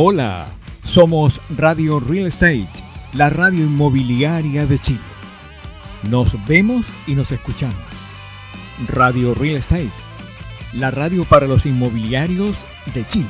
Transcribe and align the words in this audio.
Hola, 0.00 0.46
somos 0.84 1.40
Radio 1.56 1.98
Real 1.98 2.28
Estate, 2.28 2.68
la 3.14 3.30
radio 3.30 3.64
inmobiliaria 3.64 4.64
de 4.64 4.78
Chile. 4.78 5.00
Nos 6.08 6.46
vemos 6.46 6.96
y 7.08 7.16
nos 7.16 7.32
escuchamos. 7.32 7.82
Radio 8.86 9.34
Real 9.34 9.56
Estate, 9.56 9.90
la 10.74 10.92
radio 10.92 11.24
para 11.24 11.48
los 11.48 11.66
inmobiliarios 11.66 12.64
de 12.94 13.04
Chile. 13.06 13.26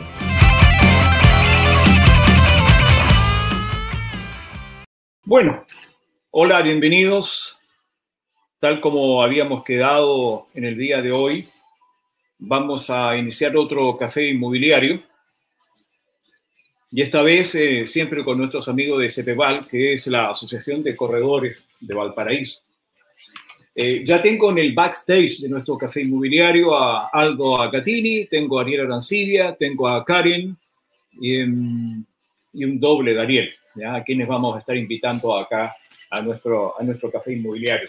Bueno, 5.24 5.64
hola, 6.30 6.60
bienvenidos. 6.60 7.62
Tal 8.58 8.82
como 8.82 9.22
habíamos 9.22 9.64
quedado 9.64 10.48
en 10.52 10.66
el 10.66 10.76
día 10.76 11.00
de 11.00 11.12
hoy, 11.12 11.48
vamos 12.36 12.90
a 12.90 13.16
iniciar 13.16 13.56
otro 13.56 13.96
café 13.96 14.28
inmobiliario. 14.28 15.07
Y 16.90 17.02
esta 17.02 17.22
vez 17.22 17.54
eh, 17.54 17.86
siempre 17.86 18.24
con 18.24 18.38
nuestros 18.38 18.66
amigos 18.68 19.02
de 19.02 19.10
CEPEVAL, 19.10 19.68
que 19.68 19.92
es 19.92 20.06
la 20.06 20.30
Asociación 20.30 20.82
de 20.82 20.96
Corredores 20.96 21.68
de 21.80 21.94
Valparaíso. 21.94 22.62
Eh, 23.74 24.02
ya 24.04 24.22
tengo 24.22 24.50
en 24.50 24.58
el 24.58 24.72
backstage 24.72 25.40
de 25.40 25.48
nuestro 25.48 25.76
café 25.76 26.00
inmobiliario 26.00 26.74
a 26.74 27.08
Aldo 27.08 27.60
Agatini, 27.60 28.24
tengo 28.24 28.58
a 28.58 28.62
Ariel 28.62 28.80
Arancibia, 28.80 29.54
tengo 29.54 29.86
a 29.86 30.04
Karen 30.04 30.56
y, 31.20 31.36
em, 31.36 32.04
un 32.54 32.80
doble 32.80 33.14
de 33.14 33.20
Ariel, 33.20 33.54
¿ya? 33.76 33.96
a 33.96 34.02
quienes 34.02 34.26
vamos 34.26 34.56
a 34.56 34.58
estar 34.58 34.76
invitando 34.76 35.36
acá 35.36 35.76
a 36.10 36.22
nuestro, 36.22 36.80
a 36.80 36.82
nuestro 36.82 37.10
café 37.10 37.34
inmobiliario. 37.34 37.88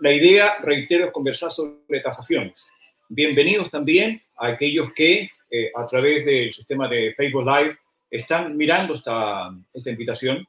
La 0.00 0.12
idea, 0.12 0.56
reitero, 0.62 1.06
es 1.06 1.12
conversar 1.12 1.52
sobre 1.52 2.00
tasaciones. 2.02 2.66
Bienvenidos 3.08 3.70
también 3.70 4.20
a 4.36 4.48
aquellos 4.48 4.92
que 4.92 5.30
eh, 5.50 5.70
a 5.74 5.86
través 5.86 6.24
del 6.24 6.52
sistema 6.52 6.88
de 6.88 7.14
Facebook 7.14 7.44
Live 7.46 7.76
están 8.10 8.56
mirando 8.56 8.94
esta, 8.94 9.54
esta 9.72 9.90
invitación. 9.90 10.46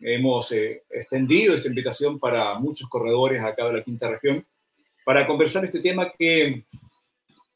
Hemos 0.00 0.50
eh, 0.52 0.82
extendido 0.90 1.54
esta 1.54 1.68
invitación 1.68 2.18
para 2.18 2.58
muchos 2.58 2.88
corredores 2.88 3.42
acá 3.42 3.66
de 3.66 3.74
la 3.74 3.82
quinta 3.82 4.08
región 4.08 4.44
para 5.04 5.26
conversar 5.26 5.64
este 5.64 5.80
tema 5.80 6.10
que 6.10 6.64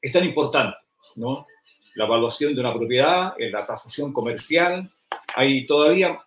es 0.01 0.13
tan 0.13 0.25
importante, 0.25 0.77
¿no? 1.17 1.47
La 1.95 2.05
evaluación 2.05 2.55
de 2.55 2.61
una 2.61 2.75
propiedad, 2.75 3.35
la 3.39 3.65
tasación 3.65 4.13
comercial. 4.13 4.91
Hay 5.35 5.67
todavía 5.67 6.21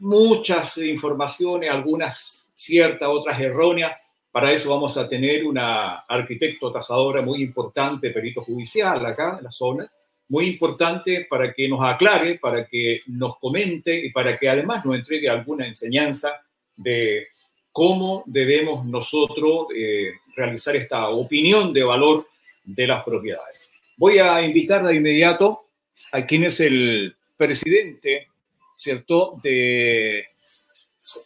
muchas 0.00 0.78
informaciones, 0.78 1.70
algunas 1.70 2.50
ciertas, 2.54 3.08
otras 3.08 3.38
erróneas. 3.40 3.92
Para 4.30 4.52
eso 4.52 4.70
vamos 4.70 4.96
a 4.96 5.08
tener 5.08 5.44
una 5.44 6.00
arquitecto 6.00 6.72
tasadora 6.72 7.22
muy 7.22 7.42
importante, 7.42 8.10
perito 8.10 8.42
judicial 8.42 9.04
acá 9.06 9.36
en 9.38 9.44
la 9.44 9.50
zona, 9.50 9.90
muy 10.28 10.46
importante 10.46 11.26
para 11.28 11.52
que 11.52 11.68
nos 11.68 11.82
aclare, 11.82 12.38
para 12.38 12.66
que 12.66 13.00
nos 13.06 13.38
comente 13.38 13.94
y 13.94 14.10
para 14.10 14.38
que 14.38 14.48
además 14.48 14.84
nos 14.84 14.96
entregue 14.96 15.28
alguna 15.28 15.66
enseñanza 15.66 16.42
de 16.76 17.28
cómo 17.72 18.24
debemos 18.26 18.84
nosotros 18.86 19.68
eh, 19.74 20.12
realizar 20.36 20.76
esta 20.76 21.08
opinión 21.08 21.72
de 21.72 21.82
valor 21.82 22.28
de 22.64 22.86
las 22.86 23.02
propiedades. 23.04 23.70
Voy 23.96 24.18
a 24.18 24.42
invitar 24.42 24.84
de 24.84 24.94
inmediato 24.94 25.64
a 26.12 26.24
quien 26.26 26.44
es 26.44 26.60
el 26.60 27.16
presidente, 27.36 28.28
¿cierto?, 28.76 29.38
de 29.42 30.26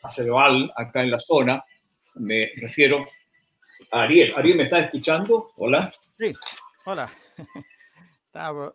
Aceval, 0.03 0.73
acá 0.77 1.03
en 1.03 1.11
la 1.11 1.19
zona. 1.19 1.65
Me 2.15 2.47
refiero 2.57 3.07
a 3.91 4.03
Ariel. 4.03 4.35
Ariel, 4.37 4.57
¿me 4.57 4.63
está 4.65 4.81
escuchando? 4.81 5.53
Hola. 5.57 5.91
Sí, 6.15 6.33
hola. 6.85 7.11
Estaba 8.27 8.73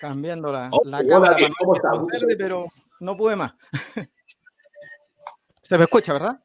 cambiando 0.00 0.52
la, 0.52 0.68
Oh, 0.72 0.82
la 0.84 1.04
cámara 1.04 1.34
Ariel, 1.34 1.52
para 1.52 1.90
¿cómo 1.90 2.08
no 2.10 2.26
pero 2.38 2.66
no 3.00 3.16
pude 3.16 3.36
más. 3.36 3.52
Se 5.62 5.78
me 5.78 5.84
escucha, 5.84 6.12
¿verdad? 6.12 6.40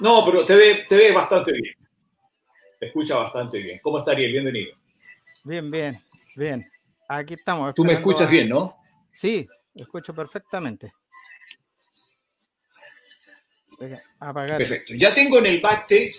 No, 0.00 0.24
pero 0.24 0.44
te 0.44 0.54
ve, 0.54 0.84
te 0.88 0.96
ve 0.96 1.12
bastante 1.12 1.52
bien. 1.52 1.74
Te 2.78 2.86
escucha 2.86 3.16
bastante 3.16 3.58
bien. 3.58 3.80
¿Cómo 3.82 3.98
está 3.98 4.12
Ariel? 4.12 4.32
Bienvenido. 4.32 4.76
Bien, 5.44 5.70
bien, 5.70 6.00
bien. 6.36 6.70
Aquí 7.08 7.34
estamos. 7.34 7.74
Tú 7.74 7.84
me 7.84 7.94
escuchas 7.94 8.28
a- 8.28 8.30
bien, 8.30 8.48
¿no? 8.48 8.76
Sí, 9.12 9.48
escucho 9.74 10.14
perfectamente. 10.14 10.92
Apagar. 14.20 14.58
Perfecto. 14.58 14.94
Ya 14.94 15.12
tengo 15.12 15.38
en 15.38 15.46
el 15.46 15.60
backstage, 15.60 16.14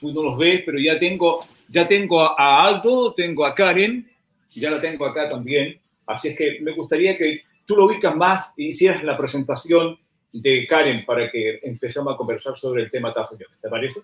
tú 0.00 0.12
no 0.12 0.22
los 0.22 0.38
ves, 0.38 0.62
pero 0.64 0.78
ya 0.78 0.98
tengo, 0.98 1.40
ya 1.68 1.88
tengo 1.88 2.20
a 2.20 2.64
Aldo, 2.66 3.14
tengo 3.14 3.46
a 3.46 3.54
Karen, 3.54 4.10
ya 4.54 4.70
la 4.70 4.80
tengo 4.80 5.06
acá 5.06 5.28
también. 5.28 5.80
Así 6.06 6.28
es 6.28 6.36
que 6.36 6.58
me 6.60 6.72
gustaría 6.72 7.16
que 7.16 7.42
tú 7.66 7.76
lo 7.76 7.84
ubicas 7.84 8.14
más 8.16 8.54
y 8.56 8.68
hicieras 8.68 9.04
la 9.04 9.16
presentación 9.16 9.98
de 10.32 10.66
Karen 10.66 11.04
para 11.04 11.30
que 11.30 11.60
empecemos 11.62 12.12
a 12.12 12.16
conversar 12.16 12.56
sobre 12.56 12.82
el 12.82 12.90
tema 12.90 13.12
tasación. 13.12 13.50
¿Te 13.60 13.68
parece? 13.68 14.00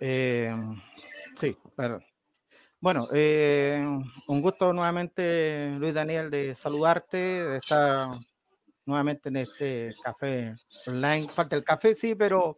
Eh, 0.00 0.54
sí, 1.34 1.56
pero 1.76 2.00
bueno, 2.80 3.08
eh, 3.12 3.84
un 4.28 4.40
gusto 4.40 4.72
nuevamente, 4.72 5.72
Luis 5.78 5.92
Daniel, 5.92 6.30
de 6.30 6.54
saludarte, 6.54 7.16
de 7.16 7.58
estar 7.58 8.10
nuevamente 8.88 9.28
en 9.28 9.36
este 9.36 9.94
café 10.02 10.56
online. 10.86 11.28
Falta 11.28 11.54
el 11.54 11.62
café, 11.62 11.94
sí, 11.94 12.14
pero, 12.14 12.56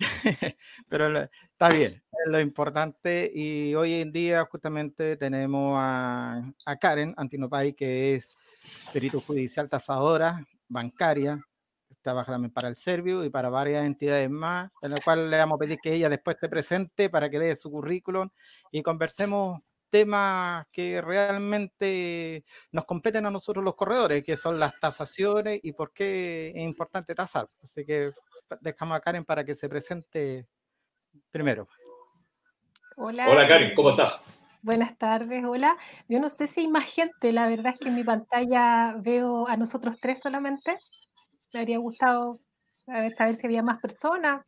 pero 0.88 1.22
está 1.22 1.68
bien, 1.68 2.02
lo 2.26 2.40
importante. 2.40 3.30
Y 3.32 3.74
hoy 3.76 3.94
en 3.94 4.12
día 4.12 4.44
justamente 4.50 5.16
tenemos 5.16 5.76
a, 5.78 6.42
a 6.66 6.76
Karen 6.76 7.14
Antinopay, 7.16 7.72
que 7.72 8.16
es 8.16 8.28
perito 8.92 9.20
judicial 9.20 9.68
tasadora 9.68 10.44
bancaria, 10.68 11.40
trabaja 12.02 12.32
también 12.32 12.52
para 12.52 12.68
el 12.68 12.76
Servio 12.76 13.24
y 13.24 13.30
para 13.30 13.48
varias 13.48 13.86
entidades 13.86 14.28
más, 14.28 14.70
en 14.82 14.90
la 14.90 15.00
cual 15.00 15.30
le 15.30 15.36
vamos 15.36 15.56
a 15.56 15.58
pedir 15.58 15.78
que 15.80 15.94
ella 15.94 16.08
después 16.08 16.36
se 16.40 16.48
presente 16.48 17.10
para 17.10 17.30
que 17.30 17.38
dé 17.38 17.54
su 17.54 17.70
currículum 17.70 18.28
y 18.70 18.82
conversemos 18.82 19.60
temas 19.90 20.66
que 20.72 21.00
realmente 21.00 22.44
nos 22.72 22.84
competen 22.84 23.26
a 23.26 23.30
nosotros 23.30 23.64
los 23.64 23.74
corredores, 23.74 24.24
que 24.24 24.36
son 24.36 24.58
las 24.58 24.78
tasaciones 24.80 25.60
y 25.62 25.72
por 25.72 25.92
qué 25.92 26.52
es 26.54 26.62
importante 26.62 27.14
tasar. 27.14 27.48
Así 27.62 27.84
que 27.84 28.10
dejamos 28.60 28.96
a 28.96 29.00
Karen 29.00 29.24
para 29.24 29.44
que 29.44 29.54
se 29.54 29.68
presente 29.68 30.46
primero. 31.30 31.68
Hola. 32.96 33.28
Hola 33.28 33.48
Karen, 33.48 33.74
¿cómo 33.74 33.90
estás? 33.90 34.24
Buenas 34.62 34.96
tardes, 34.98 35.42
hola. 35.44 35.76
Yo 36.08 36.20
no 36.20 36.28
sé 36.28 36.46
si 36.46 36.60
hay 36.60 36.68
más 36.68 36.88
gente, 36.88 37.32
la 37.32 37.48
verdad 37.48 37.72
es 37.74 37.80
que 37.80 37.88
en 37.88 37.94
mi 37.94 38.04
pantalla 38.04 38.94
veo 39.02 39.48
a 39.48 39.56
nosotros 39.56 39.96
tres 40.00 40.20
solamente. 40.20 40.76
Me 41.52 41.60
habría 41.60 41.78
gustado 41.78 42.40
a 42.86 43.00
ver, 43.00 43.12
saber 43.12 43.34
si 43.34 43.46
había 43.46 43.62
más 43.62 43.80
personas, 43.80 44.44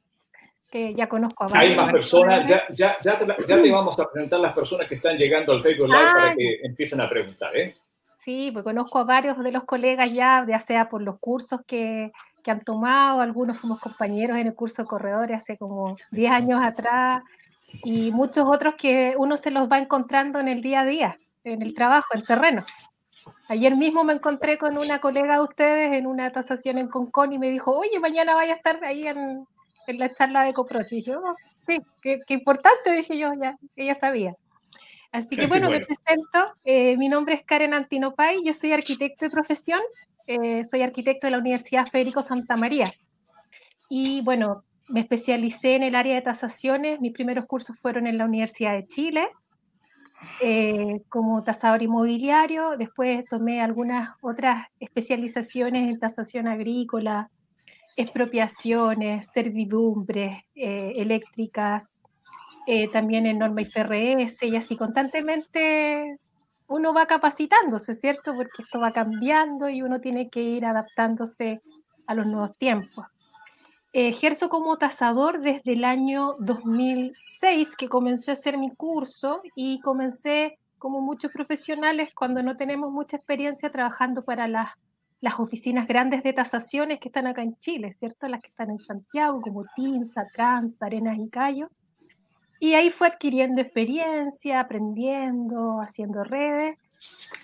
que 0.72 0.94
ya 0.94 1.06
conozco 1.06 1.44
a 1.44 1.48
Hay 1.48 1.52
varias 1.52 1.76
más 1.76 1.92
personas, 1.92 2.48
ya, 2.48 2.64
ya, 2.70 2.96
ya, 3.02 3.18
te, 3.18 3.26
ya 3.46 3.60
te 3.60 3.70
vamos 3.70 4.00
a 4.00 4.10
presentar 4.10 4.40
las 4.40 4.54
personas 4.54 4.88
que 4.88 4.94
están 4.94 5.18
llegando 5.18 5.52
al 5.52 5.62
Facebook 5.62 5.88
Live 5.88 5.98
Ah, 6.02 6.12
para 6.14 6.34
que 6.34 6.60
empiecen 6.62 6.98
a 7.02 7.10
preguntar, 7.10 7.54
¿eh? 7.54 7.76
Sí, 8.24 8.48
pues 8.54 8.64
conozco 8.64 8.98
a 8.98 9.04
varios 9.04 9.38
de 9.44 9.52
los 9.52 9.64
colegas 9.64 10.10
ya, 10.10 10.46
ya 10.48 10.58
sea 10.60 10.88
por 10.88 11.02
los 11.02 11.18
cursos 11.18 11.60
que, 11.66 12.10
que 12.42 12.50
han 12.50 12.64
tomado, 12.64 13.20
algunos 13.20 13.58
fuimos 13.58 13.80
compañeros 13.80 14.38
en 14.38 14.46
el 14.46 14.54
curso 14.54 14.82
de 14.82 14.88
corredores 14.88 15.40
hace 15.40 15.58
como 15.58 15.98
10 16.10 16.32
años 16.32 16.60
atrás, 16.62 17.22
y 17.84 18.10
muchos 18.10 18.46
otros 18.48 18.74
que 18.76 19.12
uno 19.18 19.36
se 19.36 19.50
los 19.50 19.70
va 19.70 19.78
encontrando 19.78 20.40
en 20.40 20.48
el 20.48 20.62
día 20.62 20.80
a 20.80 20.86
día, 20.86 21.18
en 21.44 21.60
el 21.60 21.74
trabajo, 21.74 22.08
en 22.14 22.22
terreno. 22.22 22.64
Ayer 23.48 23.76
mismo 23.76 24.04
me 24.04 24.14
encontré 24.14 24.56
con 24.56 24.78
una 24.78 25.00
colega 25.00 25.34
de 25.34 25.44
ustedes 25.44 25.92
en 25.92 26.06
una 26.06 26.32
tasación 26.32 26.78
en 26.78 26.88
Concon 26.88 27.34
y 27.34 27.38
me 27.38 27.50
dijo, 27.50 27.76
oye, 27.78 28.00
mañana 28.00 28.34
vaya 28.34 28.54
a 28.54 28.56
estar 28.56 28.82
ahí 28.84 29.06
en, 29.06 29.46
en 29.86 29.98
la 29.98 30.12
charla 30.12 30.44
de 30.44 30.52
Coprochi. 30.54 30.98
Y 30.98 31.02
yo, 31.02 31.20
"Oh, 31.20 31.36
sí, 31.66 31.78
qué, 32.00 32.20
qué 32.26 32.34
importante, 32.34 32.92
dije 32.92 33.18
yo, 33.18 33.30
ya, 33.40 33.56
ella 33.76 33.94
sabía. 33.94 34.32
Así 35.12 35.38
que 35.38 35.42
Qué 35.42 35.46
bueno, 35.48 35.70
me 35.70 35.78
bueno. 35.78 35.86
presento. 35.86 36.54
eh, 36.64 36.96
mi 36.98 37.08
nombre 37.08 37.34
es 37.34 37.44
Karen 37.44 37.74
Antinopay, 37.74 38.44
yo 38.44 38.52
soy 38.52 38.72
arquitecto 38.72 39.24
de 39.26 39.30
profesión, 39.30 39.80
eh, 40.26 40.64
soy 40.64 40.82
arquitecto 40.82 41.26
de 41.26 41.32
la 41.32 41.38
Universidad 41.38 41.86
Federico 41.86 42.22
Santa 42.22 42.56
María. 42.56 42.86
Y 43.90 44.22
bueno, 44.22 44.64
me 44.88 45.00
especialicé 45.00 45.76
en 45.76 45.82
el 45.84 45.94
área 45.94 46.14
de 46.16 46.22
tasaciones, 46.22 47.00
mis 47.00 47.12
primeros 47.12 47.46
cursos 47.46 47.76
fueron 47.80 48.06
en 48.06 48.18
la 48.18 48.24
Universidad 48.24 48.72
de 48.74 48.86
Chile, 48.86 49.28
eh, 50.40 51.02
como 51.08 51.42
tasador 51.44 51.82
inmobiliario, 51.82 52.76
después 52.76 53.24
tomé 53.28 53.60
algunas 53.60 54.14
otras 54.20 54.66
especializaciones 54.80 55.88
en 55.90 55.98
tasación 55.98 56.48
agrícola, 56.48 57.30
expropiaciones, 57.96 59.28
servidumbres 59.32 60.44
eh, 60.54 60.92
eléctricas, 60.96 62.02
eh, 62.66 62.88
también 62.88 63.26
en 63.26 63.38
norma 63.38 63.62
IFRS 63.62 64.44
y 64.44 64.56
así 64.56 64.76
constantemente 64.76 66.18
uno 66.68 66.94
va 66.94 67.06
capacitándose, 67.06 67.94
¿cierto? 67.94 68.34
Porque 68.34 68.62
esto 68.62 68.80
va 68.80 68.92
cambiando 68.92 69.68
y 69.68 69.82
uno 69.82 70.00
tiene 70.00 70.30
que 70.30 70.42
ir 70.42 70.64
adaptándose 70.64 71.60
a 72.06 72.14
los 72.14 72.26
nuevos 72.26 72.56
tiempos. 72.56 73.06
Ejerzo 73.92 74.48
como 74.48 74.78
tasador 74.78 75.40
desde 75.40 75.72
el 75.72 75.84
año 75.84 76.34
2006 76.38 77.76
que 77.76 77.88
comencé 77.88 78.30
a 78.30 78.34
hacer 78.34 78.56
mi 78.56 78.70
curso 78.74 79.42
y 79.54 79.80
comencé 79.80 80.58
como 80.78 81.00
muchos 81.00 81.30
profesionales, 81.30 82.12
cuando 82.14 82.42
no 82.42 82.54
tenemos 82.54 82.90
mucha 82.90 83.16
experiencia 83.16 83.70
trabajando 83.70 84.24
para 84.24 84.48
las, 84.48 84.70
las 85.22 85.38
oficinas 85.38 85.86
grandes 85.86 86.24
de 86.24 86.32
tasaciones 86.32 86.98
que 86.98 87.08
están 87.08 87.28
acá 87.28 87.42
en 87.42 87.56
Chile, 87.58 87.92
¿cierto? 87.92 88.26
Las 88.26 88.40
que 88.40 88.48
están 88.48 88.70
en 88.70 88.80
Santiago, 88.80 89.40
como 89.40 89.62
Tinsa, 89.76 90.24
Trans, 90.34 90.82
Arenas 90.82 91.16
y 91.16 91.30
Cayo. 91.30 91.68
Y 92.58 92.74
ahí 92.74 92.90
fue 92.90 93.06
adquiriendo 93.06 93.62
experiencia, 93.62 94.58
aprendiendo, 94.58 95.80
haciendo 95.80 96.24
redes. 96.24 96.76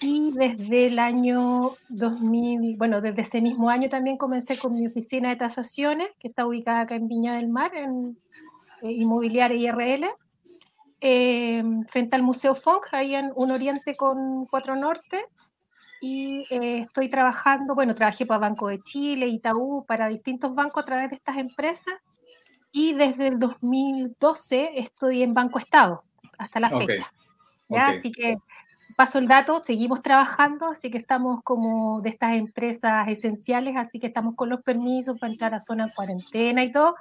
Y 0.01 0.33
desde 0.33 0.89
el 0.89 0.99
año 0.99 1.77
2000, 1.89 2.77
bueno, 2.77 3.01
desde 3.01 3.21
ese 3.21 3.41
mismo 3.41 3.71
año 3.71 3.89
también 3.89 4.17
comencé 4.17 4.59
con 4.59 4.75
mi 4.75 4.89
oficina 4.89 5.29
de 5.29 5.37
tasaciones, 5.37 6.11
que 6.19 6.29
está 6.29 6.47
ubicada 6.47 6.81
acá 6.81 6.97
en 6.97 7.07
Viña 7.07 7.37
del 7.37 7.49
Mar, 7.49 7.77
en 7.77 8.19
eh, 8.83 8.91
Inmobiliaria 8.91 9.71
IRL, 9.71 10.07
eh, 11.01 11.63
frente 11.89 12.17
al 12.17 12.25
Museo 12.25 12.57
Fong, 12.57 12.83
ahí 12.91 13.15
en 13.15 13.31
Un 13.37 13.53
Oriente 13.53 13.97
con 13.97 14.47
Cuatro 14.47 14.75
Norte. 14.75 15.25
Y 16.00 16.47
eh, 16.50 16.81
estoy 16.81 17.09
trabajando, 17.09 17.75
bueno, 17.75 17.95
trabajé 17.95 18.27
para 18.27 18.41
Banco 18.41 18.69
de 18.69 18.81
Chile, 18.81 19.27
Itaú, 19.27 19.85
para 19.87 20.09
distintos 20.09 20.55
bancos 20.55 20.83
a 20.83 20.87
través 20.87 21.11
de 21.11 21.17
estas 21.17 21.37
empresas. 21.37 21.95
Y 22.71 22.95
desde 22.95 23.29
el 23.29 23.39
2012 23.39 24.79
estoy 24.79 25.23
en 25.23 25.35
Banco 25.35 25.59
Estado, 25.59 26.05
hasta 26.39 26.61
la 26.61 26.71
fecha. 26.71 27.12
¿ya? 27.69 27.89
Así 27.89 28.12
que 28.12 28.37
paso 28.97 29.19
el 29.19 29.29
dato, 29.29 29.62
seguimos 29.65 30.03
trabajando, 30.03 30.67
así 30.67 30.91
que 30.91 30.99
estamos 30.99 31.41
como 31.43 32.00
de 32.00 32.11
estas 32.11 32.35
empresas 32.35 33.06
esenciales, 33.09 33.77
así 33.77 33.99
que 33.99 34.09
estamos 34.09 34.35
con 34.35 34.49
los 34.49 34.62
permisos 34.62 35.19
para 35.19 35.33
entrar 35.33 35.55
a 35.55 35.59
zona 35.59 35.93
cuarentena 35.95 36.65
y 36.65 36.73
todo, 36.73 36.97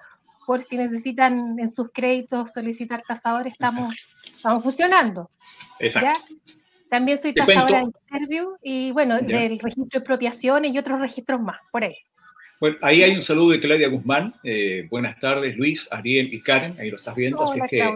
por 0.46 0.62
si 0.62 0.78
necesitan 0.78 1.60
en 1.60 1.70
sus 1.70 1.90
créditos 1.92 2.54
solicitar 2.54 3.02
tasador, 3.02 3.48
estamos, 3.48 3.94
estamos 4.26 4.64
funcionando. 4.64 5.30
Exacto. 5.80 6.36
También 6.90 7.18
soy 7.18 7.34
tasadora 7.34 7.80
de 7.80 7.86
interview 7.86 8.58
y 8.64 8.92
bueno, 8.92 9.20
del 9.20 9.60
registro 9.60 9.88
de 9.92 9.98
expropiaciones 9.98 10.74
y 10.74 10.78
otros 10.78 11.00
registros 11.00 11.42
más, 11.42 11.68
por 11.72 11.84
ahí. 11.84 11.96
Bueno, 12.60 12.78
ahí 12.82 13.04
hay 13.04 13.16
un 13.16 13.22
saludo 13.22 13.52
de 13.52 13.60
Claudia 13.60 13.90
Guzmán. 13.90 14.34
Eh, 14.44 14.88
buenas 14.90 15.20
tardes, 15.20 15.56
Luis, 15.58 15.88
Ariel 15.92 16.34
y 16.34 16.42
Karen. 16.42 16.76
Ahí 16.80 16.90
lo 16.90 16.98
estás 16.98 17.16
viendo, 17.16 17.44
así 17.44 17.60
que 17.70 17.96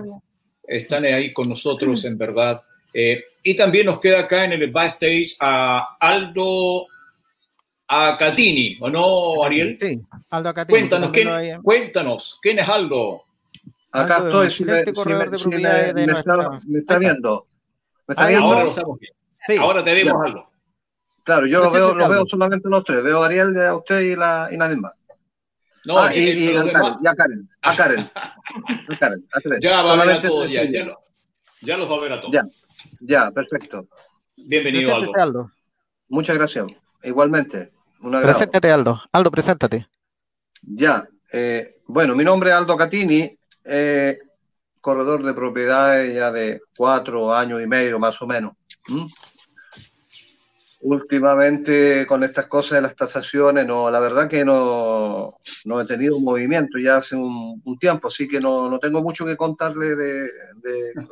están 0.67 1.05
ahí 1.05 1.33
con 1.33 1.49
nosotros, 1.49 2.05
en 2.05 2.17
verdad, 2.17 2.61
eh, 2.93 3.23
y 3.41 3.55
también 3.55 3.85
nos 3.85 3.99
queda 3.99 4.21
acá 4.21 4.45
en 4.45 4.53
el 4.53 4.71
backstage 4.71 5.35
a 5.39 5.97
Aldo 5.99 6.87
Acatini, 7.87 8.77
¿o 8.81 8.89
no, 8.89 9.43
Ariel? 9.43 9.77
Sí, 9.79 9.99
Aldo 10.29 10.49
Acatini. 10.49 10.79
Cuéntanos, 10.79 11.11
¿quién, 11.11 11.61
cuéntanos, 11.61 12.39
¿quién 12.41 12.59
es 12.59 12.67
Aldo? 12.67 13.23
Acá 13.91 14.17
estoy, 14.17 14.51
si 14.51 14.63
me, 14.63 14.85
corredor 14.93 15.29
de 15.29 15.37
propiedades 15.37 15.95
de 15.95 16.07
nuestra... 16.07 16.49
me, 16.67 16.79
está, 16.79 16.97
viendo. 16.97 17.47
¿Me 18.07 18.13
está 18.13 18.27
viendo? 18.27 18.45
Ahora 18.47 18.63
lo. 18.63 18.99
Sí. 19.47 19.57
Ahora 19.57 19.83
te 19.83 19.93
vemos, 19.93 20.25
Aldo. 20.25 20.51
Claro, 21.23 21.45
yo 21.45 21.63
lo 21.63 21.71
veo, 21.71 21.93
lo 21.93 22.09
veo 22.09 22.25
solamente 22.27 22.67
los 22.69 22.83
tres. 22.83 23.03
Veo 23.03 23.23
a 23.23 23.27
Ariel, 23.27 23.57
a 23.59 23.75
usted 23.75 24.01
y, 24.01 24.15
la, 24.15 24.49
y 24.51 24.57
nadie 24.57 24.75
más. 24.75 24.93
No, 25.85 25.97
ah, 25.97 26.13
y, 26.13 26.19
y, 26.19 26.51
y 26.51 26.55
a, 26.55 26.63
Karen, 26.63 26.99
y, 27.01 27.07
a 27.07 27.15
Karen, 27.15 27.49
a 27.61 27.75
Karen, 27.75 28.11
a 28.13 28.97
Karen, 28.97 29.27
a 29.31 29.41
Karen. 29.41 29.61
Ya 29.61 29.81
va 29.81 29.93
a 29.93 30.05
ver 30.05 30.15
a 30.15 30.21
todos, 30.21 30.47
ya, 30.49 30.63
ya, 30.63 30.85
ya, 31.61 31.77
los 31.77 31.89
va 31.89 31.95
a 31.95 31.99
ver 31.99 32.13
a 32.13 32.21
todos. 32.21 32.33
Ya. 32.33 32.47
Ya, 33.01 33.31
perfecto. 33.31 33.87
Bienvenido, 34.35 34.95
Aldo. 34.95 35.51
Muchas 36.09 36.37
gracias. 36.37 36.67
Igualmente. 37.03 37.71
Preséntate, 38.21 38.71
Aldo. 38.71 39.01
Aldo, 39.11 39.31
preséntate. 39.31 39.87
Ya. 40.61 41.07
Eh, 41.31 41.77
bueno, 41.85 42.15
mi 42.15 42.23
nombre 42.23 42.49
es 42.49 42.55
Aldo 42.55 42.75
Catini, 42.77 43.37
corredor 44.81 45.23
de 45.23 45.33
propiedades 45.33 46.13
ya 46.13 46.31
de 46.31 46.61
cuatro 46.75 47.33
años 47.33 47.61
y 47.61 47.67
medio 47.67 47.99
más 47.99 48.21
o 48.21 48.27
menos. 48.27 48.53
Últimamente 50.81 52.07
con 52.07 52.23
estas 52.23 52.47
cosas 52.47 52.71
de 52.77 52.81
las 52.81 52.95
tasaciones, 52.95 53.67
no, 53.67 53.91
la 53.91 53.99
verdad 53.99 54.27
que 54.27 54.43
no, 54.43 55.37
no 55.65 55.81
he 55.81 55.85
tenido 55.85 56.17
un 56.17 56.23
movimiento 56.23 56.79
ya 56.79 56.97
hace 56.97 57.15
un, 57.15 57.61
tiempo, 57.79 58.07
así 58.07 58.27
que 58.27 58.39
no, 58.39 58.69
no, 58.69 58.79
tengo 58.79 59.01
mucho 59.01 59.25
que 59.25 59.37
contarle 59.37 59.95
de, 59.95 60.27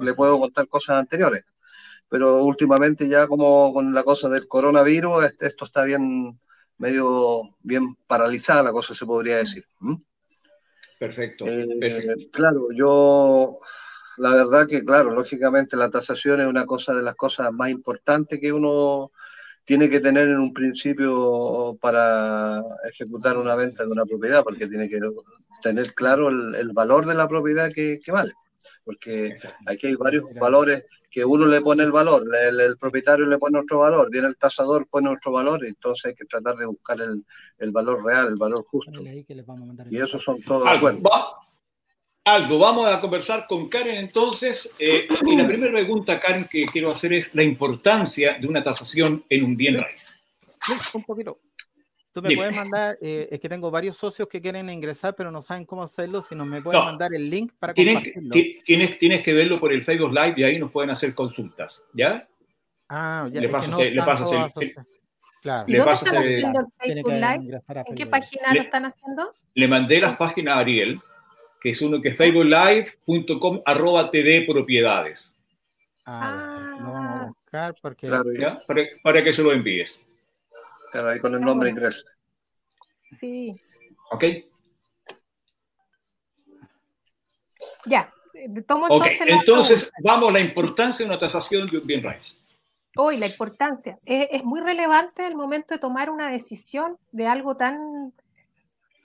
le 0.02 0.14
puedo 0.16 0.40
contar 0.40 0.68
cosas 0.68 0.98
anteriores 0.98 1.46
pero 2.10 2.44
últimamente 2.44 3.08
ya 3.08 3.28
como 3.28 3.72
con 3.72 3.94
la 3.94 4.04
cosa 4.04 4.28
del 4.30 4.48
coronavirus, 4.48 5.26
este, 5.26 5.46
esto 5.46 5.66
está 5.66 5.84
bien, 5.84 6.40
medio 6.78 7.56
bien 7.62 7.96
paralizada 8.08 8.64
la 8.64 8.72
cosa, 8.72 8.96
se 8.96 9.06
podría 9.06 9.38
decir. 9.38 9.64
Perfecto, 11.00 11.46
eh, 11.48 12.28
Claro, 12.30 12.68
yo, 12.74 13.60
la 14.18 14.32
verdad 14.32 14.68
que, 14.68 14.84
claro, 14.84 15.12
lógicamente 15.12 15.78
la 15.78 15.90
tasación 15.90 16.42
es 16.42 16.48
una 16.48 16.66
cosa 16.66 16.94
de 16.94 17.02
las 17.02 17.16
cosas 17.16 17.54
más 17.54 17.70
importantes 17.70 18.38
que 18.38 18.52
uno 18.52 19.12
tiene 19.64 19.90
que 19.90 20.02
tener 20.02 20.28
en 20.28 20.40
un 20.40 20.54
principio 20.54 21.78
para 21.80 22.62
ejecutar 22.92 23.38
una 23.38 23.56
venta 23.56 23.84
de 23.84 23.92
una 23.92 24.06
propiedad, 24.06 24.44
porque 24.44 24.68
tiene 24.68 24.90
que 24.90 25.00
tener 25.62 25.94
claro 25.94 26.28
el, 26.28 26.72
valor 26.74 27.06
de 27.06 27.16
la 27.16 27.30
propiedad 27.30 27.72
que, 27.72 28.02
que 28.04 28.12
vale, 28.12 28.34
porque 28.84 29.38
aquí 29.68 29.88
hay 29.88 29.96
varios 29.96 30.26
valores 30.36 30.84
que 31.10 31.26
uno 31.26 31.46
le 31.46 31.62
pone 31.62 31.84
el 31.84 31.92
valor, 31.92 32.24
el, 32.36 32.78
propietario 32.78 33.26
le 33.26 33.38
pone 33.38 33.60
otro 33.60 33.80
valor, 33.80 34.10
viene 34.12 34.28
el 34.28 34.38
tasador, 34.38 34.88
pone 34.88 35.10
otro 35.10 35.32
valor, 35.32 35.64
y 35.64 35.70
entonces 35.70 36.06
hay 36.06 36.14
que 36.14 36.26
tratar 36.26 36.56
de 36.56 36.66
buscar 36.66 36.98
el, 37.02 37.72
valor 37.72 38.06
real, 38.06 38.28
el 38.28 38.36
valor 38.36 38.64
justo. 38.66 39.02
Y 39.90 39.98
eso 39.98 40.20
son 40.20 40.42
todos 40.44 40.68
algo, 40.68 40.90
algo, 42.26 42.60
vamos 42.60 42.88
a 42.88 43.02
conversar 43.02 43.48
con 43.48 43.68
Karen 43.68 43.98
entonces. 43.98 44.72
Eh, 44.78 45.08
y 45.26 45.36
la 45.36 45.48
primera 45.48 45.72
pregunta, 45.72 46.20
Karen, 46.20 46.48
que 46.50 46.66
quiero 46.66 46.90
hacer 46.90 47.14
es 47.14 47.34
la 47.34 47.44
importancia 47.44 48.38
de 48.40 48.48
una 48.48 48.62
tasación 48.62 49.26
en 49.30 49.44
un 49.44 49.58
bien 49.58 49.78
raíz. 49.78 50.20
Un 50.94 51.04
poquito. 51.04 51.40
Tú 52.12 52.24
me 52.24 52.36
puedes 52.36 52.56
mandar, 52.56 52.98
eh, 53.02 53.28
es 53.32 53.40
que 53.40 53.48
tengo 53.48 53.70
varios 53.70 53.96
socios 53.96 54.28
que 54.28 54.42
quieren 54.42 54.70
ingresar, 54.70 55.16
pero 55.16 55.30
no 55.32 55.42
saben 55.42 55.66
cómo 55.66 55.84
hacerlo. 55.84 56.22
Si 56.22 56.34
no 56.34 56.46
me 56.46 56.62
puedes 56.62 56.82
mandar 56.82 57.14
el 57.14 57.30
link 57.30 57.54
para 57.60 57.74
compartirlo. 57.74 58.32
Tienes, 58.66 58.98
tienes 58.98 59.22
que 59.22 59.34
verlo 59.34 59.60
por 59.60 59.72
el 59.72 59.84
Facebook 59.84 60.12
Live 60.12 60.34
y 60.38 60.44
ahí 60.44 60.60
nos 60.60 60.72
pueden 60.72 60.90
hacer 60.90 61.14
consultas, 61.14 61.86
¿ya? 61.94 62.28
Ah, 62.90 63.30
ya. 63.32 63.42
Le 63.42 63.50
pasas, 63.50 63.70
no 63.70 63.84
le 63.84 64.02
pasas 64.02 64.32
el, 64.32 64.76
Claro. 65.42 65.66
¿Y 65.68 65.76
dónde 65.76 65.94
están 65.94 66.18
haciendo 66.18 66.60
el 66.60 66.94
Facebook 66.94 67.14
Live? 67.14 67.62
¿En 67.86 67.96
qué 67.96 68.06
página 68.08 68.54
lo 68.54 68.62
están 68.62 68.86
haciendo? 68.86 69.34
Le 69.54 69.68
mandé 69.68 70.02
las 70.02 70.18
páginas 70.18 70.56
a 70.56 70.60
Ariel, 70.60 71.00
que 71.62 71.70
es 71.70 71.82
uno 71.82 72.02
que 72.02 72.10
es 72.10 72.18
facebooklive.com 72.18 73.62
arroba 73.66 74.12
tv 74.12 74.46
propiedades. 74.48 75.38
Ah, 76.06 76.78
lo 76.82 76.92
vamos 76.92 77.22
a 77.22 77.26
buscar 77.28 77.76
porque... 77.82 78.08
Claro, 78.08 78.34
¿ya? 78.34 78.60
Para, 78.66 78.84
para 79.04 79.24
que 79.24 79.32
se 79.32 79.44
lo 79.44 79.54
envíes. 79.54 80.06
Claro, 80.92 81.10
ahí 81.10 81.20
con 81.20 81.36
el 81.36 81.42
nombre 81.42 81.70
inglés. 81.70 82.04
Sí. 83.20 83.56
Ok. 84.12 84.24
Ya. 87.86 88.08
Tomo 88.66 88.86
entonces, 88.86 89.22
entonces 89.26 89.92
vamos 90.04 90.32
la 90.32 90.40
importancia 90.40 91.06
de 91.06 91.12
una 91.12 91.20
tasación 91.20 91.68
de 91.68 91.78
un 91.78 91.86
bien 91.86 92.04
raíz. 92.04 92.38
Hoy 92.96 93.18
la 93.18 93.28
importancia. 93.28 93.96
Es, 94.06 94.28
es, 94.32 94.44
muy 94.44 94.62
relevante 94.62 95.26
el 95.26 95.36
momento 95.36 95.74
de 95.74 95.80
tomar 95.80 96.10
una 96.10 96.32
decisión 96.32 96.98
de 97.12 97.28
algo 97.28 97.56
tan 97.56 98.14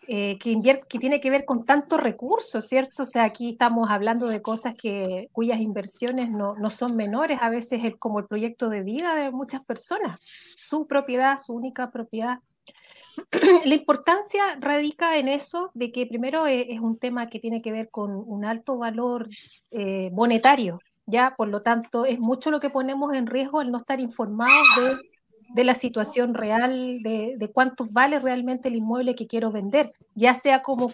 eh, 0.09 0.39
que, 0.39 0.61
que 0.89 0.99
tiene 0.99 1.21
que 1.21 1.31
ver 1.31 1.45
con 1.45 1.65
tantos 1.65 2.01
recursos, 2.01 2.67
¿cierto? 2.67 3.03
O 3.03 3.07
sea, 3.07 3.25
aquí 3.25 3.51
estamos 3.51 3.91
hablando 3.91 4.29
de 4.29 4.43
cosas 4.43 4.75
que, 4.77 5.29
cuyas 5.33 5.61
inversiones 5.61 6.31
no, 6.31 6.55
no 6.57 6.71
son 6.71 6.97
menores, 6.97 7.39
a 7.41 7.51
veces 7.51 7.83
es 7.85 7.99
como 7.99 8.19
el 8.19 8.27
proyecto 8.27 8.69
de 8.69 8.83
vida 8.83 9.15
de 9.15 9.31
muchas 9.31 9.65
personas, 9.65 10.19
su 10.59 10.87
propiedad, 10.87 11.39
su 11.39 11.55
única 11.55 11.91
propiedad. 11.91 12.39
La 13.65 13.75
importancia 13.75 14.57
radica 14.61 15.19
en 15.19 15.29
eso, 15.29 15.71
de 15.75 15.93
que 15.93 16.07
primero 16.07 16.47
es, 16.47 16.67
es 16.69 16.81
un 16.81 16.99
tema 16.99 17.29
que 17.29 17.41
tiene 17.41 17.63
que 17.63 17.73
ver 17.73 17.91
con 17.91 18.11
un 18.11 18.45
alto 18.45 18.79
valor 18.79 19.29
eh, 19.71 20.11
monetario, 20.13 20.81
ya, 21.07 21.35
por 21.37 21.49
lo 21.49 21.61
tanto, 21.61 22.07
es 22.07 22.19
mucho 22.19 22.51
lo 22.51 22.61
que 22.61 22.71
ponemos 22.71 23.13
en 23.15 23.27
riesgo 23.27 23.61
al 23.61 23.71
no 23.71 23.79
estar 23.79 24.01
informados 24.01 24.67
de 24.77 24.97
de 25.51 25.65
la 25.65 25.75
situación 25.75 26.35
real, 26.35 27.03
de, 27.03 27.35
de 27.37 27.49
cuánto 27.51 27.87
vale 27.91 28.19
realmente 28.19 28.69
el 28.69 28.77
inmueble 28.77 29.15
que 29.15 29.27
quiero 29.27 29.51
vender, 29.51 29.87
ya 30.15 30.35
sea 30.35 30.63
como, 30.63 30.89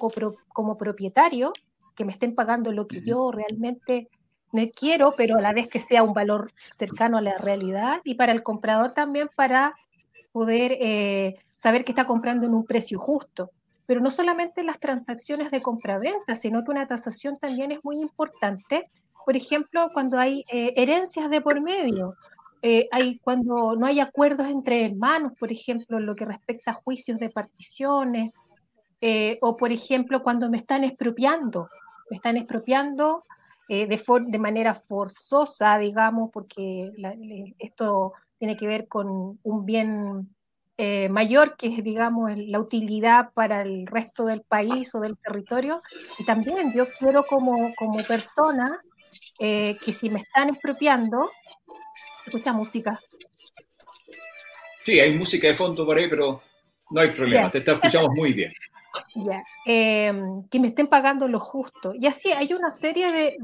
como 0.53 0.79
propietario, 0.79 1.53
que 1.95 2.05
me 2.05 2.13
estén 2.13 2.35
pagando 2.35 2.73
lo 2.73 2.87
que 2.87 3.03
yo 3.03 3.31
realmente 3.31 4.09
no 4.53 4.63
quiero, 4.75 5.15
pero 5.17 5.37
a 5.37 5.41
la 5.41 5.53
vez 5.53 5.69
que 5.69 5.79
sea 5.79 6.03
un 6.03 6.13
valor 6.13 6.53
cercano 6.75 7.19
a 7.19 7.23
la 7.23 7.39
realidad, 7.39 8.01
y 8.05 8.15
para 8.15 8.33
el 8.33 8.43
comprador 8.43 8.93
también 8.93 9.29
para 9.37 9.75
poder 10.33 10.77
eh, 10.81 11.35
saber 11.45 11.85
que 11.85 11.93
está 11.93 12.05
comprando 12.05 12.47
en 12.47 12.55
un 12.55 12.65
precio 12.65 12.99
justo. 12.99 13.51
Pero 13.87 14.01
no 14.01 14.11
solamente 14.11 14.63
las 14.63 14.79
transacciones 14.79 15.51
de 15.51 15.61
compra-venta, 15.61 16.35
sino 16.35 16.65
que 16.65 16.71
una 16.71 16.87
tasación 16.87 17.39
también 17.39 17.73
es 17.73 17.85
muy 17.85 17.97
importante. 17.97 18.89
Por 19.25 19.37
ejemplo, 19.37 19.91
cuando 19.93 20.19
hay 20.19 20.45
eh, 20.51 20.73
herencias 20.77 21.29
de 21.29 21.41
por 21.41 21.61
medio, 21.61 22.15
eh, 22.63 22.89
hay 22.91 23.19
cuando 23.19 23.75
no 23.77 23.87
hay 23.87 24.01
acuerdos 24.01 24.47
entre 24.49 24.87
hermanos, 24.87 25.33
por 25.39 25.51
ejemplo, 25.51 25.99
en 25.99 26.07
lo 26.07 26.15
que 26.15 26.25
respecta 26.25 26.73
a 26.73 26.75
juicios 26.75 27.19
de 27.19 27.31
particiones, 27.31 28.33
eh, 29.01 29.39
o 29.41 29.57
por 29.57 29.73
ejemplo, 29.73 30.23
cuando 30.23 30.51
me 30.51 30.59
están 30.59 30.85
expropiando, 30.85 31.69
me 32.11 32.17
están 32.17 32.37
expropiando 32.37 33.25
de, 33.69 33.87
de, 33.87 34.39
manera 34.39 34.75
forzosa, 34.75 35.79
digamos, 35.79 36.31
porque 36.33 36.91
esto 37.61 38.13
tiene 38.37 38.57
que 38.57 38.67
ver 38.67 38.89
con 38.89 39.39
un 39.43 39.65
bien 39.65 40.29
eh, 40.83 41.11
mayor, 41.11 41.59
que 41.59 41.67
es, 41.67 41.85
digamos, 41.85 42.31
la 42.39 42.59
utilidad 42.59 43.31
para 43.35 43.61
el 43.61 43.87
resto 43.87 44.25
del 44.25 44.41
país 44.41 44.95
o 44.95 45.01
del 45.01 45.19
territorio. 45.19 45.83
Y 46.19 46.25
también 46.25 46.73
yo 46.73 46.87
quiero 46.99 47.23
como, 47.27 47.75
como 47.75 48.03
persona 48.07 48.81
eh, 49.39 49.77
que 49.85 49.93
si 49.93 50.09
me 50.09 50.21
están 50.21 50.49
expropiando, 50.49 51.31
escucha 52.31 52.53
música. 52.53 53.01
Sí, 54.83 54.99
hay 54.99 55.13
música 55.15 55.49
de 55.49 55.55
fondo 55.55 55.85
por 55.85 55.99
ahí, 55.99 56.09
pero 56.09 56.43
no 56.91 57.01
hay 57.01 57.11
problema, 57.11 57.51
te 57.51 57.59
escuchamos 57.59 58.11
muy 58.15 58.33
bien. 58.33 58.53
Ya, 59.15 59.45
em, 59.67 60.43
que 60.49 60.59
me 60.59 60.67
estén 60.67 60.89
pagando 60.89 61.29
lo 61.29 61.39
justo. 61.39 61.93
Y 61.95 62.07
así 62.07 62.33
hay 62.33 62.53
una 62.53 62.73
serie 62.73 63.13
de, 63.13 63.37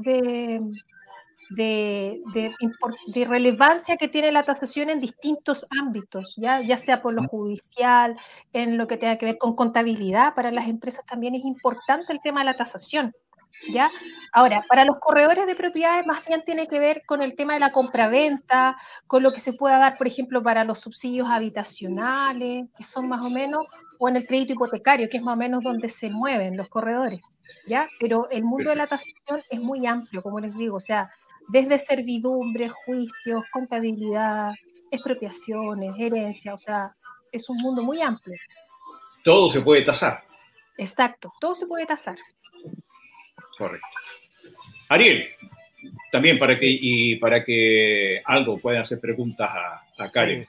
de, 1.49 2.21
de, 2.33 3.25
relevancia 3.25 3.95
que 3.95 4.09
tiene 4.09 4.33
la 4.33 4.43
tasación 4.43 4.89
en 4.89 4.99
distintos 4.99 5.65
ámbitos, 5.79 6.35
¿ya? 6.35 6.59
ya 6.61 6.75
sea 6.75 7.01
por 7.01 7.13
lo 7.13 7.23
judicial, 7.29 8.17
en 8.51 8.77
lo 8.77 8.87
que 8.87 8.97
tenga 8.97 9.17
que 9.17 9.25
ver 9.25 9.37
con 9.37 9.55
contabilidad. 9.55 10.33
Para 10.35 10.51
las 10.51 10.67
empresas 10.67 11.05
también 11.05 11.35
es 11.35 11.45
importante 11.45 12.11
el 12.11 12.19
tema 12.21 12.41
de 12.41 12.45
la 12.45 12.57
tasación. 12.57 13.15
¿Ya? 13.69 13.91
Ahora, 14.31 14.63
para 14.69 14.85
los 14.85 14.97
corredores 14.99 15.45
de 15.47 15.55
propiedades 15.55 16.05
más 16.05 16.23
bien 16.25 16.43
tiene 16.43 16.67
que 16.67 16.79
ver 16.79 17.03
con 17.05 17.21
el 17.21 17.35
tema 17.35 17.53
de 17.53 17.59
la 17.59 17.71
compraventa, 17.71 18.77
con 19.07 19.23
lo 19.23 19.33
que 19.33 19.39
se 19.39 19.53
pueda 19.53 19.79
dar, 19.79 19.97
por 19.97 20.07
ejemplo, 20.07 20.43
para 20.43 20.63
los 20.63 20.79
subsidios 20.79 21.27
habitacionales, 21.27 22.67
que 22.77 22.83
son 22.83 23.07
más 23.09 23.23
o 23.25 23.29
menos, 23.29 23.65
o 23.99 24.09
en 24.09 24.15
el 24.15 24.27
crédito 24.27 24.53
hipotecario, 24.53 25.09
que 25.09 25.17
es 25.17 25.23
más 25.23 25.35
o 25.35 25.39
menos 25.39 25.63
donde 25.63 25.89
se 25.89 26.09
mueven 26.09 26.55
los 26.55 26.69
corredores, 26.69 27.21
¿ya? 27.67 27.89
Pero 27.99 28.29
el 28.29 28.43
mundo 28.43 28.69
de 28.69 28.75
la 28.75 28.87
tasación 28.87 29.41
es 29.49 29.59
muy 29.59 29.85
amplio, 29.85 30.21
como 30.21 30.39
les 30.39 30.55
digo, 30.55 30.77
o 30.77 30.81
sea, 30.81 31.09
desde 31.49 31.79
servidumbre, 31.79 32.69
juicios, 32.69 33.43
contabilidad, 33.51 34.53
expropiaciones, 34.91 35.93
herencia, 35.97 36.53
o 36.53 36.57
sea, 36.57 36.91
es 37.31 37.49
un 37.49 37.57
mundo 37.57 37.81
muy 37.81 38.01
amplio. 38.01 38.37
Todo 39.23 39.49
se 39.49 39.61
puede 39.61 39.83
tasar. 39.83 40.23
Exacto, 40.77 41.33
todo 41.39 41.55
se 41.55 41.65
puede 41.65 41.85
tasar. 41.85 42.17
Correcto. 43.57 43.87
Ariel, 44.89 45.27
también 46.11 46.39
para 46.39 46.57
que, 46.57 46.67
y 46.69 47.15
para 47.17 47.43
que 47.43 48.21
algo 48.25 48.57
puedan 48.59 48.81
hacer 48.81 48.99
preguntas 48.99 49.49
a, 49.49 49.83
a 50.03 50.11
Karen. 50.11 50.47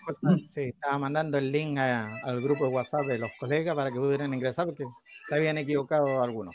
Sí, 0.50 0.62
estaba 0.62 0.99
mandando 0.99 1.38
el 1.38 1.50
link 1.50 1.79
al 1.79 2.41
grupo 2.41 2.65
de 2.65 2.71
WhatsApp 2.71 3.07
de 3.07 3.19
los 3.19 3.31
colegas 3.38 3.75
para 3.75 3.91
que 3.91 3.99
pudieran 3.99 4.33
ingresar 4.33 4.67
porque 4.67 4.85
se 5.29 5.35
habían 5.35 5.59
equivocado 5.59 6.23
algunos. 6.23 6.55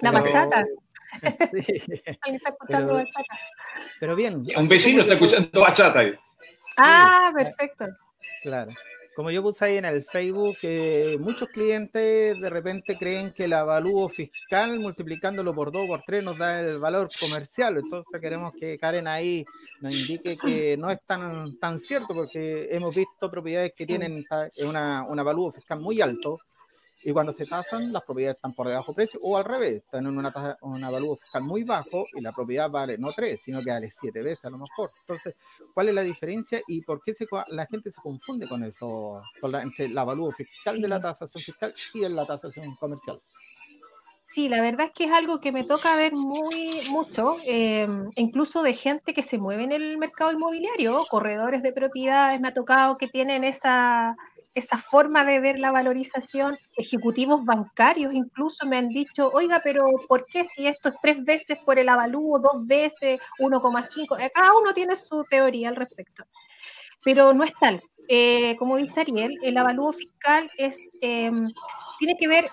La 0.00 0.12
bachata. 0.12 0.64
Sí. 1.50 1.82
está 2.24 2.50
escuchando 2.50 2.94
pero, 2.94 3.04
Pero 3.98 4.16
bien. 4.16 4.44
Un 4.56 4.68
vecino 4.68 5.00
está 5.00 5.14
escuchando 5.14 5.60
bachata. 5.60 6.04
Ah, 6.76 7.32
perfecto. 7.34 7.86
Claro. 8.44 8.70
Como 9.14 9.30
yo 9.30 9.42
puse 9.42 9.64
ahí 9.64 9.76
en 9.76 9.84
el 9.84 10.02
Facebook, 10.04 10.56
eh, 10.62 11.16
muchos 11.18 11.48
clientes 11.48 12.40
de 12.40 12.50
repente 12.50 12.96
creen 12.96 13.32
que 13.32 13.44
el 13.44 13.52
avalúo 13.52 14.08
fiscal 14.08 14.78
multiplicándolo 14.78 15.52
por 15.52 15.72
dos 15.72 15.82
o 15.84 15.88
por 15.88 16.02
tres 16.02 16.22
nos 16.22 16.38
da 16.38 16.60
el 16.60 16.78
valor 16.78 17.08
comercial. 17.18 17.76
Entonces 17.76 18.20
queremos 18.20 18.52
que 18.52 18.78
Karen 18.78 19.08
ahí 19.08 19.44
nos 19.80 19.92
indique 19.92 20.36
que 20.36 20.76
no 20.76 20.90
es 20.90 20.98
tan, 21.06 21.58
tan 21.58 21.78
cierto 21.78 22.14
porque 22.14 22.68
hemos 22.70 22.94
visto 22.94 23.30
propiedades 23.30 23.72
que 23.76 23.86
tienen 23.86 24.24
una, 24.64 25.04
un 25.08 25.18
avalúo 25.18 25.52
fiscal 25.52 25.80
muy 25.80 26.00
alto 26.00 26.38
y 27.02 27.12
cuando 27.12 27.32
se 27.32 27.46
tasan, 27.46 27.92
las 27.92 28.02
propiedades 28.02 28.36
están 28.36 28.52
por 28.52 28.68
debajo 28.68 28.92
de 28.92 28.96
precio, 28.96 29.20
o 29.22 29.36
al 29.36 29.44
revés, 29.44 29.76
están 29.76 30.06
en 30.06 30.18
una 30.18 30.30
tasa, 30.30 30.58
un 30.62 30.82
avalúo 30.84 31.16
fiscal 31.16 31.42
muy 31.42 31.64
bajo 31.64 32.06
y 32.14 32.20
la 32.20 32.32
propiedad 32.32 32.70
vale 32.70 32.98
no 32.98 33.12
tres, 33.12 33.40
sino 33.42 33.62
que 33.62 33.70
vale 33.70 33.90
siete 33.90 34.22
veces 34.22 34.44
a 34.44 34.50
lo 34.50 34.58
mejor. 34.58 34.90
Entonces, 35.00 35.34
¿cuál 35.72 35.88
es 35.88 35.94
la 35.94 36.02
diferencia 36.02 36.60
y 36.66 36.82
por 36.82 37.02
qué 37.02 37.14
se, 37.14 37.26
la 37.48 37.66
gente 37.66 37.90
se 37.90 38.00
confunde 38.00 38.48
con 38.48 38.64
eso, 38.64 39.22
con 39.40 39.52
la, 39.52 39.62
entre 39.62 39.86
el 39.86 39.96
avalúo 39.96 40.30
fiscal 40.32 40.80
de 40.80 40.88
la 40.88 41.00
tasación 41.00 41.42
fiscal 41.42 41.72
y 41.94 42.08
la 42.08 42.26
tasación 42.26 42.74
comercial? 42.76 43.20
Sí, 44.32 44.48
la 44.48 44.60
verdad 44.60 44.86
es 44.86 44.92
que 44.92 45.06
es 45.06 45.10
algo 45.10 45.40
que 45.40 45.50
me 45.50 45.64
toca 45.64 45.96
ver 45.96 46.12
muy 46.12 46.82
mucho, 46.88 47.36
eh, 47.48 47.88
incluso 48.14 48.62
de 48.62 48.74
gente 48.74 49.12
que 49.12 49.22
se 49.22 49.38
mueve 49.38 49.64
en 49.64 49.72
el 49.72 49.98
mercado 49.98 50.30
inmobiliario, 50.30 51.04
corredores 51.10 51.64
de 51.64 51.72
propiedades, 51.72 52.40
me 52.40 52.46
ha 52.46 52.54
tocado 52.54 52.96
que 52.96 53.08
tienen 53.08 53.42
esa, 53.42 54.16
esa 54.54 54.78
forma 54.78 55.24
de 55.24 55.40
ver 55.40 55.58
la 55.58 55.70
valorización, 55.70 56.58
ejecutivos 56.76 57.44
bancarios 57.44 58.12
incluso 58.12 58.66
me 58.66 58.78
han 58.78 58.88
dicho, 58.88 59.30
oiga, 59.32 59.60
pero 59.62 59.86
¿por 60.08 60.26
qué 60.26 60.44
si 60.44 60.66
esto 60.66 60.88
es 60.88 60.94
tres 61.02 61.24
veces 61.24 61.58
por 61.64 61.78
el 61.78 61.88
avalúo, 61.88 62.38
dos 62.38 62.66
veces, 62.66 63.20
1,5? 63.38 64.18
Eh, 64.18 64.30
cada 64.34 64.56
uno 64.56 64.72
tiene 64.74 64.96
su 64.96 65.24
teoría 65.24 65.68
al 65.68 65.76
respecto, 65.76 66.24
pero 67.04 67.32
no 67.32 67.44
es 67.44 67.52
tal. 67.60 67.80
Eh, 68.08 68.56
como 68.56 68.76
dice 68.76 69.02
Ariel, 69.02 69.38
el 69.42 69.56
avalúo 69.56 69.92
fiscal 69.92 70.50
es, 70.58 70.96
em, 71.00 71.48
tiene 71.98 72.16
que 72.18 72.26
ver 72.26 72.50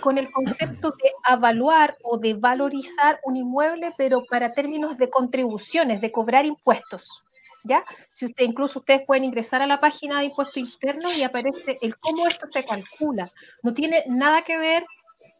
con 0.00 0.18
el 0.18 0.30
concepto 0.30 0.90
de 0.90 1.10
evaluar 1.32 1.94
o 2.02 2.18
de 2.18 2.34
valorizar 2.34 3.20
un 3.24 3.36
inmueble, 3.36 3.92
pero 3.96 4.24
para 4.28 4.52
términos 4.52 4.98
de 4.98 5.08
contribuciones, 5.08 6.00
de 6.00 6.12
cobrar 6.12 6.44
impuestos. 6.44 7.24
¿Ya? 7.62 7.84
Si 8.12 8.26
usted, 8.26 8.44
incluso 8.44 8.80
ustedes 8.80 9.02
pueden 9.06 9.24
ingresar 9.24 9.62
a 9.62 9.66
la 9.66 9.80
página 9.80 10.18
de 10.18 10.26
impuesto 10.26 10.60
interno 10.60 11.12
y 11.12 11.22
aparece 11.22 11.78
el 11.80 11.96
cómo 11.96 12.26
esto 12.26 12.46
se 12.52 12.64
calcula. 12.64 13.30
No 13.62 13.72
tiene 13.72 14.04
nada 14.06 14.42
que 14.42 14.58
ver 14.58 14.84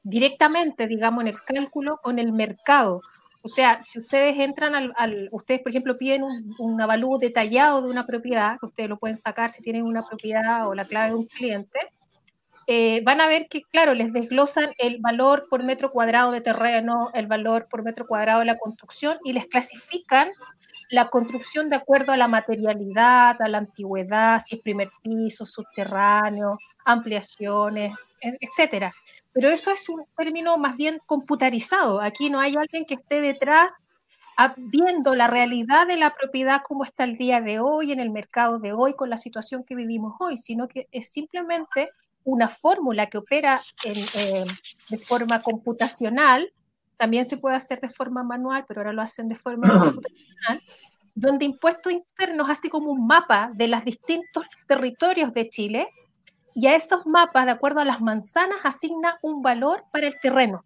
directamente, 0.02 0.87
digamos, 0.87 1.23
en 1.23 1.29
el 1.29 1.43
cálculo 1.43 1.99
con 2.02 2.19
el 2.19 2.33
mercado. 2.33 3.02
O 3.45 3.49
sea, 3.49 3.83
si 3.83 3.99
ustedes 3.99 4.38
entran 4.38 4.93
al, 4.97 5.29
ustedes, 5.33 5.61
por 5.62 5.71
ejemplo, 5.71 5.99
piden 5.99 6.23
un, 6.23 6.55
un, 6.59 6.81
avalúo 6.81 7.19
detallado 7.19 7.83
de 7.83 7.88
una 7.88 8.07
propiedad, 8.07 8.59
que 8.61 8.67
ustedes 8.67 8.88
lo 8.88 8.99
pueden 8.99 9.17
sacar 9.17 9.50
si 9.50 9.62
tienen 9.62 9.83
una 9.83 10.07
propiedad 10.07 10.69
o 10.69 10.75
la 10.75 10.85
clave 10.85 11.11
de 11.11 11.17
un 11.17 11.26
cliente, 11.26 11.81
eh, 12.67 13.00
van 13.05 13.21
a 13.21 13.26
ver 13.26 13.49
que, 13.49 13.62
claro, 13.62 13.95
les 13.95 14.12
desglosan 14.12 14.73
el 14.79 15.00
valor 15.00 15.47
por 15.50 15.64
metro 15.64 15.91
cuadrado 15.91 16.31
de 16.31 16.41
terreno, 16.41 17.11
el 17.14 17.26
valor 17.26 17.67
por 17.69 17.83
metro 17.83 18.07
cuadrado 18.07 18.41
de 18.41 18.47
la 18.47 18.59
construcción 18.59 19.19
y 19.25 19.33
les 19.33 19.47
clasifican 19.47 20.31
la 20.93 21.09
construcción 21.09 21.71
de 21.71 21.77
acuerdo 21.77 22.13
a 22.13 22.19
la 22.19 22.29
materialidad, 22.29 23.41
a 23.41 23.49
la 23.49 23.59
antigüedad, 23.59 24.43
si 24.45 24.57
es 24.57 24.61
primer 24.61 24.91
piso, 25.03 25.47
subterráneo, 25.47 26.59
ampliaciones, 26.85 27.95
etcétera. 28.21 28.93
Pero 29.33 29.49
eso 29.49 29.71
es 29.71 29.89
un 29.89 30.05
término 30.15 30.59
más 30.59 30.77
bien 30.77 31.01
computarizado. 31.07 32.03
Aquí 32.03 32.29
no 32.29 32.41
hay 32.41 32.57
alguien 32.57 32.85
que 32.85 32.95
esté 32.95 33.23
detrás 33.23 33.73
viendo 34.57 35.15
la 35.15 35.29
realidad 35.29 35.87
de 35.87 35.97
la 35.97 36.15
propiedad 36.15 36.61
como 36.63 36.85
está 36.85 37.05
el 37.05 37.17
día 37.17 37.41
de 37.41 37.59
hoy, 37.59 37.93
en 37.93 38.01
el 38.01 38.11
mercado 38.11 38.59
de 38.59 38.75
hoy, 38.75 38.93
con 38.93 39.09
la 39.09 39.17
situación 39.17 39.65
que 39.67 39.75
vivimos 39.75 40.15
hoy, 40.21 40.37
sino 40.37 40.69
que 40.69 40.89
es 40.93 41.11
simplemente 41.11 41.89
una 42.25 42.49
fórmula 42.49 43.07
que 43.07 43.17
opera 43.17 43.63
eh, 43.85 44.45
de 44.91 44.99
forma 44.99 45.41
computacional, 45.41 46.53
también 46.97 47.25
se 47.25 47.37
puede 47.37 47.57
hacer 47.57 47.81
de 47.81 47.89
forma 47.89 48.23
manual, 48.23 48.65
pero 48.67 48.81
ahora 48.81 48.93
lo 48.93 49.03
hacen 49.03 49.29
de 49.29 49.37
forma 49.37 49.69
computacional, 49.81 50.63
donde 51.15 51.45
impuestos 51.45 51.93
internos 51.93 52.49
hace 52.49 52.69
como 52.69 52.91
un 52.91 53.07
mapa 53.07 53.51
de 53.55 53.69
los 53.69 53.85
distintos 53.85 54.45
territorios 54.67 55.33
de 55.33 55.49
Chile 55.49 55.89
y 56.55 56.67
a 56.67 56.77
esos 56.77 57.07
mapas, 57.07 57.47
de 57.47 57.53
acuerdo 57.53 57.81
a 57.81 57.85
las 57.85 58.01
manzanas, 58.01 58.61
asigna 58.65 59.17
un 59.23 59.43
valor 59.43 59.85
para 59.91 60.07
el 60.07 60.15
terreno. 60.21 60.65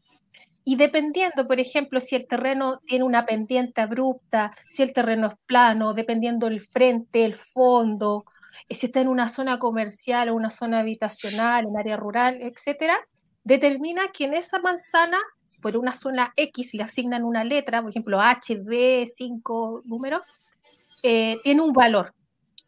Y 0.64 0.74
dependiendo, 0.74 1.46
por 1.46 1.60
ejemplo, 1.60 2.00
si 2.00 2.16
el 2.16 2.26
terreno 2.26 2.80
tiene 2.86 3.04
una 3.04 3.24
pendiente 3.24 3.80
abrupta, 3.80 4.50
si 4.68 4.82
el 4.82 4.92
terreno 4.92 5.28
es 5.28 5.34
plano, 5.46 5.94
dependiendo 5.94 6.48
del 6.48 6.60
frente, 6.60 7.24
el 7.24 7.34
fondo, 7.34 8.24
si 8.68 8.86
está 8.86 9.00
en 9.00 9.06
una 9.08 9.28
zona 9.28 9.60
comercial 9.60 10.28
o 10.28 10.34
una 10.34 10.50
zona 10.50 10.80
habitacional, 10.80 11.66
en 11.66 11.76
área 11.78 11.96
rural, 11.96 12.36
etcétera, 12.40 12.98
determina 13.46 14.10
que 14.12 14.24
en 14.24 14.34
esa 14.34 14.58
manzana, 14.58 15.18
por 15.62 15.76
una 15.76 15.92
zona 15.92 16.32
X, 16.34 16.74
le 16.74 16.82
asignan 16.82 17.22
una 17.22 17.44
letra, 17.44 17.80
por 17.80 17.90
ejemplo, 17.90 18.18
HB, 18.18 19.06
5 19.06 19.82
números, 19.84 20.22
eh, 21.04 21.38
tiene 21.44 21.62
un 21.62 21.72
valor. 21.72 22.12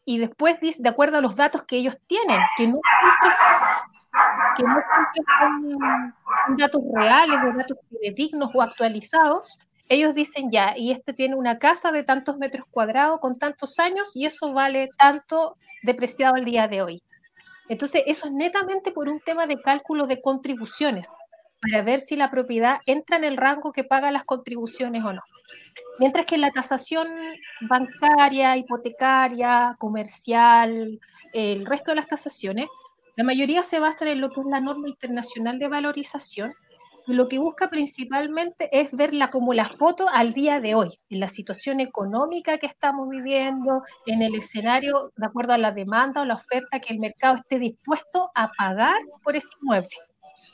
Y 0.05 0.19
después 0.19 0.61
dice, 0.61 0.81
de 0.81 0.89
acuerdo 0.89 1.19
a 1.19 1.21
los 1.21 1.35
datos 1.35 1.67
que 1.67 1.77
ellos 1.79 1.99
tienen, 2.07 2.41
que 2.57 2.69
no 2.69 2.81
que 4.57 4.63
no 4.63 4.77
son 5.41 6.57
datos 6.57 6.83
reales 6.95 7.39
o 7.45 7.57
datos 7.57 7.79
dignos 8.15 8.51
o 8.55 8.63
actualizados, 8.63 9.59
ellos 9.89 10.15
dicen 10.15 10.51
ya, 10.51 10.75
y 10.77 10.93
este 10.93 11.13
tiene 11.13 11.35
una 11.35 11.59
casa 11.59 11.91
de 11.91 12.05
tantos 12.05 12.39
metros 12.39 12.67
cuadrados 12.71 13.19
con 13.19 13.37
tantos 13.39 13.81
años 13.81 14.15
y 14.15 14.27
eso 14.27 14.53
vale 14.53 14.91
tanto 14.97 15.57
depreciado 15.83 16.37
al 16.37 16.45
día 16.45 16.69
de 16.69 16.83
hoy. 16.83 17.03
Entonces, 17.69 18.03
eso 18.07 18.29
es 18.29 18.33
netamente 18.33 18.93
por 18.93 19.09
un 19.09 19.21
tema 19.21 19.47
de 19.47 19.61
cálculo 19.61 20.07
de 20.07 20.21
contribuciones, 20.21 21.09
para 21.61 21.83
ver 21.83 22.01
si 22.01 22.17
la 22.17 22.31
propiedad 22.31 22.79
entra 22.87 23.17
en 23.17 23.25
el 23.25 23.37
rango 23.37 23.73
que 23.73 23.85
paga 23.85 24.11
las 24.11 24.25
contribuciones 24.25 25.05
o 25.05 25.13
no. 25.13 25.23
Mientras 25.99 26.27
que 26.27 26.39
la 26.39 26.53
tasación 26.53 27.09
bancaria, 27.61 28.57
hipotecaria, 28.57 29.77
comercial, 29.79 30.99
el 31.33 31.67
resto 31.67 31.91
de 31.91 31.97
las 31.97 32.07
tasaciones, 32.07 32.69
la 33.17 33.25
mayoría 33.25 33.65
se 33.65 33.81
basan 33.81 34.09
en 34.09 34.21
lo 34.21 34.31
que 34.31 34.41
es 34.41 34.47
la 34.47 34.61
norma 34.61 34.89
internacional 34.89 35.59
de 35.59 35.67
valorización, 35.67 36.55
lo 37.15 37.29
que 37.29 37.39
busca 37.39 37.69
principalmente 37.69 38.69
es 38.71 38.97
verla 38.97 39.29
como 39.29 39.55
la 39.55 39.69
foto 39.69 40.09
al 40.13 40.35
día 40.35 40.61
de 40.61 40.75
hoy, 40.75 40.99
en 41.09 41.21
la 41.21 41.29
situación 41.29 41.81
económica 41.81 42.59
que 42.59 42.67
estamos 42.67 43.09
viviendo, 43.09 43.83
en 44.07 44.23
el 44.23 44.35
escenario 44.35 45.13
de 45.17 45.27
acuerdo 45.27 45.55
a 45.55 45.59
la 45.59 45.73
demanda 45.73 46.23
o 46.23 46.25
la 46.25 46.35
oferta 46.35 46.81
que 46.81 46.93
el 46.93 46.99
mercado 46.99 47.37
esté 47.37 47.59
dispuesto 47.59 48.31
a 48.35 48.51
pagar 48.57 48.97
por 49.23 49.37
ese 49.37 49.49
inmueble. 49.61 49.89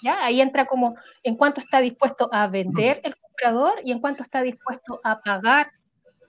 ¿Ya? 0.02 0.22
Ahí 0.24 0.40
entra 0.40 0.66
como 0.66 0.94
en 1.22 1.36
cuánto 1.36 1.60
está 1.60 1.80
dispuesto 1.80 2.28
a 2.30 2.46
vender 2.46 3.00
el 3.04 3.16
comprador 3.16 3.74
y 3.84 3.92
en 3.92 4.00
cuánto 4.00 4.22
está 4.22 4.42
dispuesto 4.42 4.98
a 5.02 5.18
pagar, 5.20 5.66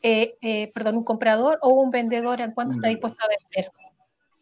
eh, 0.02 0.38
eh, 0.42 0.72
perdón, 0.74 0.98
un 0.98 1.04
comprador 1.04 1.58
o 1.62 1.74
un 1.74 1.92
vendedor, 1.92 2.40
en 2.42 2.52
cuánto 2.52 2.76
está 2.76 2.88
dispuesto 2.88 3.24
a 3.24 3.28
vender. 3.28 3.72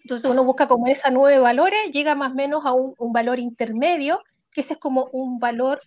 Entonces 0.04 0.30
uno 0.30 0.44
busca 0.44 0.68
como 0.68 0.88
esa 0.88 1.10
nueve 1.10 1.40
valores, 1.40 1.92
llega 1.92 2.14
más 2.14 2.32
o 2.32 2.36
menos 2.36 2.66
a 2.66 2.74
un, 2.74 3.14
valor 3.14 3.40
intermedio, 3.40 4.22
que 4.54 4.62
ese 4.62 4.74
es 4.74 4.80
como 4.80 5.10
un 5.12 5.40
valor 5.40 5.82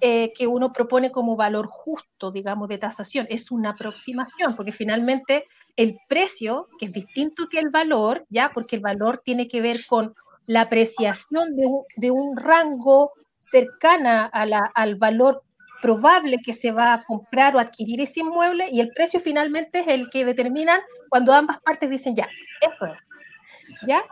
eh, 0.00 0.32
que 0.36 0.48
uno 0.48 0.72
propone 0.72 1.12
como 1.12 1.36
valor 1.36 1.68
justo, 1.70 2.32
digamos, 2.32 2.68
de 2.68 2.78
tasación. 2.78 3.26
Es 3.28 3.52
una 3.52 3.70
aproximación, 3.70 4.56
porque 4.56 4.72
finalmente 4.72 5.46
el 5.76 5.94
precio, 6.08 6.68
que 6.78 6.86
es 6.86 6.92
distinto 6.92 7.48
que 7.48 7.60
el 7.60 7.70
valor, 7.70 8.26
ya, 8.28 8.50
porque 8.52 8.76
el 8.76 8.82
valor 8.82 9.20
tiene 9.24 9.46
que 9.46 9.60
ver 9.60 9.86
con 9.86 10.14
la 10.46 10.62
apreciación 10.62 11.54
de 11.54 11.66
un, 11.66 11.84
de 11.96 12.10
un 12.10 12.36
rango 12.36 13.12
cercana 13.38 14.24
a 14.26 14.44
la, 14.44 14.70
al 14.74 14.96
valor 14.96 15.44
probable 15.80 16.38
que 16.44 16.52
se 16.52 16.72
va 16.72 16.94
a 16.94 17.04
comprar 17.04 17.54
o 17.54 17.58
adquirir 17.58 18.00
ese 18.00 18.20
inmueble 18.20 18.68
y 18.70 18.80
el 18.80 18.88
precio 18.88 19.20
finalmente 19.20 19.80
es 19.80 19.88
el 19.88 20.10
que 20.10 20.24
determinan 20.24 20.80
cuando 21.08 21.32
ambas 21.32 21.60
partes 21.60 21.90
dicen 21.90 22.14
ya, 22.16 22.28
eso 22.60 22.86
es. 22.86 23.86
¿Ya? 23.86 24.02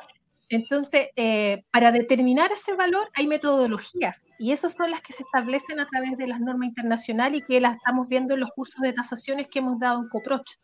Entonces, 0.50 1.08
eh, 1.14 1.62
para 1.70 1.92
determinar 1.92 2.50
ese 2.50 2.74
valor 2.74 3.08
hay 3.14 3.28
metodologías 3.28 4.30
y 4.38 4.50
esas 4.50 4.74
son 4.74 4.90
las 4.90 5.00
que 5.00 5.12
se 5.12 5.22
establecen 5.22 5.78
a 5.78 5.86
través 5.86 6.18
de 6.18 6.26
las 6.26 6.40
normas 6.40 6.68
internacionales 6.68 7.40
y 7.40 7.46
que 7.46 7.60
las 7.60 7.76
estamos 7.76 8.08
viendo 8.08 8.34
en 8.34 8.40
los 8.40 8.50
cursos 8.50 8.80
de 8.80 8.92
tasaciones 8.92 9.48
que 9.48 9.60
hemos 9.60 9.78
dado 9.78 10.00
en 10.02 10.08
Coproch. 10.08 10.58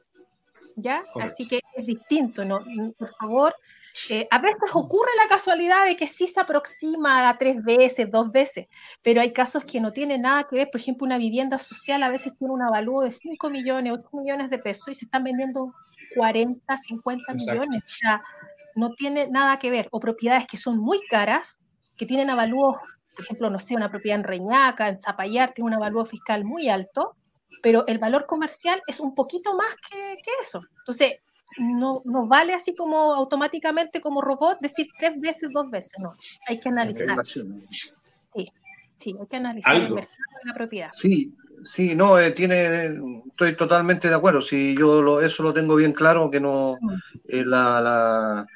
¿Ya? 0.75 1.05
Así 1.23 1.49
que 1.49 1.61
es 1.75 1.87
distinto, 1.87 2.45
¿no? 2.45 2.61
Por 2.99 3.15
favor, 3.15 3.55
eh, 4.11 4.29
a 4.31 4.39
veces 4.39 4.61
ocurre 4.75 5.11
la 5.17 5.29
casualidad 5.29 5.87
de 5.87 5.97
que 5.97 6.07
sí 6.07 6.27
se 6.27 6.41
aproxima 6.41 7.29
a 7.29 7.39
tres 7.39 7.63
veces, 7.63 8.11
dos 8.11 8.31
veces, 8.31 8.67
pero 9.03 9.21
hay 9.23 9.33
casos 9.33 9.65
que 9.65 9.81
no 9.81 9.91
tienen 9.91 10.23
nada 10.23 10.45
que 10.45 10.57
ver. 10.57 10.69
Por 10.71 10.81
ejemplo, 10.81 11.07
una 11.07 11.17
vivienda 11.17 11.57
social 11.59 12.03
a 12.03 12.11
veces 12.11 12.37
tiene 12.37 12.53
un 12.53 12.63
avalúo 12.63 13.03
de 13.03 13.11
5 13.11 13.49
millones, 13.49 13.95
8 13.95 14.09
millones 14.13 14.51
de 14.51 14.59
pesos 14.59 14.89
y 14.89 14.95
se 14.95 15.07
están 15.07 15.25
vendiendo 15.25 15.73
40, 16.15 16.77
50 16.77 17.35
millones. 17.35 17.83
O 17.85 17.89
sea, 17.89 18.23
no 18.77 18.95
tiene 18.95 19.29
nada 19.31 19.59
que 19.59 19.71
ver. 19.71 19.89
O 19.91 20.01
propiedades 20.01 20.47
que 20.47 20.57
son 20.57 20.79
muy 20.79 21.01
caras, 21.11 21.59
que 21.97 22.07
tienen 22.07 22.31
avalúos, 22.31 22.77
por 23.15 23.25
ejemplo, 23.25 23.51
no 23.51 23.59
sé, 23.59 23.75
una 23.75 23.91
propiedad 23.91 24.19
en 24.19 24.25
Reñaca, 24.25 24.89
en 24.89 24.97
Zapallar, 24.97 25.53
tiene 25.53 25.69
un 25.69 25.75
avalúo 25.75 26.05
fiscal 26.05 26.45
muy 26.45 26.69
alto, 26.69 27.17
pero 27.63 27.87
el 27.87 27.99
valor 27.99 28.27
comercial 28.27 28.83
es 28.87 29.01
un 29.01 29.15
poquito 29.15 29.57
más 29.57 29.75
que, 29.91 29.97
que 30.23 30.31
eso. 30.41 30.63
Entonces, 30.79 31.15
no, 31.59 32.03
no 32.05 32.27
vale 32.27 32.55
así 32.55 32.75
como 32.75 33.15
automáticamente 33.15 34.01
como 34.01 34.21
robot 34.21 34.59
decir 34.61 34.89
tres 34.99 35.21
veces, 35.21 35.51
dos 35.53 35.71
veces, 35.71 35.95
no, 36.03 36.11
hay 36.47 36.61
que 36.61 36.69
analizar. 36.69 37.17
Sí, 37.27 38.47
sí, 38.99 39.17
hay 39.19 39.27
que 39.27 39.37
analizar 39.37 39.75
el 39.77 39.91
mercado 39.91 40.17
de 40.43 40.49
la 40.49 40.55
propiedad. 40.55 40.91
Sí, 41.01 41.35
sí, 41.75 41.95
no, 41.95 42.19
eh, 42.19 42.33
tiene, 42.33 42.99
estoy 43.27 43.57
totalmente 43.57 44.09
de 44.09 44.15
acuerdo, 44.15 44.41
si 44.41 44.75
yo 44.77 45.01
lo, 45.01 45.21
eso 45.21 45.43
lo 45.43 45.55
tengo 45.55 45.77
bien 45.77 45.93
claro, 45.93 46.31
que 46.31 46.41
no, 46.41 46.77
mm. 46.81 46.95
eh, 47.29 47.45
la, 47.47 47.81
la, 47.81 48.47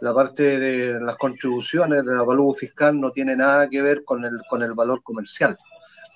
la, 0.00 0.14
parte 0.14 0.58
de 0.58 1.00
las 1.00 1.16
contribuciones 1.16 2.04
del 2.04 2.18
avalúo 2.18 2.54
fiscal 2.54 3.00
no 3.00 3.10
tiene 3.10 3.36
nada 3.36 3.68
que 3.68 3.82
ver 3.82 4.04
con 4.04 4.24
el, 4.24 4.40
con 4.48 4.62
el 4.62 4.72
valor 4.72 5.02
comercial 5.02 5.56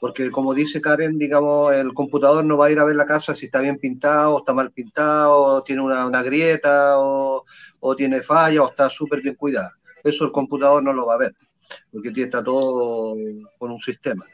porque 0.02 0.32
como 0.32 0.52
dice 0.52 0.80
Karen, 0.80 1.16
digamos, 1.16 1.72
el 1.72 1.94
computador 1.94 2.44
no 2.44 2.58
va 2.58 2.66
a 2.66 2.72
ir 2.72 2.80
a 2.80 2.84
ver 2.84 2.96
la 2.96 3.06
casa 3.06 3.36
si 3.36 3.46
está 3.46 3.60
bien 3.60 3.78
pintado, 3.78 4.34
o 4.34 4.38
está 4.40 4.52
mal 4.52 4.72
pintado, 4.72 5.40
o 5.40 5.62
tiene 5.62 5.80
una, 5.80 6.22
grieta, 6.24 6.98
o, 6.98 7.44
tiene 7.96 8.20
falla, 8.20 8.64
o 8.64 8.70
está 8.70 8.90
súper 8.90 9.22
bien 9.22 9.36
cuidado. 9.36 9.70
Eso 10.02 10.24
el 10.24 10.32
computador 10.32 10.82
no 10.82 10.92
lo 10.92 11.06
va 11.06 11.14
a 11.14 11.18
ver, 11.18 11.32
porque 11.92 12.10
está 12.16 12.42
todo 12.42 13.14
con 13.56 13.70
un 13.70 13.78
sistema. 13.78 14.26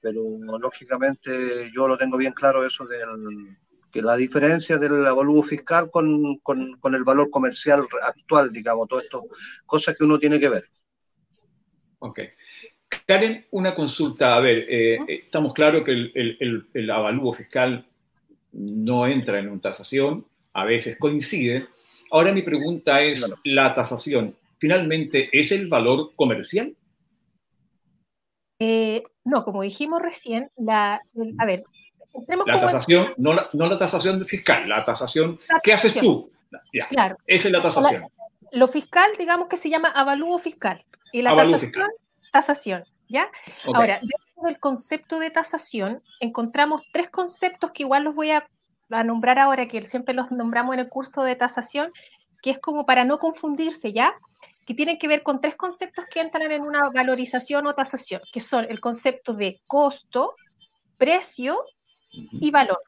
Pero 0.00 0.20
lógicamente 0.58 1.70
yo 1.72 1.86
lo 1.86 1.96
tengo 1.96 2.16
bien 2.16 2.32
claro 2.32 2.66
eso 2.66 2.84
de 2.84 2.98
que 3.94 4.02
la 4.02 4.16
diferencia 4.16 4.76
del 4.76 5.06
avalúo 5.06 5.44
fiscal 5.44 5.88
con, 5.88 6.38
con 6.40 6.94
el 6.94 7.04
valor 7.04 7.30
comercial 7.30 7.86
actual, 8.02 8.52
digamos, 8.52 8.88
todo 8.88 9.00
esto, 9.00 9.24
cosas 9.64 9.96
que 9.96 10.02
uno 10.02 10.18
tiene 10.18 10.40
que 10.40 10.48
ver. 10.48 10.64
Ok. 12.00 12.20
Karen, 13.06 13.46
una 13.52 13.72
consulta. 13.72 14.34
A 14.34 14.40
ver, 14.40 14.66
eh, 14.68 14.98
estamos 15.06 15.54
claros 15.54 15.84
que 15.84 15.92
el, 15.92 16.90
avalúo 16.90 17.32
fiscal 17.32 17.86
no 18.52 19.06
entra 19.06 19.38
en 19.38 19.48
una 19.48 19.60
tasación, 19.60 20.26
a 20.52 20.64
veces 20.64 20.98
coincide. 20.98 21.68
Ahora 22.10 22.32
mi 22.32 22.42
pregunta 22.42 23.00
es, 23.02 23.24
¿la 23.44 23.74
tasación 23.74 24.36
finalmente 24.58 25.28
es 25.32 25.52
el 25.52 25.68
valor 25.68 26.12
comercial? 26.14 26.74
Eh, 28.58 29.02
no, 29.24 29.42
como 29.42 29.62
dijimos 29.62 30.02
recién, 30.02 30.50
la, 30.56 31.00
a 31.38 31.46
ver, 31.46 31.62
la 32.46 32.60
tasación, 32.60 33.14
no 33.16 33.34
la, 33.34 33.78
tasación 33.78 34.24
fiscal, 34.26 34.68
la 34.68 34.84
tasación, 34.84 35.40
¿qué 35.62 35.72
haces 35.72 35.94
tú? 35.94 36.30
claro. 36.88 37.16
Esa 37.26 37.48
es 37.48 37.52
la 37.52 37.62
tasación. 37.62 38.06
lo 38.52 38.68
fiscal, 38.68 39.10
digamos 39.18 39.48
que 39.48 39.56
se 39.56 39.70
llama 39.70 39.88
avalúo 39.88 40.38
fiscal. 40.38 40.84
Y 41.12 41.22
la 41.22 41.36
tasación 41.36 41.88
tasación, 42.34 42.82
¿ya? 43.08 43.30
Ahora, 43.64 44.00
dentro 44.00 44.42
del 44.42 44.58
concepto 44.58 45.20
de 45.20 45.30
tasación, 45.30 46.02
encontramos 46.18 46.82
tres 46.92 47.08
conceptos 47.08 47.70
que 47.70 47.84
igual 47.84 48.02
los 48.02 48.16
voy 48.16 48.32
a, 48.32 48.44
nombrar 49.04 49.38
ahora, 49.38 49.68
que 49.68 49.80
siempre 49.82 50.14
los 50.14 50.32
nombramos 50.32 50.74
en 50.74 50.80
el 50.80 50.88
curso 50.88 51.22
de 51.22 51.36
tasación, 51.36 51.92
que 52.42 52.50
es 52.50 52.58
como 52.58 52.86
para 52.86 53.04
no 53.04 53.18
confundirse, 53.18 53.92
¿ya? 53.92 54.12
Que 54.66 54.74
tienen 54.74 54.98
que 54.98 55.06
ver 55.06 55.22
con 55.22 55.40
tres 55.40 55.54
conceptos 55.54 56.06
que 56.10 56.20
entran 56.20 56.50
en 56.50 56.62
una 56.62 56.90
valorización 56.92 57.68
o 57.68 57.74
tasación, 57.74 58.20
que 58.32 58.40
son 58.40 58.66
el 58.68 58.80
concepto 58.80 59.32
de 59.32 59.60
costo, 59.68 60.34
precio 60.98 61.56
y 62.32 62.50
valor, 62.50 62.80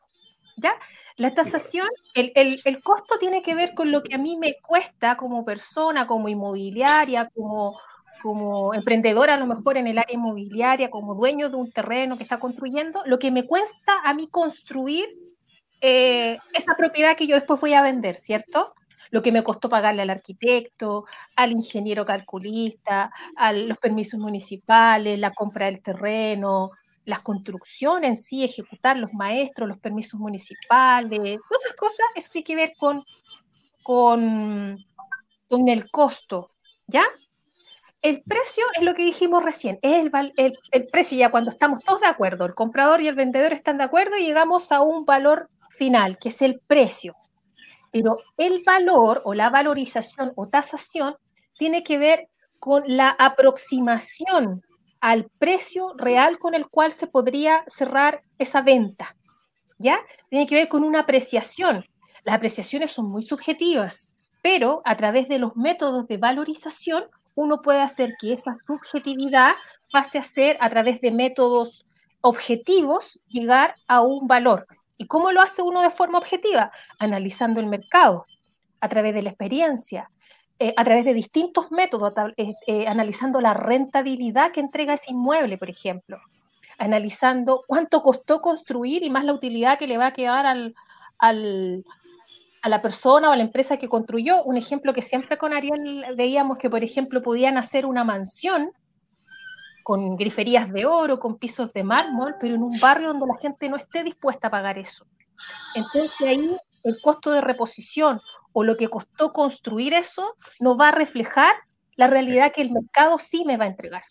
¿ya? 0.56 0.74
La 1.16 1.34
tasación, 1.34 1.88
el, 2.14 2.32
el, 2.34 2.60
el, 2.64 2.82
costo 2.82 3.18
tiene 3.18 3.40
que 3.40 3.54
ver 3.54 3.72
con 3.72 3.90
lo 3.90 4.02
que 4.02 4.14
a 4.14 4.18
mí 4.18 4.36
me 4.36 4.56
cuesta 4.60 5.16
como 5.16 5.44
persona, 5.44 6.06
como 6.06 6.28
inmobiliaria, 6.28 7.30
como, 7.34 7.78
como 8.22 8.74
emprendedora 8.74 9.34
a 9.34 9.38
lo 9.38 9.46
mejor 9.46 9.78
en 9.78 9.86
el 9.86 9.98
área 9.98 10.14
inmobiliaria, 10.14 10.90
como 10.90 11.14
dueño 11.14 11.48
de 11.48 11.56
un 11.56 11.70
terreno 11.70 12.18
que 12.18 12.22
está 12.22 12.38
construyendo, 12.38 13.02
lo 13.06 13.18
que 13.18 13.30
me 13.30 13.46
cuesta 13.46 14.00
a 14.04 14.12
mí 14.12 14.28
construir 14.28 15.08
eh, 15.80 16.38
esa 16.52 16.74
propiedad 16.76 17.16
que 17.16 17.26
yo 17.26 17.34
después 17.34 17.60
voy 17.60 17.72
a 17.72 17.82
vender, 17.82 18.16
¿cierto? 18.16 18.74
Lo 19.10 19.22
que 19.22 19.32
me 19.32 19.44
costó 19.44 19.68
pagarle 19.68 20.02
al 20.02 20.10
arquitecto, 20.10 21.04
al 21.36 21.52
ingeniero 21.52 22.04
calculista, 22.04 23.10
a 23.36 23.52
los 23.52 23.78
permisos 23.78 24.18
municipales, 24.20 25.18
la 25.18 25.30
compra 25.30 25.66
del 25.66 25.80
terreno, 25.80 26.72
las 27.07 27.23
construcciones 27.23 28.11
en 28.11 28.16
sí, 28.16 28.45
ejecutar 28.45 28.99
los 28.99 29.12
maestros, 29.12 29.69
los 29.69 29.79
permisos 29.79 30.21
municipales, 30.21 31.38
todas 31.49 31.64
esas 31.64 31.77
cosas, 31.77 32.07
eso 32.16 32.31
tiene 32.33 32.45
que 32.45 32.57
ver 32.57 32.73
con, 32.77 33.05
con, 33.83 34.85
con 35.49 35.69
el 35.69 35.90
costo, 35.90 36.51
¿ya? 36.87 37.05
El 38.03 38.23
precio 38.23 38.64
es 38.75 38.83
lo 38.83 38.95
que 38.95 39.05
dijimos 39.05 39.42
recién, 39.42 39.79
es 39.83 40.05
el, 40.05 40.59
el, 40.73 40.85
precio 40.92 41.16
ya 41.16 41.31
cuando 41.31 41.51
estamos 41.51 41.83
todos 41.85 42.01
de 42.01 42.09
acuerdo, 42.09 42.45
el 42.45 42.55
comprador 42.55 43.01
y 43.01 43.09
el 43.09 43.14
vendedor 43.14 43.53
están 43.53 43.79
de 43.79 43.85
acuerdo 43.85 44.16
y 44.19 44.27
llegamos 44.27 44.71
a 44.73 44.83
un 44.83 45.05
valor 45.05 45.49
final, 45.71 46.19
que 46.19 46.29
es 46.29 46.42
el 46.42 46.61
precio. 46.66 47.14
Pero 47.92 48.16
el 48.37 48.62
valor 48.64 49.23
o 49.25 49.33
la 49.33 49.49
valorización 49.49 50.33
o 50.35 50.49
tasación 50.49 51.16
tiene 51.57 51.83
que 51.83 51.99
ver 51.99 52.29
con 52.59 52.83
la 52.87 53.11
aproximación 53.11 54.65
al 55.07 55.31
precio 55.38 55.95
real 55.97 56.37
con 56.40 56.55
el 56.57 56.66
cual 56.66 56.90
se 56.90 57.07
podría 57.07 57.62
cerrar 57.69 58.23
esa 58.40 58.61
venta. 58.61 59.14
¿Ya? 59.79 60.01
Tiene 60.31 60.49
que 60.49 60.57
ver 60.57 60.69
con 60.69 60.83
una 60.83 61.03
apreciación. 61.03 61.85
Las 62.25 62.35
apreciaciones 62.35 62.90
son 62.90 63.09
muy 63.09 63.23
subjetivas, 63.23 64.11
pero 64.42 64.83
a 64.85 64.97
través 64.97 65.29
de 65.29 65.38
los 65.38 65.55
métodos 65.55 66.09
de 66.09 66.16
valorización 66.16 67.05
uno 67.37 67.61
puede 67.61 67.83
hacer 67.83 68.14
que 68.21 68.33
esa 68.33 68.57
subjetividad 68.66 69.53
pase 69.92 70.19
a 70.19 70.25
ser 70.25 70.57
a 70.59 70.69
través 70.71 71.01
de 71.01 71.12
métodos 71.12 71.87
objetivos 72.21 73.21
llegar 73.29 73.77
a 73.87 74.01
un 74.01 74.27
valor. 74.27 74.66
¿Y 74.99 75.07
cómo 75.07 75.31
lo 75.31 75.40
hace 75.40 75.62
uno 75.62 75.83
de 75.83 75.90
forma 75.90 76.19
objetiva? 76.19 76.73
Analizando 76.99 77.61
el 77.61 77.66
mercado, 77.66 78.27
a 78.81 78.88
través 78.88 79.14
de 79.14 79.23
la 79.23 79.31
experiencia, 79.31 80.11
eh, 80.59 80.73
a 80.77 80.85
través 80.85 81.05
de 81.05 81.12
distintos 81.12 81.71
métodos, 81.71 82.14
eh, 82.37 82.55
eh, 82.66 82.87
analizando 82.87 83.40
la 83.40 83.53
rentabilidad 83.53 84.53
que 84.53 84.61
entrega 84.61 84.95
ese 84.95 85.12
inmueble, 85.12 85.59
por 85.59 85.69
ejemplo, 85.69 86.19
analizando 86.79 87.62
cuánto 87.66 88.03
costó 88.03 88.40
construir 88.40 89.03
y 89.03 89.11
más 89.11 89.25
la 89.25 89.35
utilidad 89.35 89.79
que 89.79 89.87
le 89.87 89.99
va 89.99 90.07
a 90.07 90.12
quedar 90.14 90.47
al, 90.47 90.75
a 91.19 92.69
la 92.69 92.81
persona 92.81 93.29
o 93.29 93.33
a 93.33 93.37
la 93.37 93.42
empresa 93.42 93.77
que 93.77 93.88
construyó. 93.88 94.42
Un 94.45 94.57
ejemplo 94.57 94.95
que 94.95 95.03
siempre 95.03 95.37
con 95.37 95.53
Ariel 95.53 96.07
veíamos 96.16 96.57
que, 96.57 96.71
por 96.71 96.83
ejemplo, 96.83 97.23
podían 97.23 97.59
hacer 97.59 97.85
una 97.85 98.05
mansión 98.05 98.73
con 99.83 100.16
griferías 100.16 100.73
de 100.73 100.87
oro, 100.87 101.21
con 101.21 101.38
pisos 101.38 101.73
de 101.73 101.85
mármol, 101.85 102.35
pero 102.40 102.55
en 102.55 102.62
un 102.62 102.81
barrio 102.81 103.09
donde 103.09 103.27
la 103.27 103.38
gente 103.38 103.69
no 103.69 103.77
esté 103.77 104.03
dispuesta 104.03 104.49
a 104.49 104.51
pagar 104.51 104.79
eso. 104.79 105.07
Entonces 105.75 106.21
ahí 106.27 106.57
el 106.87 107.01
costo 107.01 107.31
de 107.33 107.40
reposición 107.40 108.20
o 108.53 108.64
lo 108.64 108.77
que 108.77 108.88
costó 108.88 109.33
construir 109.33 109.92
eso 109.92 110.37
no 110.61 110.77
va 110.77 110.88
a 110.88 110.92
reflejar 110.92 111.55
la 111.96 112.07
realidad 112.07 112.53
que 112.53 112.62
el 112.62 112.70
mercado 112.70 113.18
sí 113.18 113.44
me 113.44 113.57
va 113.57 113.64
a 113.64 113.68
entregar. 113.68 114.05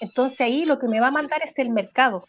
Entonces 0.00 0.40
ahí 0.40 0.64
lo 0.64 0.78
que 0.78 0.88
me 0.88 1.00
va 1.00 1.08
a 1.08 1.12
mandar 1.12 1.42
es 1.42 1.58
el 1.58 1.70
mercado, 1.70 2.24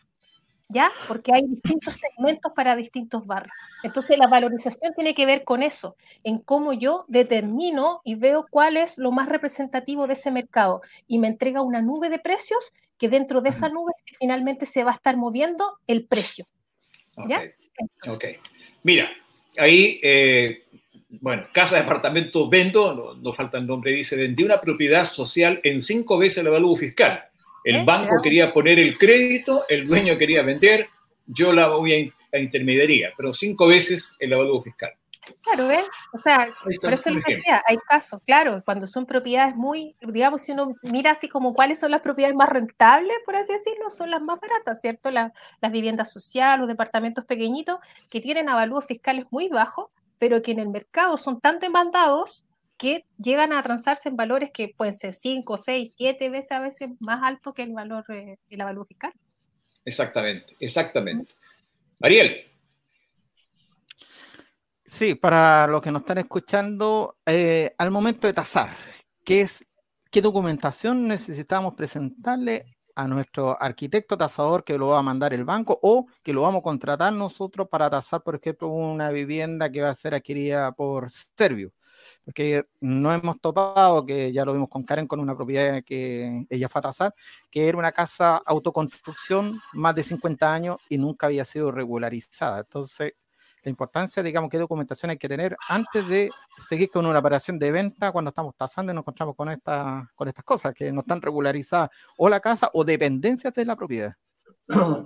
¿ya? 0.70 0.92
Porque 1.08 1.34
hay 1.34 1.44
distintos 1.48 1.96
segmentos 1.96 2.52
para 2.56 2.76
distintos 2.76 3.26
barrios. 3.26 3.54
Entonces 3.84 4.18
la 4.18 4.28
valorización 4.28 4.94
tiene 4.94 5.16
que 5.16 5.26
ver 5.26 5.44
con 5.44 5.64
eso, 5.64 5.96
en 6.24 6.40
cómo 6.40 6.74
yo 6.74 7.06
determino 7.08 8.02
y 8.04 8.16
veo 8.16 8.46
cuál 8.50 8.78
es 8.78 8.98
lo 8.98 9.12
más 9.12 9.28
representativo 9.28 10.08
de 10.08 10.14
ese 10.14 10.32
mercado 10.32 10.82
y 11.08 11.20
me 11.20 11.28
entrega 11.28 11.62
una 11.62 11.82
nube 11.82 12.10
de 12.10 12.20
precios 12.20 12.72
que 12.98 13.10
dentro 13.10 13.42
de 13.42 13.50
esa 13.50 13.70
nube 13.70 13.94
finalmente 14.20 14.66
se 14.66 14.84
va 14.84 14.92
a 14.92 14.96
estar 14.96 15.18
moviendo 15.18 15.66
el 15.88 16.06
precio. 16.06 16.48
¿Ya? 17.28 17.42
Ok. 18.08 18.26
Mira, 18.84 19.10
ahí, 19.58 20.00
eh, 20.04 20.64
bueno, 21.10 21.48
casa, 21.54 21.78
departamento, 21.78 22.50
vendo, 22.50 22.94
no, 22.94 23.14
no, 23.16 23.34
falta 23.34 23.58
el 23.58 23.68
nombre, 23.68 23.92
dice, 23.92 24.16
vendí 24.16 24.44
una 24.44 24.62
propiedad 24.62 25.08
social 25.08 25.60
en 25.64 25.82
cinco 25.82 26.18
veces 26.18 26.44
el 26.44 26.52
valor 26.52 26.78
fiscal. 26.78 27.24
El 27.64 27.84
banco 27.84 28.22
quería 28.24 28.54
poner 28.54 28.80
el 28.80 28.98
crédito, 28.98 29.66
el 29.68 29.86
dueño 29.88 30.18
quería 30.18 30.42
vender, 30.42 30.88
yo 31.26 31.52
la 31.52 31.68
voy 31.68 32.14
a, 32.32 32.40
intermediaría, 32.40 33.12
pero 33.18 33.34
cinco 33.34 33.68
veces 33.68 34.16
el 34.20 34.32
avalúo 34.32 34.62
fiscal. 34.62 34.94
Claro, 35.42 35.68
¿ves? 35.68 35.86
O 36.14 36.18
sea, 36.18 36.50
por 36.82 36.94
eso 36.94 37.10
lo 37.12 37.22
que 37.22 37.36
decía, 37.36 37.64
hay 37.68 37.78
casos, 37.78 38.22
claro, 38.26 38.62
cuando 38.66 38.88
son 38.88 39.06
propiedades 39.06 39.56
muy, 39.56 39.96
digamos, 40.02 40.42
si 40.42 40.52
uno 40.52 40.76
mira 40.84 41.12
así 41.12 41.30
como 41.30 41.54
cuáles 41.54 41.80
son 41.80 41.92
las 41.92 42.02
propiedades 42.02 42.36
más 42.36 42.50
rentables, 42.50 43.16
por 43.26 43.36
así 43.36 43.54
decirlo, 43.54 43.90
son 43.90 44.12
las 44.12 44.22
más 44.22 44.40
baratas, 44.40 44.82
¿cierto? 44.82 45.12
las 45.12 45.32
viviendas 45.72 46.12
sociales, 46.12 46.60
los 46.60 46.68
departamentos 46.68 47.26
pequeñitos 47.26 47.80
que 48.10 48.22
tienen 48.22 48.50
avalúos 48.50 48.86
fiscales 48.86 49.26
muy 49.32 49.50
bajos, 49.50 49.88
pero 50.20 50.42
que 50.42 50.52
en 50.52 50.60
el 50.60 50.70
mercado 50.70 51.18
son 51.18 51.40
tan 51.40 51.60
demandados 51.60 52.46
que 52.78 53.04
llegan 53.18 53.54
a 53.54 53.64
transarse 53.64 54.10
en 54.10 54.16
valores 54.16 54.52
que 54.52 54.74
pueden 54.76 54.94
ser 54.94 55.14
5, 55.14 55.58
6, 55.58 55.94
7 55.96 56.30
veces 56.30 56.52
a 56.52 56.60
veces 56.60 56.90
más 57.00 57.24
alto 57.24 57.54
que 57.54 57.64
el 57.64 57.74
valor, 57.74 58.06
eh, 58.10 58.38
el 58.50 58.62
avalúo 58.62 58.86
fiscal. 58.86 59.14
Exactamente, 59.84 60.56
exactamente. 60.60 61.34
Ariel. 62.02 62.47
Sí, 64.90 65.16
para 65.16 65.68
los 65.68 65.82
que 65.82 65.92
nos 65.92 66.02
están 66.02 66.18
escuchando, 66.20 67.18
eh, 67.26 67.76
al 67.78 67.92
momento 67.92 68.26
de 68.26 68.34
tasar, 68.34 68.70
¿qué, 69.26 69.42
es, 69.42 69.66
¿qué 70.10 70.22
documentación 70.22 71.08
necesitamos 71.10 71.74
presentarle 71.76 72.78
a 72.96 73.06
nuestro 73.06 73.62
arquitecto 73.62 74.18
tasador 74.18 74.64
que 74.64 74.78
lo 74.78 74.88
va 74.88 75.00
a 75.00 75.04
mandar 75.04 75.34
el 75.34 75.44
banco 75.44 75.78
o 75.84 76.08
que 76.24 76.32
lo 76.34 76.44
vamos 76.44 76.60
a 76.60 76.64
contratar 76.64 77.12
nosotros 77.12 77.68
para 77.70 77.90
tasar, 77.90 78.24
por 78.24 78.36
ejemplo, 78.36 78.70
una 78.70 79.12
vivienda 79.12 79.70
que 79.70 79.82
va 79.82 79.90
a 79.90 79.96
ser 79.96 80.16
adquirida 80.16 80.72
por 80.72 81.12
Servio? 81.12 81.74
porque 82.24 82.64
no 82.80 83.14
hemos 83.14 83.40
topado, 83.42 84.06
que 84.06 84.32
ya 84.32 84.46
lo 84.46 84.54
vimos 84.54 84.70
con 84.70 84.84
Karen, 84.84 85.08
con 85.08 85.20
una 85.20 85.36
propiedad 85.36 85.84
que 85.84 86.46
ella 86.50 86.70
fue 86.70 86.80
a 86.80 86.84
tasar, 86.84 87.16
que 87.52 87.68
era 87.68 87.78
una 87.78 87.92
casa 87.92 88.42
autoconstrucción 88.46 89.60
más 89.74 89.96
de 89.96 90.04
50 90.04 90.54
años 90.54 90.78
y 90.90 90.98
nunca 90.98 91.28
había 91.28 91.46
sido 91.46 91.72
regularizada. 91.72 92.60
Entonces, 92.60 93.14
la 93.64 93.70
importancia, 93.70 94.24
digamos, 94.24 94.50
qué 94.50 94.58
documentación 94.58 95.10
hay 95.10 95.18
que 95.18 95.30
tener 95.30 95.58
antes 95.68 96.08
de 96.08 96.30
seguir 96.70 96.90
con 96.90 97.06
una 97.06 97.20
operación 97.20 97.58
de 97.60 97.72
venta 97.72 98.12
cuando 98.12 98.30
estamos 98.30 98.56
tasando 98.56 98.92
y 98.92 98.96
nos 98.96 99.02
encontramos 99.02 99.36
con, 99.36 99.50
esta, 99.50 100.10
con 100.16 100.28
estas 100.28 100.46
cosas 100.46 100.74
que 100.74 100.92
no 100.92 101.02
están 101.02 101.22
regularizadas 101.22 101.90
o 102.18 102.30
la 102.30 102.40
casa 102.40 102.70
o 102.74 102.84
dependencias 102.84 103.54
de 103.54 103.66
la 103.66 103.76
propiedad. 103.76 104.14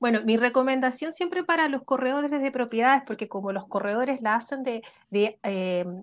Bueno, 0.00 0.20
mi 0.24 0.36
recomendación 0.36 1.12
siempre 1.14 1.44
para 1.44 1.68
los 1.68 1.84
corredores 1.84 2.30
de 2.30 2.50
propiedades, 2.50 3.04
porque 3.06 3.28
como 3.28 3.52
los 3.52 3.66
corredores 3.68 4.20
la 4.20 4.34
hacen 4.34 4.62
de, 4.62 4.82
de, 5.08 5.38
em, 5.44 6.02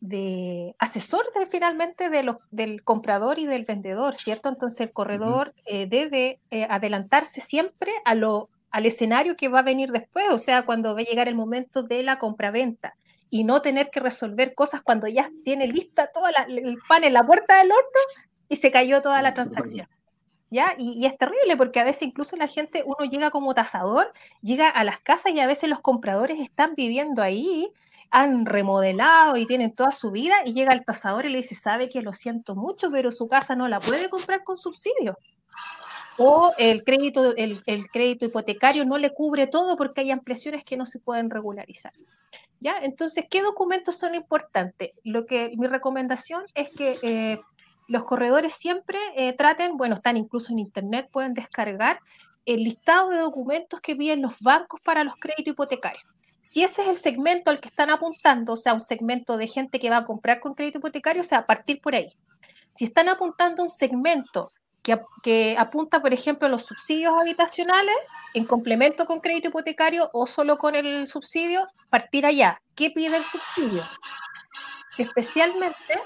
de 0.00 0.74
asesor 0.78 1.24
finalmente 1.50 2.08
de 2.08 2.22
los, 2.22 2.36
del 2.52 2.84
comprador 2.84 3.38
y 3.38 3.46
del 3.46 3.64
vendedor, 3.66 4.16
¿cierto? 4.16 4.48
Entonces 4.48 4.80
el 4.80 4.92
corredor 4.92 5.52
eh, 5.66 5.86
debe 5.86 6.38
eh, 6.52 6.66
adelantarse 6.70 7.40
siempre 7.40 7.92
a 8.04 8.14
lo, 8.14 8.48
al 8.74 8.86
escenario 8.86 9.36
que 9.36 9.46
va 9.46 9.60
a 9.60 9.62
venir 9.62 9.92
después, 9.92 10.24
o 10.32 10.38
sea, 10.38 10.62
cuando 10.66 10.96
va 10.96 11.00
a 11.00 11.04
llegar 11.04 11.28
el 11.28 11.36
momento 11.36 11.84
de 11.84 12.02
la 12.02 12.18
compraventa 12.18 12.96
y 13.30 13.44
no 13.44 13.62
tener 13.62 13.88
que 13.88 14.00
resolver 14.00 14.52
cosas 14.52 14.82
cuando 14.82 15.06
ya 15.06 15.30
tiene 15.44 15.68
lista 15.68 16.10
todo 16.12 16.24
el 16.26 16.78
pan 16.88 17.04
en 17.04 17.12
la 17.12 17.24
puerta 17.24 17.58
del 17.58 17.70
horno 17.70 18.00
y 18.48 18.56
se 18.56 18.72
cayó 18.72 19.00
toda 19.00 19.22
la 19.22 19.32
transacción. 19.32 19.86
Y, 20.76 21.06
es 21.06 21.16
terrible 21.16 21.56
porque 21.56 21.78
a 21.78 21.84
veces 21.84 22.02
incluso 22.02 22.34
la 22.34 22.48
gente, 22.48 22.82
uno 22.84 23.08
llega 23.08 23.30
como 23.30 23.54
tasador, 23.54 24.12
llega 24.40 24.68
a 24.68 24.82
las 24.82 24.98
casas 24.98 25.32
y 25.32 25.38
a 25.38 25.46
veces 25.46 25.70
los 25.70 25.78
compradores 25.78 26.40
están 26.40 26.74
viviendo 26.74 27.22
ahí, 27.22 27.70
han 28.10 28.44
remodelado 28.44 29.36
y 29.36 29.46
tienen 29.46 29.72
toda 29.72 29.92
su 29.92 30.10
vida 30.10 30.34
y 30.44 30.52
llega 30.52 30.72
el 30.72 30.84
tasador 30.84 31.26
y 31.26 31.28
le 31.28 31.38
dice, 31.38 31.54
sabe 31.54 31.88
que 31.88 32.02
lo 32.02 32.12
siento 32.12 32.56
mucho, 32.56 32.90
pero 32.90 33.12
su 33.12 33.28
casa 33.28 33.54
no 33.54 33.68
la 33.68 33.78
puede 33.78 34.08
comprar 34.08 34.42
con 34.42 34.56
subsidio. 34.56 35.16
O 36.18 36.52
el 36.58 36.84
crédito, 36.84 37.34
el, 37.36 37.62
crédito 37.90 38.24
hipotecario 38.24 38.84
no 38.84 38.98
le 38.98 39.12
cubre 39.12 39.46
todo 39.46 39.76
porque 39.76 40.02
hay 40.02 40.10
ampliaciones 40.10 40.64
que 40.64 40.76
no 40.76 40.86
se 40.86 40.98
pueden 40.98 41.30
regularizar. 41.30 41.92
¿Ya? 42.60 42.78
Entonces, 42.82 43.26
¿qué 43.28 43.42
documentos 43.42 43.96
son 43.96 44.14
importantes? 44.14 44.92
Lo 45.02 45.26
que 45.26 45.52
mi 45.56 45.66
recomendación 45.66 46.44
es 46.54 46.70
que 46.70 46.98
eh, 47.02 47.38
los 47.88 48.04
corredores 48.04 48.54
siempre 48.54 48.98
eh, 49.16 49.32
traten, 49.34 49.72
bueno, 49.76 49.96
están 49.96 50.16
incluso 50.16 50.52
en 50.52 50.60
internet, 50.60 51.08
pueden 51.12 51.34
descargar 51.34 51.98
el 52.46 52.62
listado 52.64 53.10
de 53.10 53.18
documentos 53.18 53.80
que 53.80 53.96
piden 53.96 54.22
los 54.22 54.38
bancos 54.40 54.80
para 54.82 55.04
los 55.04 55.14
créditos 55.16 55.52
hipotecarios. 55.52 56.04
Si 56.40 56.62
ese 56.62 56.82
es 56.82 56.88
el 56.88 56.96
segmento 56.96 57.50
al 57.50 57.58
que 57.58 57.68
están 57.68 57.90
apuntando, 57.90 58.52
o 58.52 58.56
sea, 58.56 58.74
un 58.74 58.80
segmento 58.80 59.36
de 59.36 59.46
gente 59.46 59.78
que 59.78 59.88
va 59.88 59.98
a 59.98 60.04
comprar 60.04 60.40
con 60.40 60.54
crédito 60.54 60.78
hipotecario, 60.78 61.22
o 61.22 61.24
sea, 61.24 61.38
a 61.38 61.46
partir 61.46 61.80
por 61.80 61.94
ahí. 61.94 62.08
Si 62.74 62.84
están 62.84 63.08
apuntando 63.08 63.62
un 63.62 63.70
segmento 63.70 64.52
que, 65.22 65.56
apunta, 65.58 66.00
por 66.00 66.12
ejemplo, 66.12 66.46
a 66.46 66.50
los 66.50 66.66
subsidios 66.66 67.14
habitacionales 67.18 67.96
en 68.34 68.44
complemento 68.44 69.06
con 69.06 69.20
crédito 69.20 69.48
hipotecario 69.48 70.10
o 70.12 70.26
solo 70.26 70.58
con 70.58 70.74
el 70.74 71.06
subsidio, 71.08 71.66
partir 71.90 72.26
allá. 72.26 72.60
¿Qué 72.74 72.90
pide 72.90 73.16
el 73.16 73.24
subsidio? 73.24 73.84
Especialmente 74.98 76.00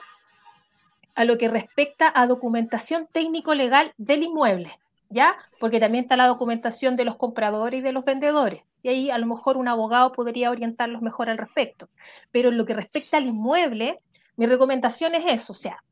a 1.14 1.24
lo 1.24 1.36
que 1.36 1.48
respecta 1.48 2.12
a 2.14 2.26
documentación 2.26 3.08
técnico-legal 3.10 3.92
del 3.96 4.22
inmueble, 4.22 4.78
¿ya? 5.08 5.36
Porque 5.58 5.80
también 5.80 6.04
está 6.04 6.16
la 6.16 6.28
documentación 6.28 6.96
de 6.96 7.04
los 7.04 7.16
compradores 7.16 7.80
y 7.80 7.82
de 7.82 7.92
los 7.92 8.04
vendedores. 8.04 8.62
Y 8.82 8.88
ahí 8.90 9.10
a 9.10 9.18
lo 9.18 9.26
mejor 9.26 9.56
un 9.56 9.66
abogado 9.66 10.12
podría 10.12 10.50
orientarlos 10.50 11.02
mejor 11.02 11.28
al 11.28 11.38
respecto. 11.38 11.88
Pero 12.30 12.50
en 12.50 12.56
lo 12.56 12.64
que 12.64 12.74
respecta 12.74 13.16
al 13.16 13.26
inmueble, 13.26 13.98
mi 14.36 14.46
recomendación 14.46 15.16
es 15.16 15.24
eso, 15.26 15.52
o 15.52 15.56
sea, 15.56 15.82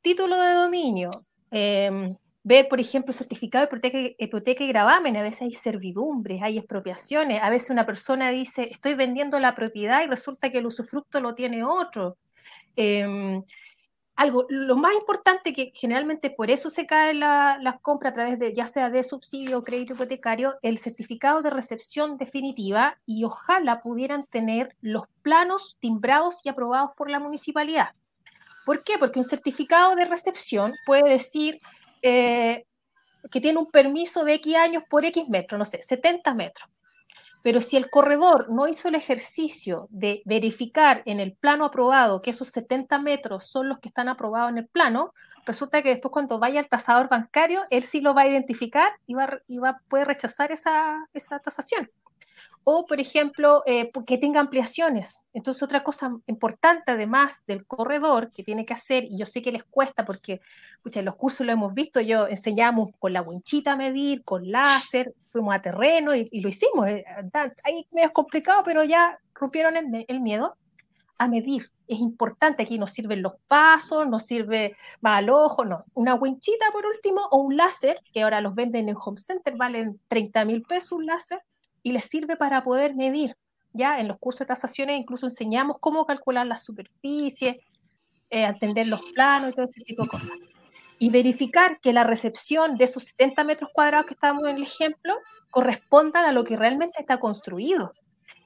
título 0.00 0.38
de 0.38 0.54
dominio, 0.54 1.10
em, 1.50 2.16
ver, 2.46 2.68
por 2.68 2.78
ejemplo, 2.80 3.12
certificado 3.12 3.66
de 3.66 3.76
hipoteca, 3.76 3.98
hipoteca, 4.18 4.62
y 4.62 4.68
gravamen, 4.68 5.16
a 5.16 5.22
veces 5.22 5.42
hay 5.42 5.52
servidumbres, 5.52 6.40
hay 6.42 6.58
expropiaciones, 6.58 7.42
a 7.42 7.50
veces 7.50 7.70
una 7.70 7.84
persona 7.84 8.30
dice, 8.30 8.62
estoy 8.70 8.94
vendiendo 8.94 9.40
la 9.40 9.56
propiedad 9.56 10.04
y 10.04 10.06
resulta 10.06 10.48
que 10.48 10.58
el 10.58 10.66
usufructo 10.66 11.20
lo 11.20 11.34
tiene 11.34 11.64
otro. 11.64 12.16
Eh, 12.76 13.42
algo, 14.14 14.44
lo 14.48 14.76
más 14.76 14.94
importante 14.94 15.52
que 15.52 15.72
generalmente 15.74 16.30
por 16.30 16.48
eso 16.48 16.70
se 16.70 16.86
cae 16.86 17.14
la, 17.14 17.58
la, 17.60 17.78
compra 17.78 18.10
a 18.10 18.14
través 18.14 18.38
de 18.38 18.54
ya 18.54 18.68
sea 18.68 18.90
de 18.90 19.02
subsidio 19.02 19.58
o 19.58 19.64
crédito 19.64 19.94
hipotecario, 19.94 20.54
el 20.62 20.78
certificado 20.78 21.42
de 21.42 21.50
recepción 21.50 22.16
definitiva 22.16 22.96
y 23.06 23.24
ojalá 23.24 23.82
pudieran 23.82 24.24
tener 24.24 24.76
los 24.80 25.08
planos 25.22 25.76
timbrados 25.80 26.42
y 26.44 26.48
aprobados 26.48 26.92
por 26.96 27.10
la 27.10 27.18
municipalidad. 27.18 27.88
¿Por 28.64 28.84
qué? 28.84 28.98
Porque 28.98 29.18
un 29.18 29.24
certificado 29.24 29.96
de 29.96 30.04
recepción 30.04 30.74
puede 30.86 31.10
decir 31.10 31.56
eh, 32.02 32.64
que 33.30 33.40
tiene 33.40 33.58
un 33.58 33.70
permiso 33.70 34.24
de 34.24 34.34
X 34.34 34.56
años 34.56 34.82
por 34.88 35.04
X 35.04 35.28
metros, 35.28 35.58
no 35.58 35.64
sé, 35.64 35.82
70 35.82 36.34
metros. 36.34 36.68
Pero 37.42 37.60
si 37.60 37.76
el 37.76 37.90
corredor 37.90 38.50
no 38.50 38.66
hizo 38.66 38.88
el 38.88 38.96
ejercicio 38.96 39.86
de 39.90 40.22
verificar 40.24 41.02
en 41.06 41.20
el 41.20 41.32
plano 41.34 41.64
aprobado 41.64 42.20
que 42.20 42.30
esos 42.30 42.48
70 42.48 42.98
metros 42.98 43.46
son 43.46 43.68
los 43.68 43.78
que 43.78 43.88
están 43.88 44.08
aprobados 44.08 44.50
en 44.50 44.58
el 44.58 44.66
plano, 44.66 45.12
resulta 45.44 45.80
que 45.80 45.90
después 45.90 46.10
cuando 46.10 46.40
vaya 46.40 46.58
al 46.58 46.68
tasador 46.68 47.08
bancario, 47.08 47.62
él 47.70 47.84
sí 47.84 48.00
lo 48.00 48.14
va 48.14 48.22
a 48.22 48.28
identificar 48.28 48.90
y 49.06 49.14
va, 49.14 49.38
y 49.46 49.58
va 49.58 49.76
puede 49.88 50.04
rechazar 50.04 50.50
esa, 50.50 51.08
esa 51.14 51.38
tasación 51.38 51.88
o, 52.68 52.84
por 52.84 52.98
ejemplo, 52.98 53.62
eh, 53.64 53.92
que 54.08 54.18
tenga 54.18 54.40
ampliaciones. 54.40 55.24
Entonces, 55.32 55.62
otra 55.62 55.84
cosa 55.84 56.16
importante, 56.26 56.90
además 56.90 57.44
del 57.46 57.64
corredor, 57.64 58.32
que 58.32 58.42
tiene 58.42 58.66
que 58.66 58.74
hacer, 58.74 59.04
y 59.04 59.18
yo 59.18 59.24
sé 59.24 59.40
que 59.40 59.52
les 59.52 59.62
cuesta 59.62 60.04
porque 60.04 60.40
en 60.84 61.04
los 61.04 61.14
cursos 61.14 61.46
lo 61.46 61.52
hemos 61.52 61.74
visto, 61.74 62.00
yo 62.00 62.26
enseñamos 62.26 62.90
con 62.98 63.12
la 63.12 63.22
winchita 63.22 63.72
a 63.72 63.76
medir, 63.76 64.24
con 64.24 64.50
láser, 64.50 65.14
fuimos 65.30 65.54
a 65.54 65.60
terreno 65.60 66.12
y, 66.16 66.40
lo 66.40 66.48
hicimos. 66.48 66.88
Eh, 66.88 67.04
ahí 67.64 67.86
medio 67.92 68.10
complicado, 68.10 68.62
pero 68.64 68.82
ya 68.82 69.16
rompieron 69.32 69.76
el, 69.76 70.04
el 70.08 70.20
miedo 70.20 70.52
a 71.18 71.28
medir. 71.28 71.70
es 71.86 72.00
importante, 72.00 72.64
aquí 72.64 72.78
nos 72.78 72.90
sirven 72.90 73.22
los 73.22 73.36
pasos, 73.46 74.08
nos 74.08 74.26
sirve 74.26 74.74
más 75.00 75.18
al 75.18 75.30
ojo, 75.30 75.64
no, 75.64 75.76
una 75.94 76.16
winchita 76.16 76.66
por 76.72 76.84
último 76.84 77.28
o 77.30 77.38
un 77.38 77.56
láser, 77.56 78.00
que 78.12 78.22
ahora 78.22 78.40
los 78.40 78.56
venden 78.56 78.88
en 78.88 78.96
Home 78.98 79.20
Center, 79.20 79.54
valen 79.56 80.00
30 80.08 80.44
mil 80.46 80.62
pesos 80.62 80.92
un 80.92 81.06
láser, 81.06 81.40
y 81.86 81.92
les 81.92 82.06
sirve 82.06 82.34
para 82.36 82.64
poder 82.64 82.96
medir. 82.96 83.36
Ya 83.72 84.00
en 84.00 84.08
los 84.08 84.18
cursos 84.18 84.40
de 84.40 84.46
tasaciones 84.46 84.98
incluso 84.98 85.26
enseñamos 85.26 85.76
cómo 85.78 86.04
calcular 86.04 86.44
la 86.44 86.56
superficie, 86.56 87.60
eh, 88.28 88.44
atender 88.44 88.88
los 88.88 89.00
planos 89.14 89.50
y 89.50 89.52
todo 89.52 89.66
ese 89.66 89.82
tipo 89.82 90.02
de 90.02 90.08
cosas. 90.08 90.36
Y 90.98 91.10
verificar 91.10 91.78
que 91.78 91.92
la 91.92 92.02
recepción 92.02 92.76
de 92.76 92.86
esos 92.86 93.04
70 93.04 93.44
metros 93.44 93.70
cuadrados 93.72 94.06
que 94.06 94.14
estábamos 94.14 94.48
en 94.48 94.56
el 94.56 94.64
ejemplo 94.64 95.14
correspondan 95.50 96.24
a 96.24 96.32
lo 96.32 96.42
que 96.42 96.56
realmente 96.56 96.98
está 96.98 97.20
construido. 97.20 97.94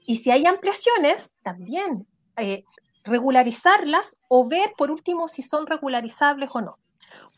Y 0.05 0.17
si 0.17 0.31
hay 0.31 0.45
ampliaciones, 0.45 1.39
también 1.43 2.07
eh, 2.37 2.65
regularizarlas 3.05 4.19
o 4.29 4.47
ver 4.47 4.69
por 4.77 4.91
último 4.91 5.29
si 5.29 5.43
son 5.43 5.67
regularizables 5.67 6.51
o 6.53 6.61
no. 6.61 6.79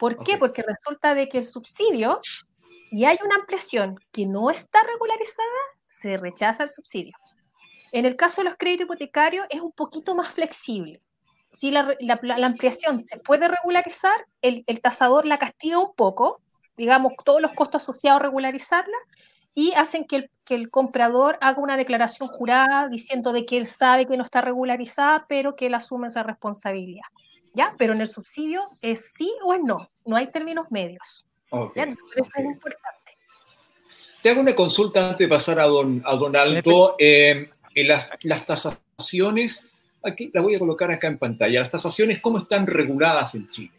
¿Por 0.01 0.25
qué? 0.25 0.37
Porque 0.37 0.65
resulta 0.67 1.15
de 1.15 1.29
que 1.29 1.39
el 1.39 1.45
subsidio, 1.45 2.21
y 2.91 3.05
hay 3.05 3.19
una 3.25 3.37
ampliación 3.37 4.01
que 4.11 4.27
no 4.27 4.51
está 4.51 4.83
regularizada, 4.83 5.72
se 6.03 6.17
rechaza 6.17 6.65
el 6.65 6.69
subsidio. 6.69 7.17
En 7.93 8.07
el 8.07 8.17
caso 8.17 8.41
de 8.41 8.47
los 8.47 8.57
créditos 8.57 8.87
hipotecarios 8.87 9.47
es 9.51 9.61
un 9.61 9.73
poquito 9.73 10.15
más 10.15 10.29
flexible. 10.33 11.01
Si 11.53 11.71
la, 11.71 11.95
ampliación 12.43 12.99
se 12.99 13.19
puede 13.19 13.47
regularizar, 13.49 14.27
el, 14.41 14.65
el, 14.67 14.81
tasador 14.81 15.27
la 15.27 15.39
castiga 15.39 15.79
un 15.79 15.95
poco, 15.95 16.41
digamos, 16.79 17.13
todos 17.25 17.43
los 17.43 17.53
costos 17.53 17.83
asociados 17.83 18.21
a 18.21 18.23
regularizarla, 18.23 18.97
y 19.55 19.73
hacen 19.73 20.05
que 20.05 20.17
el, 20.17 20.31
que 20.45 20.55
el, 20.55 20.71
comprador 20.71 21.37
haga 21.41 21.61
una 21.61 21.77
declaración 21.77 22.29
jurada 22.29 22.89
diciendo 22.89 23.33
de 23.33 23.45
que 23.45 23.59
él 23.59 23.67
sabe 23.67 24.07
que 24.07 24.17
no 24.17 24.25
está 24.25 24.41
regularizada, 24.41 25.27
pero 25.29 25.57
que 25.57 25.67
él 25.67 25.75
asume 25.75 26.09
esa 26.09 26.23
responsabilidad. 26.23 27.05
¿Ya? 27.55 27.71
Pero 27.77 27.93
en 27.93 28.01
el 28.01 28.09
subsidio 28.09 28.63
es 28.81 29.13
sí 29.13 29.31
o 29.45 29.53
es 29.53 29.63
no, 29.63 29.87
no 30.07 30.17
hay 30.17 30.27
términos 30.27 30.73
medios. 30.73 31.27
Okay. 31.51 31.83
Eso 31.83 31.99
es 32.17 32.45
importante. 32.45 33.02
Te 34.23 34.31
hago 34.31 34.41
una 34.41 34.55
consulta 34.55 35.01
antes 35.01 35.19
de 35.19 35.29
pasar 35.29 35.59
a 35.59 35.65
don, 35.65 36.01
a 36.05 36.15
don 36.15 36.37
Aldo. 36.37 36.95
Eh, 36.99 37.51
las, 37.75 38.09
las 38.23 38.47
tasaciones, 38.47 39.69
aquí 40.03 40.31
la 40.33 40.41
voy 40.41 40.55
a 40.55 40.61
colocar 40.61 40.91
acá 40.93 41.09
en 41.09 41.19
pantalla, 41.19 41.61
las 41.61 41.71
tasaciones, 41.71 42.21
¿cómo 42.21 42.39
están 42.39 42.67
reguladas 42.67 43.35
en 43.35 43.47
Chile? 43.49 43.73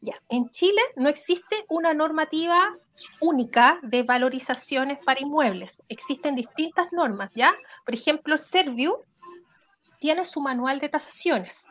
Ya, 0.00 0.14
en 0.30 0.50
Chile 0.50 0.80
no 0.96 1.08
existe 1.08 1.64
una 1.68 1.94
normativa 1.94 2.76
única 3.20 3.78
de 3.82 4.02
valorizaciones 4.02 4.98
para 5.04 5.20
inmuebles. 5.20 5.84
Existen 5.88 6.34
distintas 6.34 6.92
normas, 6.92 7.30
¿ya? 7.34 7.54
Por 7.84 7.94
ejemplo, 7.94 8.36
Serviu 8.36 8.96
tiene 10.00 10.24
su 10.24 10.40
manual 10.40 10.80
de 10.80 10.88
tasaciones, 10.88 11.66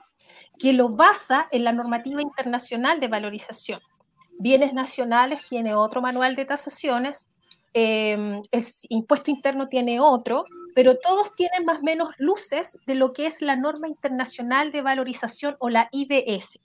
que 0.58 0.72
lo 0.72 0.89
basa 0.89 1.48
en 1.52 1.65
la 1.65 1.74
normativa 1.74 2.22
internacional 2.22 3.02
de 3.02 3.08
valorización. 3.10 3.82
Bienes 4.39 4.74
nacionales 4.74 5.41
tiene 5.50 5.74
otro 5.74 6.02
manual 6.02 6.36
de 6.36 6.46
tasaciones, 6.46 7.30
eh, 7.73 8.41
el 8.51 8.63
impuesto 8.89 9.32
interno 9.32 9.67
tiene 9.67 9.99
otro, 9.99 10.45
pero 10.75 10.97
todos 10.97 11.36
tienen 11.36 11.65
más 11.65 11.80
o 11.80 11.84
menos 11.84 12.10
luces 12.17 12.77
de 12.86 12.95
lo 12.95 13.13
que 13.13 13.25
es 13.25 13.41
la 13.41 13.56
norma 13.56 13.88
internacional 13.88 14.71
de 14.71 14.82
valorización 14.82 15.56
o 15.60 15.69
la 15.69 15.89
IBS. 15.91 16.60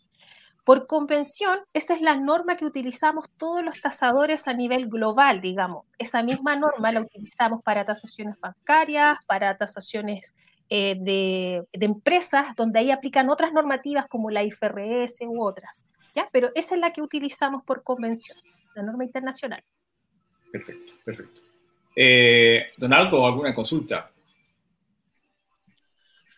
Por 0.65 0.87
convención, 0.87 1.59
esa 1.73 1.95
es 1.95 2.03
la 2.03 2.15
norma 2.15 2.57
que 2.57 2.65
utilizamos 2.65 3.27
todos 3.37 3.65
los 3.65 3.81
tasadores 3.81 4.47
a 4.47 4.53
nivel 4.53 4.89
global, 4.89 5.41
digamos. 5.41 5.87
Esa 5.99 6.23
misma 6.23 6.55
norma 6.55 6.93
la 6.93 7.01
utilizamos 7.01 7.63
para 7.63 7.85
tasaciones 7.85 8.39
bancarias, 8.39 9.19
para 9.27 9.57
tasaciones 9.57 10.35
eh, 10.71 10.95
de, 11.01 11.65
de, 11.73 11.87
empresas, 11.87 12.55
donde 12.55 12.79
ahí 12.79 12.93
aplican 12.93 13.29
otras 13.29 13.53
normativas 13.53 14.07
como 14.07 14.31
la 14.31 14.45
IFRS 14.45 15.19
u 15.23 15.43
otras. 15.43 15.87
¿ya? 16.15 16.29
Pero 16.33 16.51
esa 16.55 16.75
es 16.75 16.81
la 16.81 16.93
que 16.93 17.03
utilizamos 17.03 17.65
por 17.65 17.83
convención, 17.83 18.39
la 18.75 18.83
norma 18.83 19.05
internacional. 19.05 19.65
Perfecto, 20.53 20.93
perfecto. 21.05 21.41
Eh, 21.97 22.67
Donaldo, 22.77 23.27
¿alguna 23.27 23.53
consulta? 23.53 24.11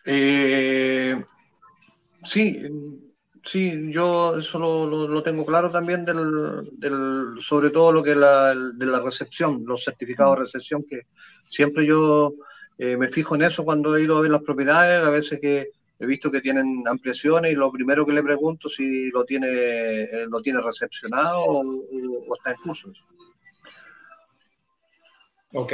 Eh, 0.05 1.23
sí, 2.23 2.61
Sí, 3.45 3.91
yo 3.91 4.37
eso 4.39 4.57
lo, 4.57 5.07
lo, 5.07 5.21
tengo 5.21 5.45
claro 5.45 5.69
también 5.69 6.03
del, 6.03 6.67
del, 6.71 7.35
sobre 7.39 7.69
todo 7.69 7.91
lo 7.91 8.01
que 8.01 8.11
es 8.11 8.17
la, 8.17 8.55
de 8.55 8.85
la 8.87 8.99
recepción, 8.99 9.63
los 9.67 9.83
certificados 9.83 10.33
de 10.35 10.39
recepción, 10.41 10.83
que 10.83 11.01
siempre 11.47 11.85
yo 11.85 12.33
eh, 12.79 12.97
me 12.97 13.07
fijo 13.07 13.35
en 13.35 13.43
eso 13.43 13.63
cuando 13.63 13.95
he 13.95 14.01
ido 14.01 14.17
a 14.17 14.21
ver 14.21 14.31
las 14.31 14.41
propiedades, 14.41 14.99
a 15.05 15.11
veces 15.11 15.39
que 15.39 15.69
he 15.99 16.05
visto 16.07 16.31
que 16.31 16.41
tienen 16.41 16.83
ampliaciones 16.87 17.51
y 17.51 17.55
lo 17.55 17.71
primero 17.71 18.03
que 18.03 18.13
le 18.13 18.23
pregunto 18.23 18.67
si 18.67 19.11
lo 19.11 19.23
tiene, 19.25 19.47
eh, 19.47 20.25
lo 20.27 20.41
tiene 20.41 20.59
recepcionado 20.59 21.41
o, 21.45 22.35
está 22.35 22.49
en. 22.49 22.93
Ok. 25.55 25.73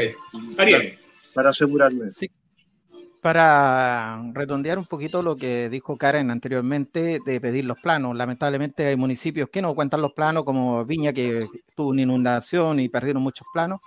Ariel. 0.58 0.98
Para, 0.98 1.34
para 1.34 1.50
asegurarme. 1.50 2.10
Sí 2.12 2.30
para 3.22 4.20
redondear 4.34 4.80
un 4.80 4.86
poquito 4.86 5.22
lo 5.22 5.36
que 5.36 5.70
dijo 5.70 5.96
Karen 5.96 6.32
anteriormente 6.32 7.20
de 7.24 7.40
pedir 7.40 7.66
los 7.66 7.78
planos. 7.78 8.18
Lamentablemente 8.18 8.88
hay 8.88 8.96
municipios 8.96 9.48
que 9.50 9.62
no 9.62 9.76
cuentan 9.76 10.02
los 10.02 10.14
planos, 10.14 10.44
como 10.44 10.84
Viña, 10.86 11.14
que 11.14 11.48
tuvo 11.76 11.90
una 11.90 12.02
inundación 12.02 12.80
y 12.80 12.90
perdieron 12.90 13.22
muchos 13.22 13.48
planos. 13.54 13.80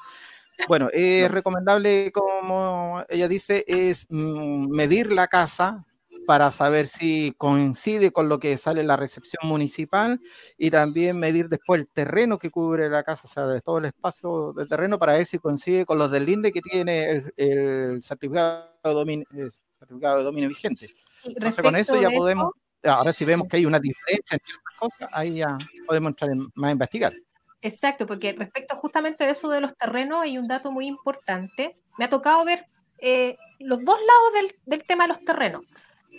Bueno, 0.68 0.88
es 0.92 1.28
recomendable, 1.28 2.12
como 2.12 3.04
ella 3.08 3.26
dice, 3.26 3.64
es 3.66 4.06
mm, 4.08 4.68
medir 4.70 5.12
la 5.12 5.26
casa 5.26 5.84
para 6.26 6.50
saber 6.50 6.86
si 6.86 7.34
coincide 7.38 8.12
con 8.12 8.28
lo 8.28 8.38
que 8.38 8.56
sale 8.56 8.80
en 8.80 8.86
la 8.86 8.96
recepción 8.96 9.48
municipal 9.48 10.20
y 10.56 10.70
también 10.70 11.18
medir 11.18 11.48
después 11.48 11.80
el 11.80 11.88
terreno 11.88 12.38
que 12.38 12.50
cubre 12.50 12.88
la 12.88 13.02
casa, 13.02 13.22
o 13.24 13.28
sea, 13.28 13.46
de 13.46 13.60
todo 13.60 13.78
el 13.78 13.86
espacio 13.86 14.52
del 14.52 14.68
terreno 14.68 14.98
para 14.98 15.14
ver 15.14 15.26
si 15.26 15.38
coincide 15.38 15.86
con 15.86 15.98
los 15.98 16.10
del 16.10 16.28
INDE 16.28 16.52
que 16.52 16.62
tiene 16.62 17.10
el, 17.10 17.32
el 17.36 18.02
certificado, 18.02 18.70
de 18.82 18.90
dominio, 18.90 19.26
el 19.32 19.52
certificado 19.78 20.18
de 20.18 20.24
dominio 20.24 20.48
vigente. 20.48 20.88
Entonces, 21.24 21.62
con 21.62 21.76
eso 21.76 22.00
ya 22.00 22.10
podemos, 22.10 22.52
ahora 22.82 23.12
si 23.12 23.24
vemos 23.24 23.48
que 23.48 23.56
hay 23.56 23.66
una 23.66 23.80
diferencia 23.80 24.36
entre 24.36 24.52
estas 24.52 24.78
cosas, 24.78 25.08
ahí 25.12 25.36
ya 25.36 25.56
podemos 25.86 26.10
entrar 26.10 26.30
en, 26.30 26.48
más 26.54 26.68
a 26.68 26.72
investigar. 26.72 27.14
Exacto, 27.62 28.06
porque 28.06 28.34
respecto 28.34 28.76
justamente 28.76 29.24
de 29.24 29.30
eso 29.30 29.48
de 29.48 29.62
los 29.62 29.74
terrenos 29.74 30.20
hay 30.20 30.36
un 30.36 30.46
dato 30.46 30.70
muy 30.70 30.86
importante. 30.86 31.78
Me 31.96 32.04
ha 32.04 32.08
tocado 32.10 32.44
ver 32.44 32.66
eh, 32.98 33.36
los 33.58 33.84
dos 33.84 33.98
lados 33.98 34.32
del, 34.34 34.60
del 34.66 34.86
tema 34.86 35.04
de 35.04 35.08
los 35.08 35.24
terrenos. 35.24 35.62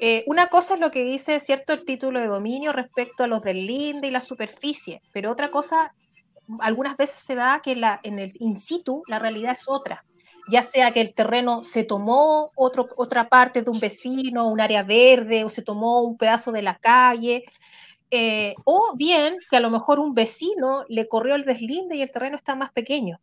Eh, 0.02 0.24
una 0.28 0.48
cosa 0.48 0.74
es 0.74 0.80
lo 0.82 0.92
que 0.92 1.04
dice, 1.04 1.40
¿cierto?, 1.40 1.72
el 1.74 1.86
título 1.86 2.20
de 2.20 2.28
dominio 2.28 2.74
respecto 2.74 3.24
a 3.24 3.28
los 3.28 3.42
del 3.42 3.66
linde 3.66 4.08
y 4.10 4.12
la 4.12 4.20
superficie, 4.22 5.02
pero 5.14 5.32
otra 5.32 5.52
cosa, 5.52 5.94
algunas 6.60 6.98
veces 6.98 7.20
se 7.20 7.36
da 7.36 7.62
que 7.64 7.72
en 8.04 8.20
el 8.20 8.32
in 8.40 8.58
situ 8.58 9.04
la 9.08 9.20
realidad 9.20 9.54
es 9.54 9.70
otra, 9.70 10.04
ya 10.52 10.62
sea 10.64 10.92
que 10.92 11.02
el 11.02 11.14
terreno 11.14 11.64
se 11.64 11.84
tomó 11.84 12.52
otra 12.56 13.30
parte 13.30 13.62
de 13.62 13.70
un 13.72 13.80
vecino, 13.80 14.48
un 14.50 14.60
área 14.62 14.84
verde, 14.84 15.44
o 15.46 15.50
se 15.50 15.62
tomó 15.64 16.02
un 16.04 16.18
pedazo 16.18 16.52
de 16.52 16.62
la 16.62 16.78
calle, 16.78 17.46
eh, 18.12 18.56
o 18.66 18.94
bien 18.96 19.38
que 19.50 19.58
a 19.58 19.62
lo 19.62 19.72
mejor 19.72 20.00
un 20.00 20.14
vecino 20.14 20.84
le 20.90 21.08
corrió 21.08 21.36
el 21.36 21.46
deslinde 21.46 21.96
y 21.98 22.02
el 22.02 22.12
terreno 22.12 22.36
está 22.36 22.56
más 22.56 22.72
pequeño. 22.74 23.20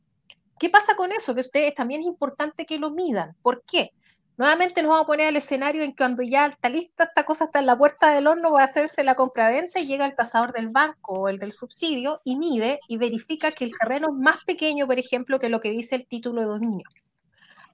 ¿Qué 0.61 0.71
pasa 0.71 0.97
con 0.97 1.13
eso? 1.13 1.35
Que 1.35 1.41
ustedes 1.41 1.75
también 1.75 2.03
es 2.03 2.07
importante 2.09 2.67
que 2.67 2.79
lo 2.79 2.91
midan. 2.91 3.31
¿Por 3.43 3.63
qué? 3.67 3.93
Nuevamente 4.43 4.83
nos 4.83 4.89
vamos 4.89 5.05
a 5.05 5.07
poner 5.07 5.29
al 5.29 5.37
escenario 5.37 5.85
en 5.85 5.93
que 5.93 5.99
cuando 5.99 6.25
ya 6.25 6.47
está 6.47 6.69
lista, 6.69 7.05
esta 7.05 7.23
cosa 7.23 7.45
está 7.45 7.61
en 7.61 7.67
la 7.67 7.79
puerta 7.79 8.13
del 8.13 8.27
horno, 8.27 8.51
va 8.51 8.63
a 8.63 8.65
hacerse 8.65 9.05
la 9.05 9.15
compraventa 9.15 9.79
y 9.79 9.87
llega 9.87 10.05
el 10.05 10.17
tasador 10.17 10.53
del 10.53 10.69
banco 10.69 11.13
o 11.13 11.29
el 11.29 11.39
del 11.39 11.53
subsidio 11.53 12.19
y 12.25 12.35
mide 12.35 12.81
y 12.89 12.97
verifica 12.97 13.53
que 13.53 13.65
el 13.65 13.71
terreno 13.79 14.09
es 14.09 14.21
más 14.21 14.43
pequeño, 14.45 14.89
por 14.89 14.99
ejemplo, 14.99 15.39
que 15.39 15.49
lo 15.49 15.61
que 15.61 15.71
dice 15.71 15.95
el 15.95 16.09
título 16.09 16.41
de 16.41 16.49
dominio. 16.49 16.89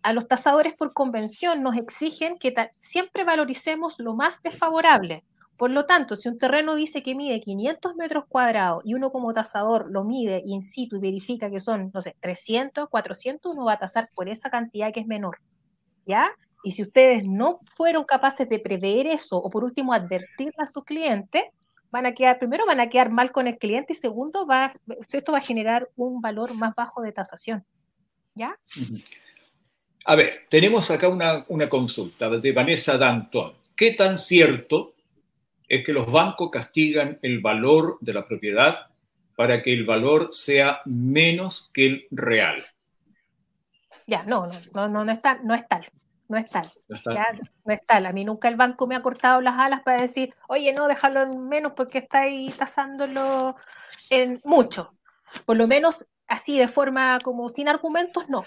A 0.03 0.13
los 0.13 0.29
tasadores 0.29 0.75
por 0.75 0.93
convención 0.93 1.63
nos 1.63 1.75
exigen 1.75 2.37
que 2.37 2.55
siempre 2.81 3.25
valoricemos 3.25 3.99
lo 3.99 4.13
más 4.15 4.43
desfavorable. 4.43 5.25
Por 5.57 5.71
lo 5.71 5.87
tanto, 5.87 6.17
si 6.17 6.29
un 6.29 6.37
terreno 6.37 6.75
dice 6.75 7.03
que 7.03 7.15
mide 7.15 7.41
500 7.41 7.97
metros 7.97 8.25
cuadrados 8.29 8.83
y 8.85 8.93
uno 8.93 9.11
como 9.11 9.33
tasador 9.33 9.91
lo 9.91 10.05
mide 10.05 10.43
in 10.45 10.61
situ 10.61 10.97
y 10.97 11.01
verifica 11.01 11.49
que 11.49 11.61
son, 11.61 11.91
no 11.95 12.03
sé, 12.03 12.15
300, 12.21 12.91
400, 12.91 13.53
uno 13.53 13.65
va 13.65 13.73
a 13.73 13.79
tasar 13.79 14.11
por 14.15 14.29
esa 14.29 14.51
cantidad 14.51 14.93
que 14.93 15.01
es 15.01 15.07
menor. 15.07 15.39
¿Ya? 16.05 16.31
Y 16.65 16.73
si 16.73 16.83
ustedes 16.83 17.25
no 17.25 17.61
fueron 17.77 18.05
capaces 18.05 18.49
de 18.49 18.59
prever 18.59 19.07
eso 19.07 19.37
o 19.37 19.49
por 19.51 19.65
último 19.65 19.93
advertirle 19.93 20.55
a 20.59 20.67
sus 20.67 20.85
clientes, 20.85 21.45
van 21.91 22.07
a 22.07 22.15
quedar, 22.15 22.39
primero 22.39 22.67
van 22.67 22.81
a 22.81 22.89
quedar 22.89 23.11
mal 23.11 23.33
con 23.33 23.47
el 23.47 23.59
cliente 23.59 23.93
y 23.93 23.97
segundo, 23.97 24.47
va, 24.47 24.75
esto 25.13 25.33
va 25.33 25.39
a 25.39 25.43
generar 25.43 25.89
un 25.97 26.21
valor 26.21 26.55
más 26.55 26.75
bajo 26.75 27.01
de 27.03 27.13
tasación. 27.13 27.65
¿Ya? 28.35 28.59
A 30.05 30.15
ver, 30.15 30.47
tenemos 30.49 30.91
acá 30.91 31.09
una, 31.09 31.45
una 31.49 31.69
consulta 31.69 32.29
de 32.31 32.53
Vanessa 32.53 32.97
Danton. 32.97 33.55
¿Qué 33.75 33.93
tan 33.93 34.19
cierto 34.19 34.95
es 35.69 35.85
que 35.85 35.93
los 35.93 36.11
bancos 36.11 36.51
castigan 36.51 37.19
el 37.23 37.41
valor 37.41 37.99
de 38.01 38.13
la 38.13 38.27
propiedad 38.27 38.89
para 39.37 39.63
que 39.63 39.73
el 39.73 39.85
valor 39.85 40.31
sea 40.33 40.81
menos 40.85 41.71
que 41.73 41.87
el 41.87 42.07
real? 42.11 42.65
Ya, 44.07 44.25
no, 44.25 44.47
no, 44.47 44.89
no, 44.89 45.05
no, 45.05 45.13
es, 45.13 45.21
tal, 45.21 45.39
no 45.45 45.55
es 45.55 45.69
tal. 45.69 45.87
No 46.29 46.37
es 46.37 46.51
tal. 46.51 46.65
No, 46.89 47.73
es 47.73 47.87
tal. 47.87 48.07
A 48.07 48.13
mí 48.13 48.25
nunca 48.25 48.49
el 48.49 48.57
banco 48.57 48.87
me 48.87 48.97
ha 48.97 49.03
cortado 49.03 49.41
las 49.41 49.59
alas 49.59 49.83
para 49.83 50.03
decir, 50.03 50.35
oye, 50.49 50.73
no, 50.73 50.87
déjalo 50.87 51.23
en 51.23 51.49
menos 51.49 51.73
porque 51.75 51.99
está 51.99 52.21
ahí 52.21 52.51
tasándolo 52.51 53.57
en 54.11 54.41
mucho. 54.45 54.93
Por 55.47 55.57
lo 55.57 55.67
menos 55.67 56.07
así 56.27 56.59
de 56.59 56.69
forma 56.69 57.19
como 57.23 57.49
sin 57.49 57.69
argumentos, 57.69 58.29
no. 58.29 58.45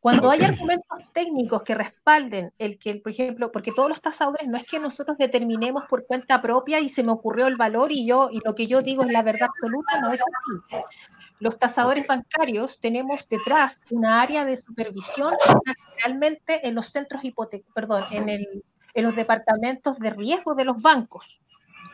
Cuando 0.00 0.30
hay 0.30 0.42
argumentos 0.42 0.98
técnicos 1.12 1.64
que 1.64 1.74
respalden 1.74 2.52
el 2.58 2.78
que, 2.78 2.94
por 2.96 3.10
ejemplo, 3.10 3.50
porque 3.50 3.72
todos 3.72 3.88
los 3.88 4.00
tasadores 4.00 4.46
no 4.46 4.56
es 4.56 4.64
que 4.64 4.78
nosotros 4.78 5.18
determinemos 5.18 5.84
por 5.88 6.06
cuenta 6.06 6.40
propia 6.40 6.78
y 6.78 6.88
se 6.88 7.02
me 7.02 7.10
ocurrió 7.10 7.48
el 7.48 7.56
valor 7.56 7.90
y 7.90 8.06
yo 8.06 8.28
y 8.30 8.40
lo 8.44 8.54
que 8.54 8.68
yo 8.68 8.80
digo 8.80 9.02
es 9.02 9.10
la 9.10 9.22
verdad 9.22 9.48
absoluta, 9.48 10.00
no 10.00 10.12
es 10.12 10.20
así. 10.20 10.84
Los 11.40 11.58
tasadores 11.58 12.06
bancarios 12.06 12.80
tenemos 12.80 13.28
detrás 13.28 13.80
una 13.90 14.20
área 14.20 14.44
de 14.44 14.56
supervisión 14.56 15.34
generalmente 15.96 16.66
en 16.66 16.74
los 16.74 16.86
centros 16.86 17.24
hipotecarios, 17.24 17.72
perdón, 17.74 18.02
en, 18.10 18.28
el, 18.28 18.64
en 18.94 19.04
los 19.04 19.14
departamentos 19.14 19.98
de 19.98 20.10
riesgo 20.10 20.54
de 20.54 20.64
los 20.64 20.82
bancos. 20.82 21.40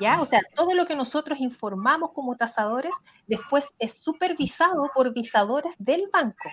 ¿Ya? 0.01 0.21
O 0.21 0.27
sea, 0.27 0.41
todo 0.57 0.75
lo 0.75 0.87
que 0.87 0.97
nosotros 0.97 1.39
informamos 1.39 2.11
como 2.13 2.35
tasadores 2.35 2.95
después 3.29 3.75
es 3.79 3.97
supervisado 3.97 4.91
por 4.93 5.13
visadores 5.13 5.73
del 5.79 6.03
banco. 6.13 6.51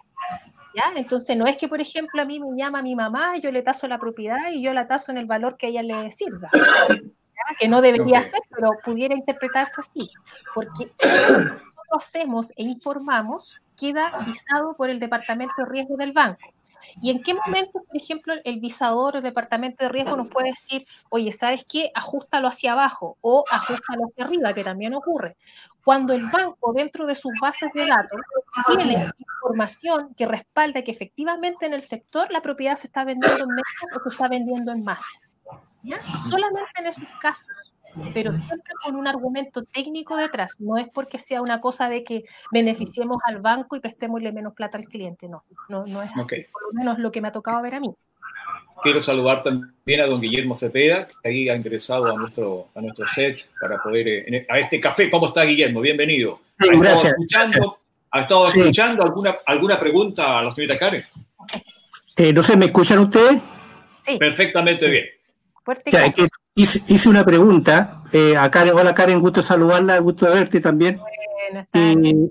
¿Ya? 0.75 0.91
Entonces 0.95 1.35
no 1.35 1.47
es 1.47 1.57
que, 1.57 1.67
por 1.67 1.81
ejemplo, 1.81 2.21
a 2.21 2.25
mí 2.25 2.39
me 2.39 2.55
llama 2.55 2.83
mi 2.83 2.95
mamá, 2.95 3.37
yo 3.37 3.51
le 3.51 3.63
taso 3.63 3.87
la 3.87 3.99
propiedad 3.99 4.51
y 4.51 4.61
yo 4.61 4.73
la 4.73 4.87
taso 4.87 5.11
en 5.11 5.17
el 5.17 5.25
valor 5.25 5.57
que 5.57 5.65
a 5.65 5.69
ella 5.69 5.81
le 5.81 6.11
sirva. 6.11 6.49
Que 7.57 7.67
no 7.67 7.81
debería 7.81 8.21
ser, 8.21 8.39
pero 8.51 8.69
pudiera 8.83 9.15
interpretarse 9.15 9.81
así. 9.81 10.09
Porque 10.53 10.91
lo 11.91 11.97
hacemos 11.97 12.51
e 12.55 12.63
informamos 12.63 13.61
queda 13.77 14.11
visado 14.25 14.75
por 14.75 14.89
el 14.89 14.99
Departamento 14.99 15.53
de 15.57 15.65
Riesgo 15.65 15.97
del 15.97 16.13
banco. 16.13 16.53
¿Y 17.01 17.11
en 17.11 17.21
qué 17.21 17.33
momento, 17.33 17.83
por 17.83 17.95
ejemplo, 17.95 18.33
el 18.43 18.59
visador 18.59 19.15
el 19.15 19.23
departamento 19.23 19.83
de 19.83 19.89
riesgo 19.89 20.15
nos 20.17 20.27
puede 20.27 20.49
decir, 20.49 20.85
oye, 21.09 21.31
¿sabes 21.31 21.65
qué? 21.67 21.91
Ajustalo 21.93 22.47
hacia 22.47 22.73
abajo 22.73 23.17
o 23.21 23.43
ajustalo 23.49 24.05
hacia 24.05 24.25
arriba, 24.25 24.53
que 24.53 24.63
también 24.63 24.93
ocurre? 24.93 25.37
Cuando 25.83 26.13
el 26.13 26.25
banco, 26.29 26.73
dentro 26.73 27.05
de 27.05 27.15
sus 27.15 27.31
bases 27.39 27.69
de 27.73 27.87
datos, 27.87 28.19
tiene 28.67 29.07
información 29.19 30.13
que 30.15 30.25
respalda 30.25 30.83
que 30.83 30.91
efectivamente 30.91 31.65
en 31.65 31.73
el 31.73 31.81
sector 31.81 32.31
la 32.31 32.41
propiedad 32.41 32.75
se 32.75 32.87
está 32.87 33.03
vendiendo 33.03 33.43
en 33.43 33.49
menos 33.49 33.97
o 33.97 34.09
se 34.09 34.09
está 34.09 34.27
vendiendo 34.27 34.71
en 34.71 34.83
más. 34.83 35.03
Solamente 36.29 36.69
en 36.77 36.85
esos 36.85 37.03
casos, 37.19 37.73
pero 38.13 38.31
siempre 38.31 38.73
con 38.83 38.95
un 38.95 39.07
argumento 39.07 39.63
técnico 39.63 40.15
detrás. 40.17 40.55
No 40.59 40.77
es 40.77 40.87
porque 40.93 41.17
sea 41.17 41.41
una 41.41 41.59
cosa 41.59 41.89
de 41.89 42.03
que 42.03 42.23
beneficiemos 42.51 43.17
al 43.25 43.41
banco 43.41 43.75
y 43.75 43.79
prestémosle 43.79 44.31
menos 44.31 44.53
plata 44.53 44.77
al 44.77 44.85
cliente, 44.85 45.27
no, 45.27 45.43
no, 45.69 45.83
es 45.83 45.95
así, 45.95 46.45
por 46.51 46.61
lo 46.63 46.73
menos 46.73 46.99
lo 46.99 47.11
que 47.11 47.21
me 47.21 47.27
ha 47.27 47.31
tocado 47.31 47.61
ver 47.61 47.75
a 47.75 47.79
mí. 47.79 47.93
Quiero 48.81 49.01
saludar 49.01 49.43
también 49.43 50.01
a 50.01 50.07
don 50.07 50.19
Guillermo 50.19 50.55
Cepeda, 50.55 51.05
que 51.05 51.29
ahí 51.29 51.49
ha 51.49 51.55
ingresado 51.55 52.07
a 52.07 52.17
nuestro, 52.17 52.69
a 52.73 52.81
nuestro 52.81 53.05
set 53.05 53.49
para 53.59 53.77
poder, 53.77 54.07
eh, 54.07 54.47
a 54.49 54.57
este 54.57 54.79
café. 54.79 55.09
¿Cómo 55.09 55.27
está 55.27 55.43
Guillermo? 55.43 55.81
Bienvenido. 55.81 56.41
¿Ha 56.57 56.75
gracias. 56.77 57.13
Escuchando, 57.13 57.77
¿Ha 58.09 58.21
estado 58.21 58.47
escuchando 58.47 59.03
alguna, 59.03 59.37
alguna 59.45 59.79
pregunta 59.79 60.39
a 60.39 60.43
la 60.43 60.51
señorita 60.51 60.79
Karen? 60.79 61.03
Eh, 62.17 62.33
no 62.33 62.41
sé, 62.41 62.57
¿me 62.57 62.65
escuchan 62.65 62.99
ustedes? 62.99 63.41
Sí. 64.03 64.17
Perfectamente 64.17 64.89
bien 64.89 65.05
hice, 66.55 67.09
una 67.09 67.23
pregunta 67.23 68.03
eh, 68.11 68.35
a 68.37 68.49
Karen. 68.49 68.73
Hola 68.73 68.93
Karen, 68.93 69.19
gusto 69.19 69.41
saludarla, 69.41 69.99
gusto 69.99 70.25
verte 70.27 70.59
también. 70.59 70.99
Eh, 71.73 72.29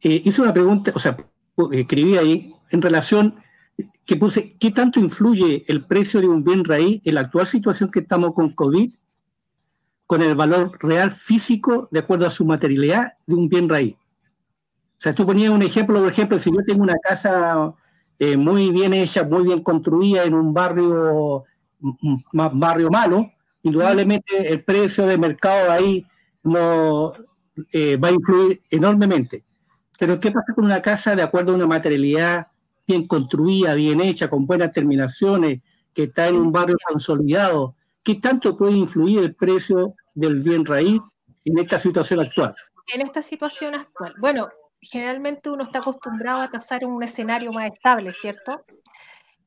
hice 0.00 0.42
una 0.42 0.52
pregunta, 0.52 0.92
o 0.94 0.98
sea, 0.98 1.16
escribí 1.72 2.16
ahí 2.16 2.54
en 2.70 2.82
relación 2.82 3.42
que 4.04 4.16
puse, 4.16 4.56
¿qué 4.58 4.70
tanto 4.70 5.00
influye 5.00 5.64
el 5.68 5.84
precio 5.84 6.20
de 6.20 6.28
un 6.28 6.42
bien 6.42 6.64
raíz 6.64 7.00
en 7.04 7.14
la 7.14 7.22
actual 7.22 7.46
situación 7.46 7.90
que 7.90 8.00
estamos 8.00 8.34
con 8.34 8.54
COVID 8.54 8.92
con 10.06 10.22
el 10.22 10.34
valor 10.34 10.78
real 10.80 11.10
físico 11.10 11.88
de 11.90 12.00
acuerdo 12.00 12.26
a 12.26 12.30
su 12.30 12.44
materialidad 12.44 13.12
de 13.26 13.34
un 13.34 13.48
bien 13.48 13.68
raíz? 13.68 13.94
O 13.94 15.00
sea, 15.00 15.14
tú 15.14 15.24
ponías 15.24 15.50
un 15.50 15.62
ejemplo, 15.62 16.00
por 16.00 16.10
ejemplo, 16.10 16.38
si 16.40 16.50
yo 16.50 16.58
tengo 16.66 16.82
una 16.82 16.98
casa 16.98 17.72
eh, 18.18 18.36
muy 18.36 18.70
bien 18.70 18.94
hecha, 18.94 19.22
muy 19.22 19.44
bien 19.44 19.62
construida 19.62 20.24
en 20.24 20.34
un 20.34 20.52
barrio 20.52 21.44
barrio 22.32 22.90
malo, 22.90 23.28
indudablemente 23.62 24.52
el 24.52 24.64
precio 24.64 25.06
de 25.06 25.18
mercado 25.18 25.70
ahí 25.70 26.06
no 26.42 27.12
eh, 27.72 27.96
va 27.96 28.08
a 28.08 28.12
influir 28.12 28.62
enormemente. 28.70 29.44
Pero 29.98 30.20
¿qué 30.20 30.30
pasa 30.30 30.54
con 30.54 30.64
una 30.64 30.80
casa 30.80 31.16
de 31.16 31.22
acuerdo 31.22 31.52
a 31.52 31.56
una 31.56 31.66
materialidad 31.66 32.46
bien 32.86 33.06
construida, 33.06 33.74
bien 33.74 34.00
hecha, 34.00 34.30
con 34.30 34.46
buenas 34.46 34.72
terminaciones, 34.72 35.60
que 35.92 36.04
está 36.04 36.28
en 36.28 36.36
un 36.36 36.52
barrio 36.52 36.76
consolidado? 36.88 37.74
¿Qué 38.02 38.14
tanto 38.14 38.56
puede 38.56 38.76
influir 38.76 39.18
el 39.18 39.34
precio 39.34 39.94
del 40.14 40.40
bien 40.40 40.64
raíz 40.64 41.00
en 41.44 41.58
esta 41.58 41.78
situación 41.78 42.20
actual? 42.20 42.54
En 42.94 43.02
esta 43.02 43.20
situación 43.20 43.74
actual. 43.74 44.14
Bueno, 44.18 44.48
generalmente 44.80 45.50
uno 45.50 45.64
está 45.64 45.80
acostumbrado 45.80 46.40
a 46.40 46.50
tasar 46.50 46.84
un 46.84 47.02
escenario 47.02 47.52
más 47.52 47.70
estable, 47.72 48.12
¿cierto? 48.12 48.64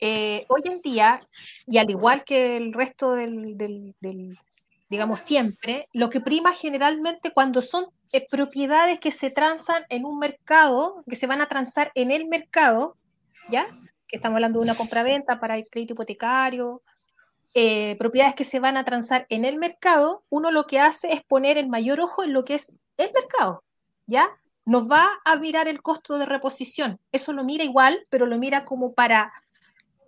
Eh, 0.03 0.45
hoy 0.47 0.61
en 0.65 0.81
día, 0.81 1.19
y 1.67 1.77
al 1.77 1.91
igual 1.91 2.23
que 2.23 2.57
el 2.57 2.73
resto 2.73 3.13
del, 3.13 3.95
digamos, 4.89 5.19
siempre, 5.19 5.87
lo 5.93 6.09
que 6.09 6.19
prima 6.19 6.53
generalmente 6.53 7.31
cuando 7.31 7.61
son 7.61 7.85
eh, 8.11 8.27
propiedades 8.27 8.99
que 8.99 9.11
se 9.11 9.29
transan 9.29 9.85
en 9.89 10.05
un 10.05 10.17
mercado, 10.17 11.03
que 11.07 11.15
se 11.15 11.27
van 11.27 11.39
a 11.39 11.47
transar 11.47 11.91
en 11.93 12.09
el 12.09 12.25
mercado, 12.25 12.97
¿ya? 13.49 13.67
Que 14.07 14.15
estamos 14.15 14.37
hablando 14.37 14.57
de 14.59 14.65
una 14.65 14.75
compraventa 14.75 15.39
para 15.39 15.55
el 15.55 15.67
crédito 15.69 15.93
hipotecario, 15.93 16.81
eh, 17.53 17.95
propiedades 17.99 18.33
que 18.33 18.43
se 18.43 18.59
van 18.59 18.77
a 18.77 18.85
transar 18.85 19.27
en 19.29 19.45
el 19.45 19.59
mercado, 19.59 20.23
uno 20.31 20.49
lo 20.49 20.65
que 20.65 20.79
hace 20.79 21.13
es 21.13 21.21
poner 21.23 21.59
el 21.59 21.67
mayor 21.67 21.99
ojo 21.99 22.23
en 22.23 22.33
lo 22.33 22.43
que 22.43 22.55
es 22.55 22.87
el 22.97 23.09
mercado, 23.13 23.63
¿ya? 24.07 24.27
Nos 24.65 24.89
va 24.89 25.07
a 25.25 25.35
mirar 25.35 25.67
el 25.67 25.83
costo 25.83 26.17
de 26.17 26.25
reposición. 26.25 26.99
Eso 27.11 27.33
lo 27.33 27.43
mira 27.43 27.63
igual, 27.63 28.07
pero 28.09 28.25
lo 28.25 28.39
mira 28.39 28.65
como 28.65 28.93
para 28.93 29.31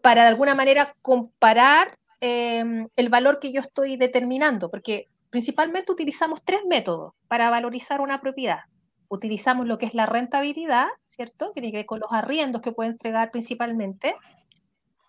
para 0.03 0.23
de 0.23 0.27
alguna 0.27 0.53
manera 0.53 0.97
comparar 1.01 1.97
em, 2.19 2.89
el 2.97 3.07
valor 3.07 3.39
que 3.39 3.53
yo 3.53 3.61
estoy 3.61 3.95
determinando, 3.95 4.69
porque 4.69 5.07
principalmente 5.29 5.93
utilizamos 5.93 6.41
tres 6.43 6.59
métodos 6.67 7.13
para 7.29 7.49
valorizar 7.49 8.01
una 8.01 8.19
propiedad. 8.19 8.59
Utilizamos 9.07 9.65
lo 9.65 9.77
que 9.77 9.85
es 9.85 9.93
la 9.93 10.05
rentabilidad, 10.05 10.87
¿cierto? 11.07 11.53
Que 11.53 11.61
tiene 11.61 11.71
que 11.71 11.77
ver 11.77 11.85
con 11.85 12.01
los 12.01 12.11
arriendos 12.11 12.61
que 12.61 12.73
puede 12.73 12.89
entregar 12.89 13.31
principalmente. 13.31 14.13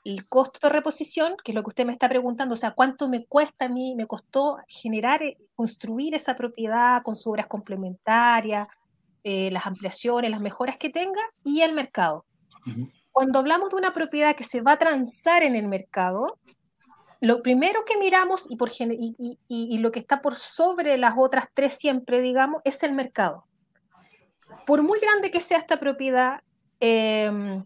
El 0.04 0.28
costo 0.28 0.60
de 0.62 0.72
reposición, 0.72 1.34
que 1.42 1.50
es 1.50 1.56
lo 1.56 1.64
que 1.64 1.70
usted 1.70 1.86
me 1.86 1.92
está 1.92 2.08
preguntando, 2.08 2.52
o 2.52 2.56
sea, 2.56 2.70
cuánto 2.70 3.08
me 3.08 3.26
cuesta 3.26 3.64
a 3.64 3.68
mí, 3.68 3.96
me 3.96 4.06
costó 4.06 4.58
generar, 4.68 5.24
eh, 5.24 5.36
construir 5.56 6.14
esa 6.14 6.36
propiedad 6.36 7.02
con 7.02 7.16
sus 7.16 7.26
obras 7.26 7.48
complementarias, 7.48 8.68
eh, 9.24 9.50
las 9.50 9.66
ampliaciones, 9.66 10.30
las 10.30 10.40
mejoras 10.40 10.76
que 10.76 10.90
tenga, 10.90 11.22
y 11.42 11.62
el 11.62 11.72
mercado 11.72 12.26
cuando 13.14 13.38
hablamos 13.38 13.70
de 13.70 13.76
una 13.76 13.94
propiedad 13.94 14.34
que 14.34 14.42
se 14.42 14.60
va 14.60 14.72
a 14.72 14.78
transar 14.78 15.44
en 15.44 15.54
el 15.54 15.68
mercado, 15.68 16.36
lo 17.20 17.42
primero 17.42 17.84
que 17.84 17.96
miramos 17.96 18.48
y, 18.50 19.78
lo 19.78 19.92
que 19.92 20.00
está 20.00 20.20
por 20.20 20.34
sobre 20.34 20.98
las 20.98 21.14
otras 21.16 21.46
tres 21.54 21.74
siempre, 21.74 22.20
digamos, 22.20 22.60
es 22.64 22.82
el 22.82 22.92
mercado. 22.92 23.46
Por 24.66 24.82
muy 24.82 24.98
grande 24.98 25.30
que 25.30 25.38
sea 25.38 25.58
esta 25.58 25.78
propiedad 25.78 26.40
em, 26.80 27.64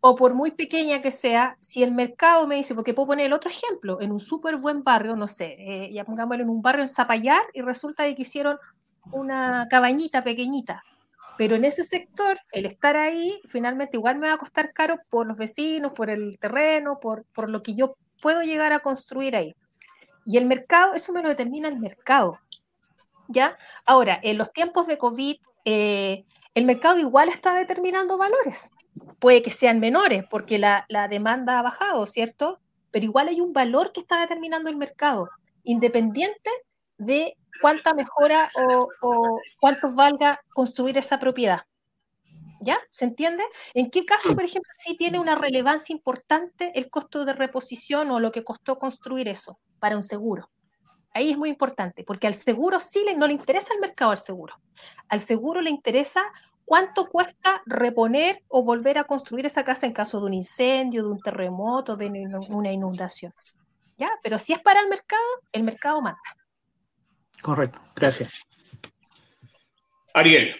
o 0.00 0.16
por 0.16 0.34
muy 0.34 0.50
pequeña 0.50 1.00
que 1.00 1.12
sea, 1.12 1.56
si 1.60 1.84
el 1.84 1.92
mercado 1.92 2.48
me 2.48 2.56
dice, 2.56 2.74
porque 2.74 2.92
puedo 2.92 3.06
poner 3.06 3.26
el 3.26 3.32
otro 3.34 3.50
ejemplo, 3.50 4.00
en 4.00 4.10
un 4.10 4.18
súper 4.18 4.56
buen 4.56 4.82
barrio, 4.82 5.14
no 5.14 5.28
sé, 5.28 5.54
eh, 5.60 5.92
ya 5.92 6.04
pongámoslo 6.04 6.42
en 6.42 6.50
un 6.50 6.60
barrio 6.60 6.82
en 6.82 6.88
Zapallar 6.88 7.42
y 7.54 7.62
resulta 7.62 8.02
que 8.02 8.22
hicieron 8.22 8.58
una 9.12 9.68
cabañita 9.70 10.22
pequeñita 10.22 10.82
pero 11.38 11.54
en 11.54 11.64
ese 11.64 11.84
sector, 11.84 12.36
el 12.50 12.66
estar 12.66 12.96
ahí, 12.96 13.40
finalmente 13.46 13.96
igual 13.96 14.18
me 14.18 14.26
va 14.26 14.34
a 14.34 14.38
costar 14.38 14.72
caro 14.72 14.98
por 15.08 15.24
los 15.24 15.38
vecinos, 15.38 15.92
por 15.92 16.10
el 16.10 16.36
terreno, 16.38 16.98
por, 17.00 17.24
por 17.26 17.48
lo 17.48 17.62
que 17.62 17.76
yo 17.76 17.96
puedo 18.20 18.42
llegar 18.42 18.72
a 18.72 18.80
construir 18.80 19.36
ahí. 19.36 19.54
Y 20.26 20.36
el 20.36 20.46
mercado, 20.46 20.94
eso 20.94 21.12
me 21.12 21.22
lo 21.22 21.28
determina 21.28 21.68
el 21.68 21.78
mercado. 21.78 22.40
¿Ya? 23.28 23.56
Ahora, 23.86 24.18
en 24.22 24.36
los 24.36 24.52
tiempos 24.52 24.88
de 24.88 24.98
COVID, 24.98 25.36
eh, 25.64 26.24
el 26.54 26.64
mercado 26.64 26.98
igual 26.98 27.28
está 27.28 27.54
determinando 27.54 28.18
valores. 28.18 28.70
Puede 29.20 29.40
que 29.40 29.52
sean 29.52 29.78
menores 29.78 30.24
porque 30.28 30.58
la, 30.58 30.86
la 30.88 31.06
demanda 31.06 31.60
ha 31.60 31.62
bajado, 31.62 32.04
¿cierto? 32.06 32.58
Pero 32.90 33.04
igual 33.04 33.28
hay 33.28 33.40
un 33.40 33.52
valor 33.52 33.92
que 33.92 34.00
está 34.00 34.20
determinando 34.20 34.70
el 34.70 34.76
mercado, 34.76 35.28
independiente 35.62 36.50
de 36.96 37.36
cuánta 37.60 37.94
mejora 37.94 38.48
o, 39.00 39.40
cuánto 39.60 39.90
valga 39.92 40.40
construir 40.52 40.98
esa 40.98 41.18
propiedad. 41.18 41.62
¿Ya? 42.60 42.78
¿Se 42.90 43.04
entiende? 43.04 43.44
¿En 43.72 43.88
qué 43.88 44.04
caso, 44.04 44.34
por 44.34 44.42
ejemplo, 44.42 44.72
sí 44.76 44.96
tiene 44.96 45.20
una 45.20 45.36
relevancia 45.36 45.92
importante 45.92 46.72
el 46.74 46.90
costo 46.90 47.24
de 47.24 47.32
reposición 47.32 48.10
o 48.10 48.18
lo 48.18 48.32
que 48.32 48.42
costó 48.42 48.78
construir 48.78 49.28
eso 49.28 49.60
para 49.78 49.94
un 49.94 50.02
seguro? 50.02 50.50
Ahí 51.14 51.30
es 51.30 51.38
muy 51.38 51.50
importante, 51.50 52.02
porque 52.02 52.26
al 52.26 52.34
seguro 52.34 52.80
sí 52.80 53.04
le, 53.04 53.14
no 53.14 53.28
le 53.28 53.32
interesa 53.32 53.72
el 53.74 53.80
mercado 53.80 54.10
al 54.10 54.18
seguro. 54.18 54.54
Al 55.08 55.20
seguro 55.20 55.60
le 55.60 55.70
interesa 55.70 56.22
¿cuánto 56.68 57.06
cuesta 57.06 57.62
reponer 57.64 58.44
o 58.48 58.62
volver 58.62 58.98
a 58.98 59.04
construir 59.04 59.46
esa 59.46 59.64
casa 59.64 59.86
en 59.86 59.94
caso 59.94 60.20
de 60.20 60.26
un 60.26 60.34
incendio, 60.34 61.02
de 61.02 61.10
un 61.10 61.20
terremoto, 61.20 61.96
de 61.96 62.08
una 62.50 62.70
inundación? 62.70 63.32
¿Ya? 63.96 64.10
Pero 64.22 64.38
si 64.38 64.52
es 64.52 64.60
para 64.60 64.80
el 64.80 64.88
mercado, 64.88 65.22
el 65.52 65.62
mercado 65.62 66.02
manda. 66.02 66.20
Correcto, 67.42 67.80
gracias. 67.94 68.30
Ariel. 70.14 70.56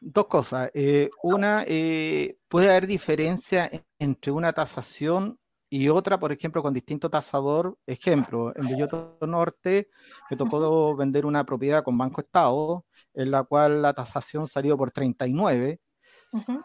Dos 0.00 0.26
cosas. 0.26 0.70
Eh, 0.72 1.10
una, 1.22 1.64
eh, 1.66 2.36
puede 2.48 2.70
haber 2.70 2.86
diferencia 2.86 3.68
entre 3.98 4.32
una 4.32 4.52
tasación 4.52 5.38
y 5.68 5.88
otra, 5.88 6.18
por 6.18 6.32
ejemplo, 6.32 6.62
con 6.62 6.72
distinto 6.72 7.10
tasador. 7.10 7.76
Ejemplo, 7.86 8.52
en 8.56 8.68
Belloto 8.68 9.18
Norte 9.22 9.88
me 10.30 10.36
tocó 10.36 10.94
vender 10.96 11.26
una 11.26 11.44
propiedad 11.44 11.82
con 11.82 11.98
Banco 11.98 12.20
Estado, 12.20 12.84
en 13.14 13.30
la 13.30 13.42
cual 13.42 13.82
la 13.82 13.92
tasación 13.92 14.46
salió 14.46 14.76
por 14.78 14.92
39, 14.92 15.80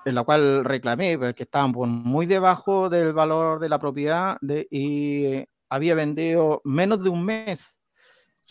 en 0.06 0.16
la 0.16 0.24
cual 0.24 0.64
reclamé, 0.64 1.18
porque 1.18 1.44
estaban 1.44 1.72
muy 1.72 2.26
debajo 2.28 2.90
del 2.90 3.14
valor 3.14 3.60
de 3.60 3.70
la 3.70 3.80
propiedad 3.80 4.38
y 4.70 5.44
había 5.70 5.96
vendido 5.96 6.62
menos 6.64 7.04
de 7.04 7.10
un 7.10 7.26
mes 7.26 7.76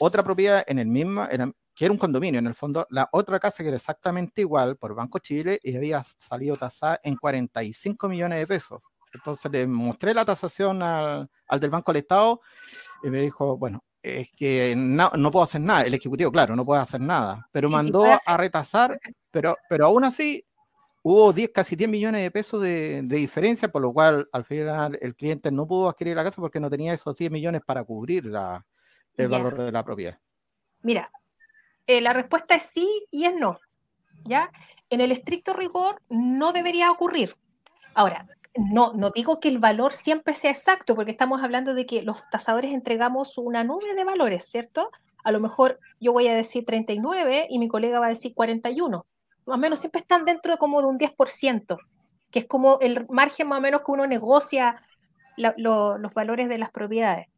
otra 0.00 0.24
propiedad 0.24 0.64
en 0.66 0.78
el 0.78 0.86
mismo, 0.86 1.26
que 1.74 1.84
era 1.84 1.92
un 1.92 1.98
condominio 1.98 2.38
en 2.38 2.46
el 2.46 2.54
fondo, 2.54 2.86
la 2.90 3.08
otra 3.12 3.38
casa 3.38 3.62
que 3.62 3.68
era 3.68 3.76
exactamente 3.76 4.40
igual 4.40 4.76
por 4.76 4.94
Banco 4.94 5.18
Chile 5.18 5.60
y 5.62 5.76
había 5.76 6.02
salido 6.18 6.56
tasada 6.56 6.98
en 7.02 7.16
45 7.16 8.08
millones 8.08 8.38
de 8.38 8.46
pesos. 8.46 8.80
Entonces 9.12 9.50
le 9.52 9.66
mostré 9.66 10.14
la 10.14 10.24
tasación 10.24 10.82
al, 10.82 11.28
del 11.58 11.70
Banco 11.70 11.92
del 11.92 12.02
Estado 12.02 12.40
y 13.02 13.10
me 13.10 13.20
dijo, 13.20 13.58
bueno, 13.58 13.84
es 14.02 14.30
que 14.30 14.74
no, 14.76 15.10
puedo 15.30 15.42
hacer 15.42 15.60
nada. 15.60 15.82
El 15.82 15.94
ejecutivo, 15.94 16.32
claro, 16.32 16.56
no 16.56 16.64
puede 16.64 16.80
hacer 16.80 17.00
nada, 17.00 17.46
pero 17.52 17.68
mandó 17.68 18.04
a 18.24 18.36
retasar, 18.36 18.98
pero, 19.30 19.56
pero 19.68 19.86
aún 19.86 20.04
así 20.04 20.44
hubo 21.02 21.32
10, 21.32 21.50
casi 21.52 21.76
10 21.76 21.90
millones 21.90 22.22
de 22.22 22.30
pesos 22.30 22.62
de, 22.62 23.02
diferencia, 23.02 23.68
por 23.70 23.82
lo 23.82 23.92
cual 23.92 24.28
al 24.32 24.44
final 24.44 24.98
el 25.00 25.14
cliente 25.14 25.50
no 25.50 25.66
pudo 25.66 25.88
adquirir 25.88 26.16
la 26.16 26.24
casa 26.24 26.40
porque 26.40 26.60
no 26.60 26.70
tenía 26.70 26.94
esos 26.94 27.14
10 27.14 27.30
millones 27.30 27.62
para 27.66 27.84
cubrir 27.84 28.26
la, 28.26 28.64
el 29.20 29.28
valor 29.28 29.56
de 29.56 29.72
la 29.72 29.84
propiedad. 29.84 30.18
Mira, 30.82 31.10
eh, 31.86 32.00
la 32.00 32.12
respuesta 32.12 32.54
es 32.54 32.62
sí 32.62 33.06
y 33.10 33.24
es 33.24 33.36
no. 33.36 33.58
¿Ya? 34.24 34.50
En 34.90 35.00
el 35.00 35.12
estricto 35.12 35.52
rigor 35.52 36.02
no 36.08 36.52
debería 36.52 36.90
ocurrir. 36.90 37.36
Ahora, 37.94 38.26
no, 38.56 38.92
no 38.92 39.10
digo 39.10 39.40
que 39.40 39.48
el 39.48 39.58
valor 39.58 39.92
siempre 39.92 40.34
sea 40.34 40.50
exacto, 40.50 40.94
porque 40.94 41.12
estamos 41.12 41.42
hablando 41.42 41.74
de 41.74 41.86
que 41.86 42.02
los 42.02 42.28
tasadores 42.30 42.72
entregamos 42.72 43.38
una 43.38 43.64
nube 43.64 43.94
de 43.94 44.04
valores, 44.04 44.44
¿cierto? 44.44 44.90
A 45.24 45.32
lo 45.32 45.40
mejor 45.40 45.78
yo 46.00 46.12
voy 46.12 46.28
a 46.28 46.34
decir 46.34 46.64
39 46.64 47.46
y 47.48 47.58
mi 47.58 47.68
colega 47.68 48.00
va 48.00 48.06
a 48.06 48.10
decir 48.10 48.34
41. 48.34 49.06
Más 49.46 49.56
o 49.56 49.60
menos 49.60 49.80
siempre 49.80 50.00
están 50.00 50.24
dentro 50.24 50.56
como 50.58 50.80
de 50.80 50.88
un 50.88 50.98
10%, 50.98 51.78
que 52.30 52.38
es 52.40 52.44
como 52.46 52.78
el 52.80 53.06
margen 53.08 53.48
más 53.48 53.58
o 53.58 53.62
menos 53.62 53.82
que 53.84 53.92
uno 53.92 54.06
negocia 54.06 54.74
los 55.36 56.14
valores 56.14 56.48
de 56.48 56.58
las 56.58 56.70
propiedades. 56.70 57.28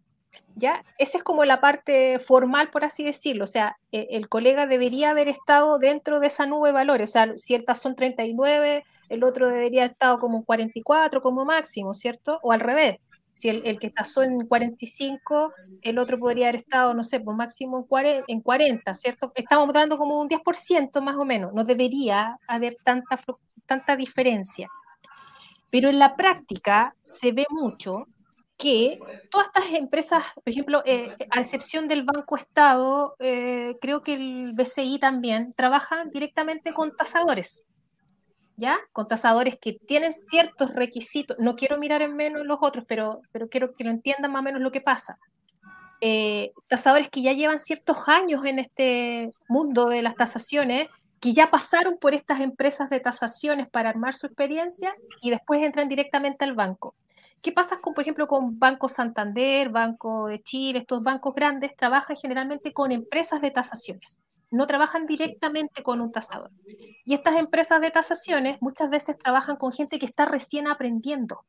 ¿Ya? 0.55 0.83
Esa 0.99 1.18
es 1.18 1.24
como 1.24 1.45
la 1.45 1.61
parte 1.61 2.18
formal, 2.18 2.68
por 2.68 2.85
así 2.85 3.05
decirlo. 3.05 3.45
O 3.45 3.47
sea, 3.47 3.78
e, 3.91 4.09
el 4.11 4.28
colega 4.28 4.66
debería 4.66 5.11
haber 5.11 5.28
estado 5.28 5.78
dentro 5.78 6.20
de 6.20 6.26
esa 6.26 6.47
nube 6.47 6.68
de 6.68 6.74
valores. 6.74 7.11
O 7.11 7.12
sea, 7.12 7.33
ciertas 7.37 7.80
son 7.80 7.97
39, 7.97 8.85
el 9.09 9.24
otro 9.24 9.49
debería 9.49 9.83
haber 9.83 9.93
estado 9.93 10.18
como 10.18 10.45
44 10.45 11.22
como 11.22 11.45
máximo, 11.45 11.95
¿cierto? 11.95 12.39
O 12.43 12.53
al 12.53 12.61
revés. 12.61 12.99
Si 13.35 13.49
el, 13.49 13.78
que 13.78 13.91
tasó 13.91 14.22
en 14.22 14.47
45, 14.47 15.53
el 15.80 15.99
otro 15.99 16.18
podría 16.18 16.49
haber 16.49 16.61
estado, 16.61 16.93
no 16.93 17.03
sé, 17.03 17.18
por 17.18 17.35
máximo 17.35 17.87
en 18.28 18.41
40, 18.43 18.95
¿cierto? 18.95 19.33
Estamos 19.35 19.68
hablando 19.68 19.97
como 19.97 20.20
un 20.20 20.28
10% 20.28 21.01
más 21.01 21.16
o 21.16 21.24
menos. 21.24 21.55
No 21.55 21.64
debería 21.64 22.39
haber 22.47 22.74
tanta, 22.85 23.18
tanta 23.64 23.97
diferencia. 23.97 24.68
Pero 25.70 25.89
en 25.89 25.99
la 25.99 26.14
práctica 26.14 26.95
se 27.03 27.33
ve 27.33 27.47
mucho 27.49 28.07
que 28.62 29.00
todas 29.28 29.48
estas 29.48 29.74
empresas, 29.74 30.22
por 30.36 30.48
ejemplo, 30.48 30.82
eh, 30.86 31.16
a 31.30 31.40
excepción 31.40 31.88
del 31.88 32.04
Banco 32.04 32.36
Estado, 32.36 33.16
eh, 33.18 33.76
creo 33.80 34.00
que 34.04 34.14
el 34.14 34.52
BCI 34.54 35.00
también, 35.00 35.52
trabajan 35.54 36.10
directamente 36.10 36.72
con 36.72 36.94
tasadores. 36.96 37.64
¿Ya? 38.54 38.78
Con 38.92 39.08
tasadores 39.08 39.58
que 39.60 39.72
tienen 39.72 40.12
ciertos 40.12 40.72
requisitos. 40.74 41.36
No 41.40 41.56
quiero 41.56 41.76
mirar 41.76 42.02
en 42.02 42.14
menos 42.14 42.46
los 42.46 42.58
otros, 42.60 42.84
pero, 42.86 43.22
pero 43.32 43.48
quiero 43.48 43.74
que 43.74 43.82
lo 43.82 43.90
entiendan 43.90 44.30
más 44.30 44.40
o 44.40 44.44
menos 44.44 44.60
lo 44.60 44.70
que 44.70 44.80
pasa. 44.80 45.18
Eh, 46.00 46.52
tasadores 46.68 47.10
que 47.10 47.22
ya 47.22 47.32
llevan 47.32 47.58
ciertos 47.58 47.96
años 48.06 48.44
en 48.44 48.60
este 48.60 49.32
mundo 49.48 49.86
de 49.86 50.02
las 50.02 50.14
tasaciones, 50.14 50.88
que 51.18 51.32
ya 51.32 51.50
pasaron 51.50 51.96
por 51.98 52.14
estas 52.14 52.40
empresas 52.40 52.90
de 52.90 53.00
tasaciones 53.00 53.68
para 53.68 53.88
armar 53.88 54.14
su 54.14 54.26
experiencia 54.26 54.94
y 55.20 55.30
después 55.30 55.62
entran 55.62 55.88
directamente 55.88 56.44
al 56.44 56.54
banco. 56.54 56.94
¿Qué 57.43 57.51
pasa 57.51 57.80
con, 57.80 57.93
por 57.93 58.03
ejemplo, 58.03 58.28
con 58.28 58.57
Banco 58.61 58.88
Santander, 58.88 59.68
Banco 59.68 60.26
de 60.26 60.40
Chile, 60.40 60.78
estos 60.78 61.03
bancos 61.03 61.34
grandes 61.34 61.74
trabajan 61.76 62.16
generalmente 62.16 62.72
con 62.72 62.93
empresas 62.93 63.40
de 63.40 63.51
tasaciones, 63.51 64.20
no 64.53 64.68
trabajan 64.68 65.07
directamente 65.07 65.82
con 65.82 66.01
un 66.01 66.12
tasador. 66.12 66.53
Y 67.05 67.14
estas 67.14 67.36
empresas 67.36 67.80
de 67.80 67.90
tasaciones 67.90 68.59
muchas 68.62 68.90
veces 68.90 69.18
trabajan 69.18 69.57
con 69.57 69.72
gente 69.72 69.99
que 69.99 70.07
está 70.07 70.24
recién 70.24 70.68
aprendiendo 70.68 71.45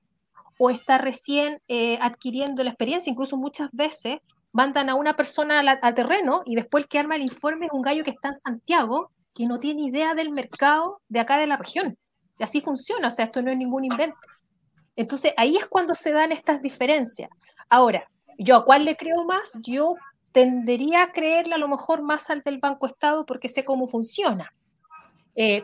o 0.58 0.72
está 0.72 0.98
recién 0.98 1.62
eh, 1.68 2.00
adquiriendo 2.02 2.64
la 2.64 2.72
experiencia, 2.72 3.12
incluso 3.12 3.38
muchas 3.38 3.70
veces 3.72 4.20
mandan 4.52 4.89
a 4.89 4.96
una 4.96 5.16
persona 5.16 5.60
al, 5.60 5.94
terreno 5.94 6.41
y 6.46 6.56
después 6.56 6.88
que 6.88 6.98
arma 6.98 7.18
el 7.18 7.22
informe 7.22 7.68
es 7.68 7.72
un 7.72 7.84
gallo 7.84 8.04
que 8.04 8.12
está 8.12 8.30
en 8.30 8.36
Santiago 8.36 9.12
que 9.36 9.46
no 9.46 9.60
tiene 9.60 9.84
idea 9.84 10.16
del 10.16 10.32
mercado 10.32 11.02
de 11.08 11.20
acá 11.20 11.38
de 11.38 11.48
la 11.48 11.58
región. 11.58 11.96
Y 12.39 12.44
así 12.44 12.62
funciona, 12.62 13.10
o 13.10 13.12
sea, 13.12 13.26
esto 13.26 13.44
no 13.44 13.52
es 13.52 13.58
ningún 13.58 13.84
invento. 13.84 14.18
Entonces 14.96 15.34
ahí 15.38 15.58
es 15.58 15.66
cuando 15.66 15.94
se 15.94 16.12
dan 16.12 16.32
estas 16.32 16.62
diferencias. 16.62 17.30
Ahora, 17.70 18.10
¿yo 18.38 18.56
a 18.56 18.66
cuál 18.66 18.86
le 18.86 18.96
creo 18.96 19.26
más? 19.26 19.58
Yo 19.62 19.96
tendería 20.32 21.04
a 21.04 21.12
creerle 21.12 21.56
a 21.56 21.58
lo 21.58 21.68
mejor 21.68 22.02
más 22.02 22.30
al 22.30 22.41
del 22.41 22.60
Banco 22.60 22.88
Estado 22.88 23.26
porque 23.26 23.50
sé 23.50 23.64
cómo 23.64 23.88
funciona. 23.88 24.52
Eh, 25.36 25.64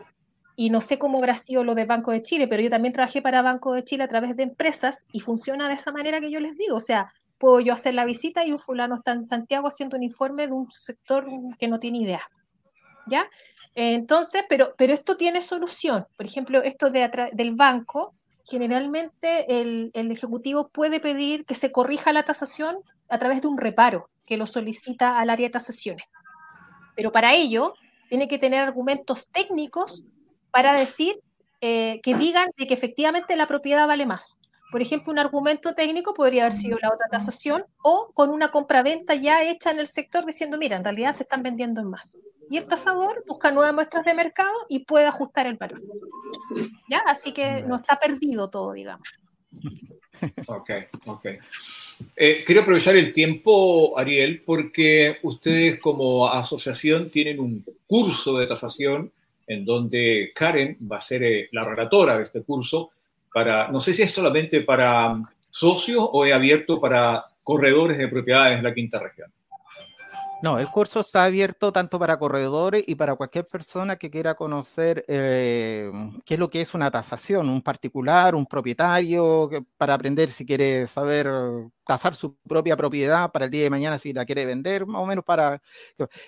y 0.56 0.70
no 0.70 0.80
sé 0.80 0.98
cómo 0.98 1.18
habrá 1.18 1.36
sido 1.36 1.64
lo 1.64 1.74
del 1.74 1.86
Banco 1.86 2.10
de 2.10 2.22
Chile, 2.22 2.46
pero 2.46 2.62
yo 2.62 2.70
también 2.70 2.92
trabajé 2.92 3.22
para 3.22 3.40
Banco 3.40 3.72
de 3.72 3.84
Chile 3.84 4.04
a 4.04 4.08
través 4.08 4.36
de 4.36 4.42
empresas 4.42 5.06
y 5.10 5.20
funciona 5.20 5.68
de 5.68 5.74
esa 5.74 5.90
manera 5.90 6.20
que 6.20 6.30
yo 6.30 6.38
les 6.38 6.56
digo. 6.56 6.76
O 6.76 6.80
sea, 6.80 7.12
puedo 7.38 7.60
yo 7.60 7.72
hacer 7.72 7.94
la 7.94 8.04
visita 8.04 8.44
y 8.44 8.52
un 8.52 8.58
fulano 8.58 8.96
está 8.96 9.12
en 9.12 9.24
Santiago 9.24 9.68
haciendo 9.68 9.96
un 9.96 10.02
informe 10.02 10.46
de 10.46 10.52
un 10.52 10.70
sector 10.70 11.26
que 11.58 11.66
no 11.66 11.78
tiene 11.78 11.98
idea. 11.98 12.20
¿Ya? 13.06 13.26
Entonces, 13.74 14.44
pero, 14.48 14.74
pero 14.76 14.92
esto 14.92 15.16
tiene 15.16 15.40
solución. 15.40 16.06
Por 16.16 16.26
ejemplo, 16.26 16.62
esto 16.62 16.90
de 16.90 17.10
del 17.32 17.54
banco, 17.54 18.14
generalmente 18.44 19.60
el, 19.60 19.90
Ejecutivo 19.94 20.68
puede 20.68 21.00
pedir 21.00 21.44
que 21.44 21.54
se 21.54 21.72
corrija 21.72 22.12
la 22.12 22.22
tasación 22.22 22.78
a 23.08 23.18
través 23.18 23.42
de 23.42 23.48
un 23.48 23.58
reparo 23.58 24.08
que 24.26 24.36
lo 24.36 24.46
solicita 24.46 25.18
al 25.18 25.30
área 25.30 25.48
de 25.48 25.52
tasaciones. 25.52 26.06
Pero 26.96 27.12
para 27.12 27.34
ello 27.34 27.74
tiene 28.08 28.28
que 28.28 28.38
tener 28.38 28.62
argumentos 28.62 29.28
técnicos 29.28 30.04
para 30.50 30.74
decir 30.74 31.20
eh, 31.60 32.00
que 32.02 32.14
digan 32.14 32.48
de 32.56 32.66
que 32.66 32.74
efectivamente 32.74 33.36
la 33.36 33.46
propiedad 33.46 33.86
vale 33.86 34.06
más. 34.06 34.38
Por 34.70 34.80
ejemplo, 34.80 35.12
un 35.12 35.18
argumento 35.18 35.74
técnico 35.74 36.14
podría 36.14 36.46
haber 36.46 36.56
sido 36.56 36.78
la 36.80 36.88
otra 36.88 37.08
tasación 37.10 37.64
o 37.82 38.10
con 38.14 38.30
una 38.30 38.50
compraventa 38.50 39.14
ya 39.14 39.42
hecha 39.42 39.70
en 39.70 39.80
el 39.80 39.86
sector 39.86 40.24
diciendo, 40.24 40.58
mira, 40.58 40.76
en 40.76 40.84
realidad 40.84 41.14
se 41.14 41.24
están 41.24 41.42
vendiendo 41.42 41.80
en 41.80 41.88
más. 41.88 42.16
Y 42.48 42.56
el 42.56 42.66
tasador 42.66 43.24
busca 43.26 43.50
nuevas 43.50 43.74
muestras 43.74 44.04
de 44.04 44.14
mercado 44.14 44.54
y 44.68 44.80
puede 44.80 45.06
ajustar 45.06 45.46
el 45.46 45.56
valor. 45.56 45.80
¿Ya? 46.88 46.98
Así 47.06 47.32
que 47.32 47.62
no 47.62 47.76
está 47.76 47.96
perdido 47.96 48.48
todo, 48.48 48.72
digamos. 48.72 49.08
Ok, 50.46 50.70
ok. 51.06 51.26
Eh, 52.14 52.42
quiero 52.44 52.60
aprovechar 52.60 52.94
el 52.94 53.10
tiempo, 53.10 53.98
Ariel, 53.98 54.42
porque 54.44 55.16
ustedes 55.22 55.78
como 55.78 56.28
asociación 56.28 57.08
tienen 57.08 57.40
un 57.40 57.64
curso 57.86 58.36
de 58.36 58.46
tasación 58.46 59.10
en 59.46 59.64
donde 59.64 60.30
Karen 60.34 60.76
va 60.90 60.98
a 60.98 61.00
ser 61.00 61.22
eh, 61.22 61.48
la 61.52 61.64
relatora 61.64 62.18
de 62.18 62.24
este 62.24 62.42
curso 62.42 62.90
para, 63.32 63.68
no 63.68 63.80
sé 63.80 63.94
si 63.94 64.02
es 64.02 64.10
solamente 64.10 64.60
para 64.62 65.16
socios 65.48 66.08
o 66.12 66.24
es 66.24 66.32
abierto 66.32 66.80
para 66.80 67.24
corredores 67.42 67.98
de 67.98 68.08
propiedades 68.08 68.58
en 68.58 68.64
la 68.64 68.74
quinta 68.74 69.00
región. 69.00 69.32
No, 70.42 70.58
el 70.58 70.68
curso 70.68 71.00
está 71.00 71.24
abierto 71.24 71.70
tanto 71.70 71.98
para 71.98 72.18
corredores 72.18 72.82
y 72.86 72.94
para 72.94 73.14
cualquier 73.14 73.44
persona 73.44 73.96
que 73.96 74.10
quiera 74.10 74.34
conocer 74.34 75.04
eh, 75.06 75.92
qué 76.24 76.34
es 76.34 76.40
lo 76.40 76.48
que 76.48 76.62
es 76.62 76.72
una 76.72 76.90
tasación, 76.90 77.50
un 77.50 77.60
particular, 77.60 78.34
un 78.34 78.46
propietario, 78.46 79.50
para 79.76 79.92
aprender 79.92 80.30
si 80.30 80.46
quiere 80.46 80.86
saber 80.86 81.28
tasar 81.84 82.14
su 82.14 82.36
propia 82.36 82.74
propiedad 82.74 83.30
para 83.30 83.44
el 83.44 83.50
día 83.50 83.64
de 83.64 83.70
mañana 83.70 83.98
si 83.98 84.14
la 84.14 84.24
quiere 84.24 84.46
vender, 84.46 84.86
más 84.86 85.02
o 85.02 85.06
menos 85.06 85.24
para... 85.26 85.60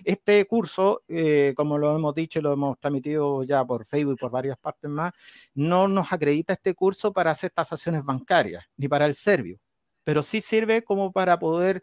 Este 0.04 0.44
curso, 0.46 1.02
eh, 1.08 1.54
como 1.56 1.78
lo 1.78 1.96
hemos 1.96 2.14
dicho 2.14 2.42
lo 2.42 2.52
hemos 2.52 2.78
transmitido 2.78 3.44
ya 3.44 3.64
por 3.64 3.86
Facebook 3.86 4.14
y 4.14 4.20
por 4.20 4.30
varias 4.30 4.58
partes 4.58 4.90
más, 4.90 5.12
no 5.54 5.88
nos 5.88 6.12
acredita 6.12 6.52
este 6.52 6.74
curso 6.74 7.14
para 7.14 7.30
hacer 7.30 7.50
tasaciones 7.50 8.04
bancarias 8.04 8.64
ni 8.76 8.88
para 8.88 9.06
el 9.06 9.14
servio, 9.14 9.58
pero 10.04 10.22
sí 10.22 10.42
sirve 10.42 10.84
como 10.84 11.12
para 11.12 11.38
poder 11.38 11.82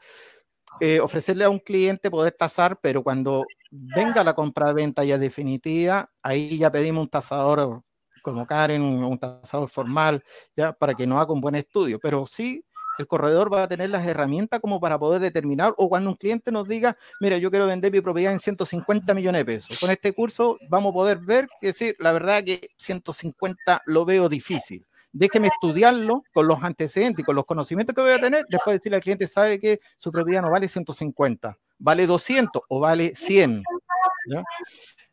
eh, 0.79 0.99
ofrecerle 0.99 1.43
a 1.43 1.49
un 1.49 1.59
cliente 1.59 2.09
poder 2.09 2.33
tasar, 2.37 2.79
pero 2.81 3.03
cuando 3.03 3.45
venga 3.71 4.23
la 4.23 4.33
compra-venta 4.33 5.03
ya 5.03 5.17
definitiva, 5.17 6.09
ahí 6.21 6.57
ya 6.57 6.71
pedimos 6.71 7.03
un 7.03 7.09
tasador 7.09 7.83
como 8.21 8.45
Karen, 8.45 8.81
un, 8.81 9.17
tasador 9.17 9.69
formal, 9.69 10.23
ya 10.55 10.73
para 10.73 10.93
que 10.93 11.07
nos 11.07 11.19
haga 11.19 11.33
un 11.33 11.41
buen 11.41 11.55
estudio. 11.55 11.99
Pero 11.99 12.25
sí, 12.27 12.63
el 12.97 13.07
corredor 13.07 13.51
va 13.51 13.63
a 13.63 13.67
tener 13.67 13.89
las 13.89 14.05
herramientas 14.05 14.59
como 14.59 14.79
para 14.79 14.99
poder 14.99 15.21
determinar, 15.21 15.73
o 15.77 15.89
cuando 15.89 16.09
un 16.09 16.15
cliente 16.15 16.51
nos 16.51 16.67
diga, 16.67 16.97
mira, 17.21 17.37
yo 17.37 17.49
quiero 17.49 17.65
vender 17.65 17.91
mi 17.91 18.01
propiedad 18.01 18.33
en 18.33 18.39
150 18.39 19.13
millones 19.13 19.39
de 19.39 19.45
pesos. 19.45 19.79
Con 19.79 19.89
este 19.89 20.13
curso 20.13 20.57
vamos 20.69 20.91
a 20.91 20.93
poder 20.93 21.19
ver 21.19 21.47
que 21.61 21.73
sí, 21.73 21.93
la 21.99 22.11
verdad 22.11 22.43
que 22.43 22.69
150 22.77 23.83
lo 23.85 24.05
veo 24.05 24.27
difícil 24.29 24.85
déjeme 25.11 25.47
estudiarlo 25.47 26.23
con 26.33 26.47
los 26.47 26.63
antecedentes 26.63 27.23
y 27.23 27.25
con 27.25 27.35
los 27.35 27.45
conocimientos 27.45 27.95
que 27.95 28.01
voy 28.01 28.11
a 28.11 28.19
tener, 28.19 28.45
después 28.49 28.77
decirle 28.77 28.97
al 28.97 29.03
cliente, 29.03 29.27
sabe 29.27 29.59
que 29.59 29.79
su 29.97 30.11
propiedad 30.11 30.41
no 30.41 30.51
vale 30.51 30.67
150, 30.67 31.57
vale 31.77 32.07
200 32.07 32.61
o 32.67 32.79
vale 32.79 33.13
100. 33.15 33.63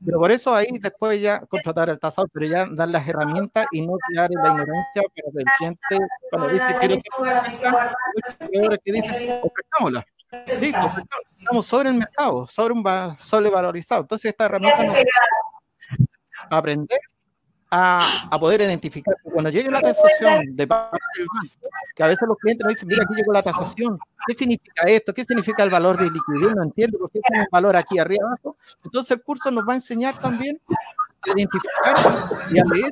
Pero 0.04 0.18
por 0.18 0.30
eso 0.30 0.54
ahí 0.54 0.66
después 0.78 1.20
ya 1.20 1.40
contratar 1.46 1.88
el 1.88 1.98
tasador, 1.98 2.28
pero 2.32 2.46
ya 2.46 2.66
dar 2.70 2.88
las 2.88 3.08
herramientas 3.08 3.66
y 3.72 3.80
no 3.80 3.94
en 4.10 4.14
la 4.14 4.26
ignorancia 4.26 5.02
para 5.02 5.14
que 5.14 5.22
el 5.34 5.44
cliente, 5.56 5.98
cuando 6.30 6.48
dice 6.48 6.66
quiero 6.80 6.94
ser 8.68 8.80
que 8.84 8.92
dice, 8.92 9.40
ofrezcámosla. 9.42 10.06
Listo, 10.60 10.86
estamos 11.38 11.66
sobre 11.66 11.88
el 11.88 11.94
mercado, 11.94 12.46
sobre 12.46 12.74
un 12.74 12.84
sobrevalorizado. 13.16 14.02
Entonces 14.02 14.30
esta 14.30 14.44
herramienta 14.44 14.84
nos 14.84 14.96
aprender 16.50 17.00
a, 17.70 18.38
poder 18.38 18.60
identificar. 18.62 19.16
Cuando 19.22 19.50
llegue 19.50 19.70
la 19.70 19.80
tasación 19.80 20.56
de 20.56 20.66
parte 20.66 20.98
del 21.16 21.26
banco, 21.32 21.54
que 21.94 22.02
a 22.02 22.06
veces 22.08 22.28
los 22.28 22.38
clientes 22.38 22.64
nos 22.64 22.74
dicen, 22.74 22.88
mira, 22.88 23.04
aquí 23.04 23.14
llegó 23.14 23.32
la 23.32 23.42
tasación, 23.42 23.98
¿qué 24.26 24.34
significa 24.34 24.82
esto? 24.86 25.12
¿Qué 25.14 25.24
significa 25.24 25.62
el 25.62 25.70
valor 25.70 25.96
de 25.96 26.10
liquidez? 26.10 26.54
No 26.54 26.62
entiendo 26.62 26.98
por 26.98 27.10
qué 27.10 27.20
tiene 27.26 27.42
un 27.42 27.48
valor 27.50 27.76
aquí 27.76 27.98
arriba 27.98 28.26
abajo. 28.28 28.56
Entonces 28.84 29.12
el 29.12 29.22
curso 29.22 29.50
nos 29.50 29.66
va 29.66 29.72
a 29.72 29.76
enseñar 29.76 30.14
también 30.16 30.60
a 30.68 31.30
identificar 31.30 31.96
y 32.50 32.58
a 32.58 32.64
leer 32.72 32.90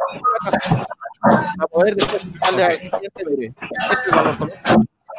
a 1.59 1.67
poder 1.69 1.95
después 1.95 2.39
darle 2.41 2.65
al 2.65 2.79
cliente, 2.79 3.25
mire, 3.27 3.47
este 3.47 3.95
es 3.95 4.07
el 4.07 4.15
valor. 4.15 4.53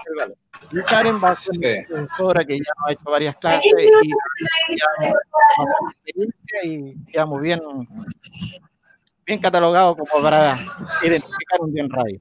El 0.07 0.15
valor. 0.15 0.37
Y 0.71 0.81
Karen 0.83 1.15
va 1.23 1.29
a 1.31 1.35
ser 1.35 1.57
una 1.57 1.87
profesora 1.87 2.45
que 2.45 2.57
ya 2.57 2.71
ha 2.85 2.91
hecho 2.91 3.03
varias 3.05 3.35
clases 3.37 3.73
y, 3.77 3.83
y, 3.83 4.79
y, 6.63 6.95
y, 7.13 7.25
muy 7.25 7.41
bien 7.41 7.61
bien 9.25 9.39
catalogado 9.39 9.95
como 9.95 10.23
para 10.23 10.57
identificar 11.03 11.59
un 11.61 11.73
bien 11.73 11.89
radio. 11.89 12.19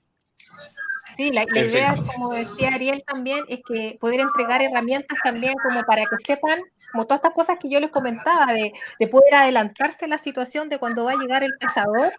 Sí, 1.17 1.31
la, 1.31 1.45
idea, 1.45 1.95
como 2.13 2.35
decía 2.35 2.71
Ariel 2.75 3.05
también, 3.07 3.45
es 3.49 3.61
que 3.65 3.97
poder 4.01 4.21
entregar 4.21 4.63
herramientas 4.63 5.19
también 5.23 5.55
como 5.63 5.85
para 5.85 6.03
que 6.07 6.17
sepan, 6.19 6.59
como 6.91 7.05
todas 7.05 7.19
estas 7.19 7.35
cosas 7.35 7.59
que 7.61 7.69
yo 7.69 7.79
les 7.79 7.91
comentaba, 7.91 8.53
de, 8.53 8.73
de 8.99 9.09
poder 9.09 9.35
adelantarse 9.35 10.09
la 10.09 10.19
situación 10.19 10.69
de 10.69 10.79
cuando 10.79 11.05
va 11.05 11.13
a 11.13 11.17
llegar 11.17 11.45
el 11.45 11.53
cazador 11.61 12.11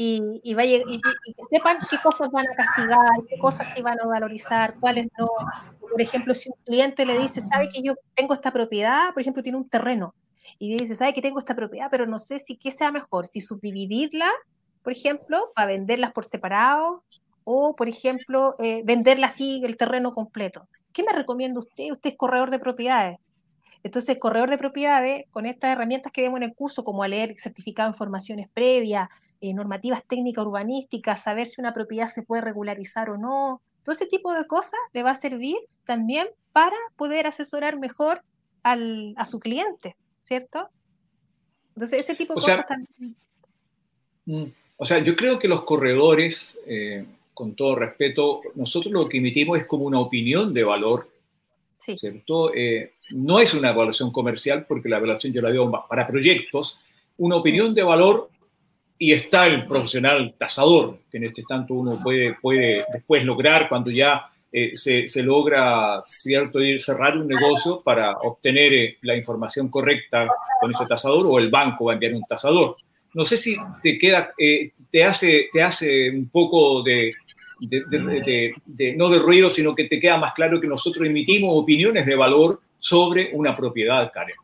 y, 0.00 0.22
y, 0.44 0.54
vaya, 0.54 0.78
y, 0.88 1.00
que 1.00 1.42
sepan 1.50 1.78
qué 1.90 1.96
cosas 2.00 2.30
van 2.30 2.44
a 2.48 2.54
castigar, 2.54 2.98
qué 3.28 3.36
cosas 3.38 3.66
sí 3.74 3.82
van 3.82 4.00
a 4.00 4.06
valorizar, 4.06 4.74
cuáles 4.78 5.08
no. 5.18 5.28
Por 5.80 6.00
ejemplo, 6.00 6.34
si 6.34 6.48
un 6.50 6.54
cliente 6.64 7.04
le 7.04 7.18
dice, 7.18 7.40
sabe 7.40 7.68
que 7.68 7.82
yo 7.82 7.94
tengo 8.14 8.34
esta 8.34 8.52
propiedad, 8.52 9.12
por 9.12 9.22
ejemplo, 9.22 9.42
tiene 9.42 9.58
un 9.58 9.68
terreno, 9.68 10.14
y 10.58 10.76
dice, 10.76 10.96
¿sabe 10.96 11.14
que 11.14 11.22
tengo 11.22 11.38
esta 11.38 11.54
propiedad, 11.54 11.88
pero 11.90 12.06
no 12.06 12.18
sé 12.18 12.38
si 12.38 12.56
qué 12.56 12.72
sea 12.72 12.90
mejor? 12.90 13.26
Si 13.26 13.40
subdividirla, 13.40 14.30
por 14.82 14.92
ejemplo, 14.92 15.52
para 15.54 15.66
venderlas 15.66 16.12
por 16.12 16.24
separado, 16.24 17.02
o, 17.44 17.74
por 17.76 17.88
ejemplo, 17.88 18.56
eh, 18.58 18.82
venderla 18.84 19.28
así, 19.28 19.62
el 19.64 19.76
terreno 19.76 20.12
completo. 20.12 20.68
¿Qué 20.92 21.02
me 21.02 21.12
recomienda 21.12 21.60
usted? 21.60 21.92
Usted 21.92 22.10
es 22.10 22.16
corredor 22.16 22.50
de 22.50 22.58
propiedades. 22.58 23.18
Entonces, 23.82 24.18
corredor 24.18 24.50
de 24.50 24.58
propiedades, 24.58 25.24
con 25.30 25.46
estas 25.46 25.70
herramientas 25.70 26.12
que 26.12 26.22
vemos 26.22 26.38
en 26.38 26.42
el 26.42 26.54
curso, 26.54 26.82
como 26.84 27.02
a 27.02 27.08
leer 27.08 27.34
certificado 27.38 27.88
de 27.88 27.94
informaciones 27.94 28.48
previas, 28.52 29.08
eh, 29.40 29.54
normativas 29.54 30.04
técnicas 30.04 30.44
urbanísticas, 30.44 31.22
saber 31.22 31.46
si 31.46 31.60
una 31.60 31.72
propiedad 31.72 32.06
se 32.06 32.22
puede 32.22 32.42
regularizar 32.42 33.08
o 33.08 33.16
no, 33.16 33.62
todo 33.84 33.94
ese 33.94 34.06
tipo 34.06 34.34
de 34.34 34.46
cosas 34.46 34.80
le 34.92 35.02
va 35.02 35.12
a 35.12 35.14
servir 35.14 35.56
también 35.84 36.26
para 36.52 36.76
poder 36.96 37.26
asesorar 37.26 37.78
mejor 37.78 38.22
al, 38.62 39.14
a 39.16 39.24
su 39.24 39.38
cliente. 39.38 39.96
¿Cierto? 40.28 40.68
Entonces, 41.74 42.00
ese 42.00 42.14
tipo 42.14 42.34
de 42.34 42.40
cosas 42.40 42.66
también. 42.66 43.16
Mm, 44.26 44.44
o 44.76 44.84
sea, 44.84 44.98
yo 44.98 45.16
creo 45.16 45.38
que 45.38 45.48
los 45.48 45.62
corredores, 45.62 46.60
eh, 46.66 47.06
con 47.32 47.54
todo 47.54 47.74
respeto, 47.76 48.42
nosotros 48.54 48.92
lo 48.92 49.08
que 49.08 49.18
emitimos 49.18 49.58
es 49.58 49.64
como 49.64 49.84
una 49.84 50.00
opinión 50.00 50.52
de 50.52 50.64
valor, 50.64 51.08
¿cierto? 51.78 52.52
Eh, 52.54 52.92
no 53.12 53.40
es 53.40 53.54
una 53.54 53.70
evaluación 53.70 54.12
comercial, 54.12 54.66
porque 54.68 54.90
la 54.90 54.98
evaluación 54.98 55.32
yo 55.32 55.40
la 55.40 55.50
veo 55.50 55.70
para 55.88 56.06
proyectos, 56.06 56.80
una 57.16 57.36
opinión 57.36 57.74
de 57.74 57.82
valor 57.82 58.28
y 58.98 59.14
está 59.14 59.46
el 59.46 59.66
profesional 59.66 60.34
tasador, 60.36 60.98
que 61.10 61.16
en 61.16 61.24
este 61.24 61.42
tanto 61.48 61.72
uno 61.72 61.98
puede, 62.02 62.34
puede 62.34 62.84
después 62.92 63.24
lograr 63.24 63.68
cuando 63.70 63.90
ya 63.90 64.30
eh, 64.50 64.72
se, 64.76 65.22
logra 65.22 66.00
cierto 66.02 66.60
ir 66.60 66.80
cerrar 66.80 67.18
un 67.18 67.28
negocio 67.28 67.82
para 67.82 68.12
obtener 68.12 68.72
eh, 68.72 68.98
la 69.02 69.14
información 69.14 69.68
correcta 69.68 70.26
con 70.60 70.70
ese 70.70 70.86
tasador 70.86 71.26
o 71.26 71.38
el 71.38 71.50
banco 71.50 71.86
va 71.86 71.92
a 71.92 71.94
enviar 71.94 72.14
un 72.14 72.24
tasador. 72.24 72.76
No 73.12 73.24
sé 73.24 73.36
si 73.36 73.56
te 73.82 73.98
queda, 73.98 74.32
eh, 74.38 74.72
te, 74.90 75.04
hace, 75.04 75.48
te 75.52 75.62
hace 75.62 76.10
un 76.10 76.28
poco 76.30 76.82
de, 76.82 77.12
no 78.96 79.08
de 79.10 79.18
ruido, 79.18 79.50
sino 79.50 79.74
que 79.74 79.84
te 79.84 80.00
queda 80.00 80.16
más 80.16 80.32
claro 80.32 80.60
que 80.60 80.66
nosotros 80.66 81.06
emitimos 81.06 81.50
opiniones 81.52 82.06
de 82.06 82.16
valor 82.16 82.60
sobre 82.78 83.30
una 83.32 83.56
propiedad, 83.56 84.10
Karen. 84.12 84.36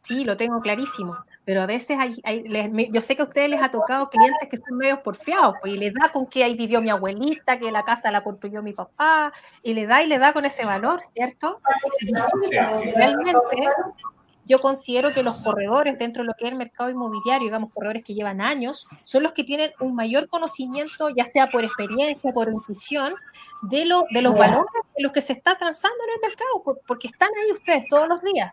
Sí, 0.00 0.24
lo 0.24 0.36
tengo 0.36 0.60
clarísimo 0.60 1.16
pero 1.44 1.62
a 1.62 1.66
veces 1.66 1.98
hay, 1.98 2.90
yo 2.92 3.00
sé 3.00 3.16
que 3.16 3.22
a 3.22 3.24
ustedes 3.24 3.50
les 3.50 3.62
ha 3.62 3.70
tocado 3.70 4.08
clientes 4.10 4.48
que 4.48 4.56
son 4.56 4.76
medios 4.76 5.00
porfiados, 5.00 5.56
pues, 5.60 5.72
y 5.72 5.78
les 5.78 5.92
da 5.92 6.10
con 6.10 6.26
que 6.26 6.44
ahí 6.44 6.54
vivió 6.54 6.80
mi 6.80 6.90
abuelita, 6.90 7.58
que 7.58 7.70
la 7.72 7.84
casa 7.84 8.10
la 8.10 8.22
construyó 8.22 8.62
mi 8.62 8.72
papá, 8.72 9.32
y 9.62 9.74
le 9.74 9.86
da 9.86 10.02
y 10.02 10.06
le 10.06 10.18
da 10.18 10.32
con 10.32 10.44
ese 10.44 10.64
valor, 10.64 11.00
¿cierto? 11.12 11.60
Realmente, 12.94 13.32
yo 14.44 14.60
considero 14.60 15.10
que 15.10 15.22
los 15.22 15.42
corredores 15.42 15.98
dentro 15.98 16.22
de 16.22 16.28
lo 16.28 16.34
que 16.34 16.46
es 16.46 16.52
el 16.52 16.58
mercado 16.58 16.90
inmobiliario, 16.90 17.46
digamos, 17.46 17.72
corredores 17.72 18.04
que 18.04 18.14
llevan 18.14 18.40
años, 18.40 18.86
son 19.04 19.22
los 19.22 19.32
que 19.32 19.44
tienen 19.44 19.72
un 19.80 19.94
mayor 19.94 20.28
conocimiento, 20.28 21.08
ya 21.10 21.24
sea 21.24 21.48
por 21.48 21.64
experiencia, 21.64 22.32
por 22.32 22.48
intuición, 22.48 23.14
de, 23.62 23.84
lo, 23.84 24.04
de 24.10 24.22
los 24.22 24.36
valores 24.36 24.66
de 24.96 25.02
los 25.02 25.12
que 25.12 25.20
se 25.20 25.32
está 25.32 25.56
transando 25.56 25.96
en 26.04 26.10
el 26.14 26.28
mercado, 26.28 26.80
porque 26.86 27.06
están 27.08 27.30
ahí 27.40 27.52
ustedes 27.52 27.86
todos 27.88 28.08
los 28.08 28.22
días. 28.22 28.52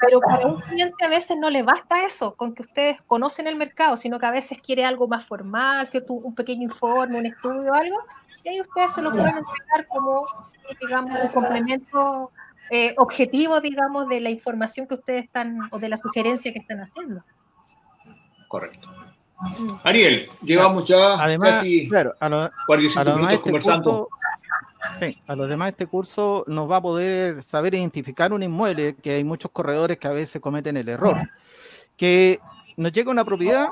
Pero 0.00 0.20
para 0.20 0.46
un 0.46 0.60
cliente 0.60 1.04
a 1.04 1.08
veces 1.08 1.36
no 1.38 1.50
le 1.50 1.62
basta 1.62 2.04
eso, 2.04 2.34
con 2.34 2.54
que 2.54 2.62
ustedes 2.62 3.00
conocen 3.02 3.46
el 3.46 3.56
mercado, 3.56 3.96
sino 3.96 4.18
que 4.18 4.26
a 4.26 4.30
veces 4.30 4.58
quiere 4.60 4.84
algo 4.84 5.08
más 5.08 5.24
formal, 5.24 5.86
¿cierto? 5.86 6.14
Un 6.14 6.34
pequeño 6.34 6.62
informe, 6.62 7.18
un 7.18 7.26
estudio 7.26 7.72
algo, 7.72 7.98
y 8.44 8.48
ahí 8.48 8.60
ustedes 8.60 8.92
se 8.92 9.02
lo 9.02 9.10
pueden 9.10 9.36
entregar 9.38 9.86
como, 9.88 10.26
digamos, 10.80 11.18
un 11.22 11.28
complemento 11.30 12.30
eh, 12.70 12.94
objetivo, 12.98 13.60
digamos, 13.60 14.08
de 14.08 14.20
la 14.20 14.30
información 14.30 14.86
que 14.86 14.94
ustedes 14.94 15.24
están, 15.24 15.58
o 15.70 15.78
de 15.78 15.88
la 15.88 15.96
sugerencia 15.96 16.52
que 16.52 16.58
están 16.58 16.80
haciendo. 16.80 17.22
Correcto. 18.48 18.88
Mm. 19.40 19.70
Ariel, 19.82 20.28
llevamos 20.42 20.86
ya 20.86 21.14
Además, 21.14 21.56
casi 21.56 21.88
claro, 21.88 22.14
a 22.20 22.28
lo, 22.28 22.50
45 22.66 23.04
minutos 23.04 23.32
este 23.32 23.42
conversando. 23.42 24.08
Sí, 25.00 25.18
a 25.26 25.36
los 25.36 25.48
demás 25.48 25.70
este 25.70 25.86
curso 25.86 26.44
nos 26.46 26.70
va 26.70 26.76
a 26.76 26.82
poder 26.82 27.42
saber 27.42 27.74
identificar 27.74 28.32
un 28.32 28.42
inmueble, 28.42 28.96
que 28.96 29.14
hay 29.14 29.24
muchos 29.24 29.50
corredores 29.50 29.98
que 29.98 30.08
a 30.08 30.12
veces 30.12 30.40
cometen 30.40 30.76
el 30.76 30.88
error, 30.88 31.16
que 31.96 32.38
nos 32.76 32.92
llega 32.92 33.10
una 33.10 33.24
propiedad, 33.24 33.68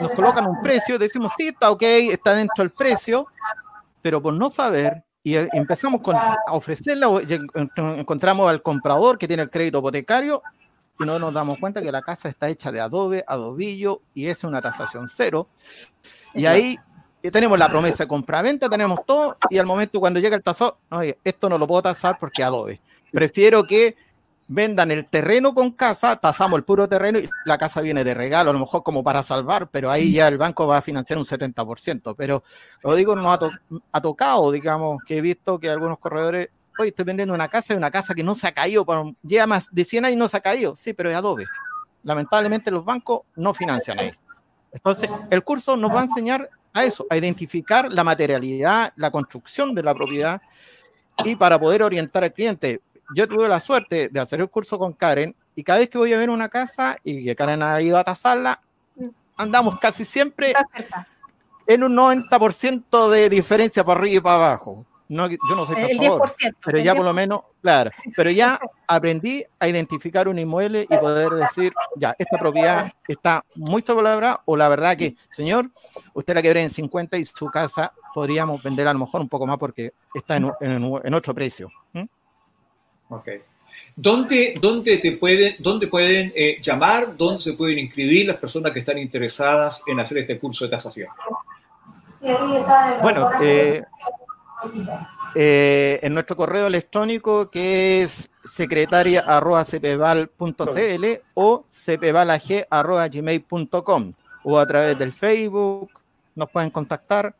nos 0.00 0.12
colocan 0.12 0.46
un 0.46 0.60
precio, 0.60 0.98
decimos, 0.98 1.32
sí, 1.36 1.48
está 1.48 1.70
ok, 1.70 1.82
está 1.82 2.34
dentro 2.34 2.62
del 2.62 2.70
precio, 2.70 3.26
pero 4.00 4.22
por 4.22 4.34
no 4.34 4.50
saber, 4.50 5.04
y 5.22 5.34
empezamos 5.34 6.00
con, 6.00 6.16
a 6.16 6.36
ofrecerla, 6.50 7.08
encontramos 7.76 8.50
al 8.50 8.62
comprador 8.62 9.18
que 9.18 9.28
tiene 9.28 9.44
el 9.44 9.50
crédito 9.50 9.78
hipotecario, 9.78 10.42
y 11.00 11.04
no 11.04 11.18
nos 11.18 11.32
damos 11.32 11.58
cuenta 11.58 11.80
que 11.80 11.90
la 11.90 12.02
casa 12.02 12.28
está 12.28 12.48
hecha 12.48 12.70
de 12.70 12.80
adobe, 12.80 13.24
adobillo, 13.26 14.02
y 14.14 14.26
es 14.26 14.44
una 14.44 14.60
tasación 14.60 15.08
cero, 15.08 15.48
y 16.34 16.46
ahí 16.46 16.78
tenemos 17.30 17.58
la 17.58 17.68
promesa 17.68 18.04
de 18.04 18.08
compra-venta, 18.08 18.68
tenemos 18.68 19.04
todo, 19.06 19.36
y 19.48 19.58
al 19.58 19.66
momento 19.66 20.00
cuando 20.00 20.18
llega 20.18 20.36
el 20.36 20.42
tazo, 20.42 20.76
oye, 20.90 21.18
esto 21.22 21.48
no 21.48 21.58
lo 21.58 21.66
puedo 21.66 21.82
tasar 21.82 22.18
porque 22.18 22.42
adobe. 22.42 22.80
Prefiero 23.12 23.64
que 23.64 23.96
vendan 24.48 24.90
el 24.90 25.06
terreno 25.06 25.54
con 25.54 25.70
casa, 25.70 26.16
tasamos 26.16 26.58
el 26.58 26.64
puro 26.64 26.88
terreno 26.88 27.18
y 27.18 27.30
la 27.44 27.58
casa 27.58 27.80
viene 27.80 28.04
de 28.04 28.14
regalo, 28.14 28.50
a 28.50 28.52
lo 28.52 28.58
mejor 28.58 28.82
como 28.82 29.02
para 29.02 29.22
salvar, 29.22 29.68
pero 29.68 29.90
ahí 29.90 30.12
ya 30.12 30.28
el 30.28 30.36
banco 30.36 30.66
va 30.66 30.78
a 30.78 30.82
financiar 30.82 31.18
un 31.18 31.24
70%. 31.24 32.14
Pero 32.16 32.42
lo 32.82 32.94
digo, 32.94 33.16
no 33.16 33.32
ha, 33.32 34.00
tocado, 34.00 34.50
digamos, 34.50 34.98
que 35.06 35.18
he 35.18 35.20
visto 35.20 35.58
que 35.58 35.70
algunos 35.70 35.98
corredores, 35.98 36.48
oye, 36.78 36.90
estoy 36.90 37.04
vendiendo 37.04 37.34
una 37.34 37.48
casa 37.48 37.72
y 37.72 37.76
una 37.76 37.90
casa 37.90 38.14
que 38.14 38.22
no 38.22 38.34
se 38.34 38.46
ha 38.46 38.52
caído, 38.52 38.84
lleva 39.22 39.46
más 39.46 39.68
de 39.70 39.84
100 39.84 40.06
años 40.06 40.16
y 40.16 40.18
no 40.18 40.28
se 40.28 40.36
ha 40.36 40.40
caído, 40.40 40.76
sí, 40.76 40.92
pero 40.92 41.08
es 41.08 41.16
adobe. 41.16 41.46
Lamentablemente 42.02 42.70
los 42.70 42.84
bancos 42.84 43.22
no 43.36 43.54
financian 43.54 44.00
ahí. 44.00 44.12
Entonces, 44.72 45.10
el 45.30 45.44
curso 45.44 45.76
nos 45.76 45.94
va 45.94 46.00
a 46.00 46.04
enseñar 46.04 46.50
a 46.72 46.84
eso, 46.84 47.06
a 47.10 47.16
identificar 47.16 47.92
la 47.92 48.04
materialidad, 48.04 48.92
la 48.96 49.10
construcción 49.10 49.74
de 49.74 49.82
la 49.82 49.94
propiedad 49.94 50.40
y 51.24 51.36
para 51.36 51.58
poder 51.58 51.82
orientar 51.82 52.24
al 52.24 52.32
cliente. 52.32 52.80
yo 53.14 53.28
tuve 53.28 53.48
la 53.48 53.60
suerte 53.60 54.08
de 54.08 54.20
hacer 54.20 54.40
el 54.40 54.48
curso 54.48 54.78
con 54.78 54.92
Karen 54.92 55.34
y 55.54 55.62
cada 55.62 55.80
vez 55.80 55.90
que 55.90 55.98
voy 55.98 56.12
a 56.14 56.18
ver 56.18 56.30
una 56.30 56.48
casa 56.48 56.96
y 57.04 57.24
que 57.24 57.36
Karen 57.36 57.62
ha 57.62 57.80
ido 57.82 57.98
a 57.98 58.04
tasarla, 58.04 58.60
andamos 59.36 59.78
casi 59.78 60.04
siempre 60.04 60.54
en 61.66 61.84
un 61.84 61.94
90% 61.94 63.10
de 63.10 63.28
diferencia 63.28 63.84
para 63.84 64.00
arriba 64.00 64.16
y 64.16 64.20
para 64.20 64.36
abajo. 64.36 64.86
No, 65.12 65.28
yo 65.28 65.36
no 65.54 65.66
soy 65.66 65.76
tasador, 65.76 66.32
pero 66.64 66.78
ya 66.78 66.94
por 66.94 67.04
lo 67.04 67.12
menos, 67.12 67.42
claro, 67.60 67.90
pero 68.16 68.30
ya 68.30 68.58
aprendí 68.88 69.44
a 69.58 69.68
identificar 69.68 70.26
un 70.26 70.38
inmueble 70.38 70.86
y 70.88 70.96
poder 70.96 71.28
decir, 71.32 71.70
ya, 71.96 72.16
esta 72.18 72.38
propiedad 72.38 72.90
está 73.06 73.44
muy 73.54 73.82
sobrevalorada 73.82 74.40
o 74.46 74.56
la 74.56 74.70
verdad 74.70 74.96
que, 74.96 75.14
señor, 75.30 75.70
usted 76.14 76.34
la 76.34 76.40
quebré 76.40 76.62
en 76.62 76.70
50 76.70 77.18
y 77.18 77.26
su 77.26 77.44
casa 77.48 77.92
podríamos 78.14 78.62
vender 78.62 78.88
a 78.88 78.94
lo 78.94 79.00
mejor 79.00 79.20
un 79.20 79.28
poco 79.28 79.46
más 79.46 79.58
porque 79.58 79.92
está 80.14 80.36
en, 80.36 80.50
en, 80.62 81.14
otro 81.14 81.34
precio. 81.34 81.70
Ok. 83.10 83.28
¿Dónde, 83.94 84.54
dónde, 84.58 84.96
te 84.96 85.12
pueden, 85.12 85.56
dónde 85.58 85.88
pueden 85.88 86.32
eh, 86.34 86.56
llamar, 86.62 87.14
dónde 87.18 87.42
se 87.42 87.52
pueden 87.52 87.78
inscribir 87.78 88.28
las 88.28 88.38
personas 88.38 88.72
que 88.72 88.78
están 88.78 88.96
interesadas 88.96 89.82
en 89.86 90.00
hacer 90.00 90.18
este 90.18 90.38
curso 90.38 90.64
de 90.64 90.70
tasación? 90.70 91.08
Bueno, 93.02 93.28
eh, 93.42 93.82
eh, 95.34 95.98
en 96.02 96.12
nuestro 96.14 96.36
correo 96.36 96.66
electrónico 96.66 97.50
que 97.50 98.02
es 98.02 98.30
secretaria.cpval.cl 98.44 101.04
o 101.34 101.64
cpvalag.gmail.com 101.70 104.12
o 104.44 104.58
a 104.58 104.66
través 104.66 104.98
del 104.98 105.12
Facebook 105.12 105.90
nos 106.34 106.50
pueden 106.50 106.70
contactar 106.70 107.36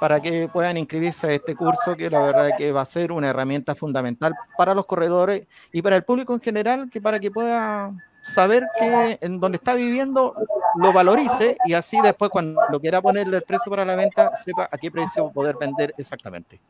para 0.00 0.18
que 0.20 0.48
puedan 0.52 0.78
inscribirse 0.78 1.28
a 1.28 1.32
este 1.32 1.54
curso 1.54 1.94
que 1.96 2.10
la 2.10 2.20
verdad 2.20 2.50
que 2.58 2.72
va 2.72 2.80
a 2.80 2.86
ser 2.86 3.12
una 3.12 3.28
herramienta 3.28 3.76
fundamental 3.76 4.34
para 4.58 4.74
los 4.74 4.84
corredores 4.84 5.46
y 5.70 5.80
para 5.80 5.94
el 5.94 6.02
público 6.02 6.34
en 6.34 6.40
general, 6.40 6.90
que 6.90 7.00
para 7.00 7.20
que 7.20 7.30
pueda 7.30 7.92
saber 8.22 8.64
que 8.78 9.18
en 9.20 9.40
donde 9.40 9.56
está 9.56 9.74
viviendo 9.74 10.34
lo 10.76 10.92
valorice 10.92 11.56
y 11.64 11.74
así 11.74 12.00
después 12.00 12.30
cuando 12.30 12.80
quiera 12.80 13.02
ponerle 13.02 13.36
el 13.36 13.42
precio 13.42 13.70
para 13.70 13.84
la 13.84 13.96
venta 13.96 14.30
sepa 14.36 14.68
a 14.70 14.78
qué 14.78 14.90
precio 14.90 15.30
poder 15.30 15.56
vender 15.58 15.94
exactamente. 15.98 16.60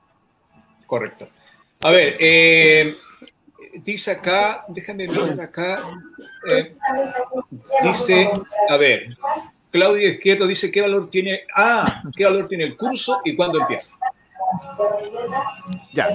Correcto. 0.87 1.29
A 1.83 1.91
ver, 1.91 2.17
eh, 2.21 2.97
dice 3.83 4.13
acá, 4.13 4.65
déjame 4.69 5.07
ver 5.07 5.41
acá, 5.41 5.83
eh, 6.49 6.77
dice, 7.83 8.31
a 8.69 8.77
ver, 8.77 9.17
Claudia 9.71 10.11
Izquierdo 10.11 10.47
dice 10.47 10.71
qué 10.71 10.81
valor 10.81 11.09
tiene, 11.11 11.43
ah, 11.55 12.03
qué 12.15 12.25
valor 12.25 12.47
tiene 12.47 12.65
el 12.65 12.77
curso 12.77 13.21
y 13.25 13.35
cuándo 13.35 13.61
empieza. 13.61 13.97
Ya, 15.95 16.09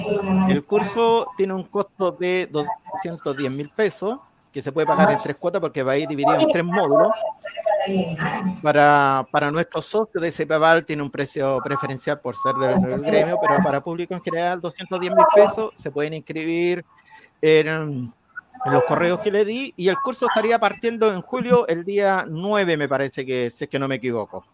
el 0.48 0.64
curso 0.64 1.28
tiene 1.36 1.54
un 1.54 1.64
costo 1.64 2.12
de 2.12 2.46
210 2.50 3.50
mil 3.52 3.68
pesos, 3.70 4.20
que 4.52 4.62
se 4.62 4.72
puede 4.72 4.86
pagar 4.86 5.10
en 5.12 5.18
tres 5.18 5.36
cuotas 5.36 5.60
porque 5.60 5.82
va 5.82 5.92
a 5.92 5.96
ir 5.96 6.08
dividido 6.08 6.34
en 6.34 6.48
tres 6.48 6.64
módulos. 6.64 7.12
Para, 8.62 9.26
para 9.30 9.50
nuestros 9.50 9.86
socios 9.86 10.22
de 10.22 10.30
CPVAL 10.30 10.84
tiene 10.84 11.02
un 11.02 11.10
precio 11.10 11.58
preferencial 11.64 12.20
por 12.20 12.36
ser 12.36 12.54
del, 12.56 13.00
gremio, 13.00 13.38
pero 13.40 13.62
para 13.62 13.80
público 13.80 14.14
en 14.14 14.20
general 14.20 14.60
210 14.60 15.14
mil 15.14 15.24
pesos 15.34 15.72
se 15.76 15.90
pueden 15.90 16.14
inscribir 16.14 16.84
en 17.40 18.12
en 18.64 18.72
los 18.72 18.84
correos 18.84 19.20
que 19.20 19.30
le 19.30 19.44
di 19.44 19.72
y 19.76 19.88
el 19.88 19.96
curso 19.98 20.26
estaría 20.26 20.58
partiendo 20.58 21.12
en 21.12 21.22
julio 21.22 21.66
el 21.68 21.84
día 21.84 22.24
9 22.28 22.76
me 22.76 22.88
parece 22.88 23.24
que 23.24 23.50
si 23.50 23.64
es 23.64 23.70
que 23.70 23.78
no 23.78 23.88
me 23.88 23.96
equivoco. 23.96 24.44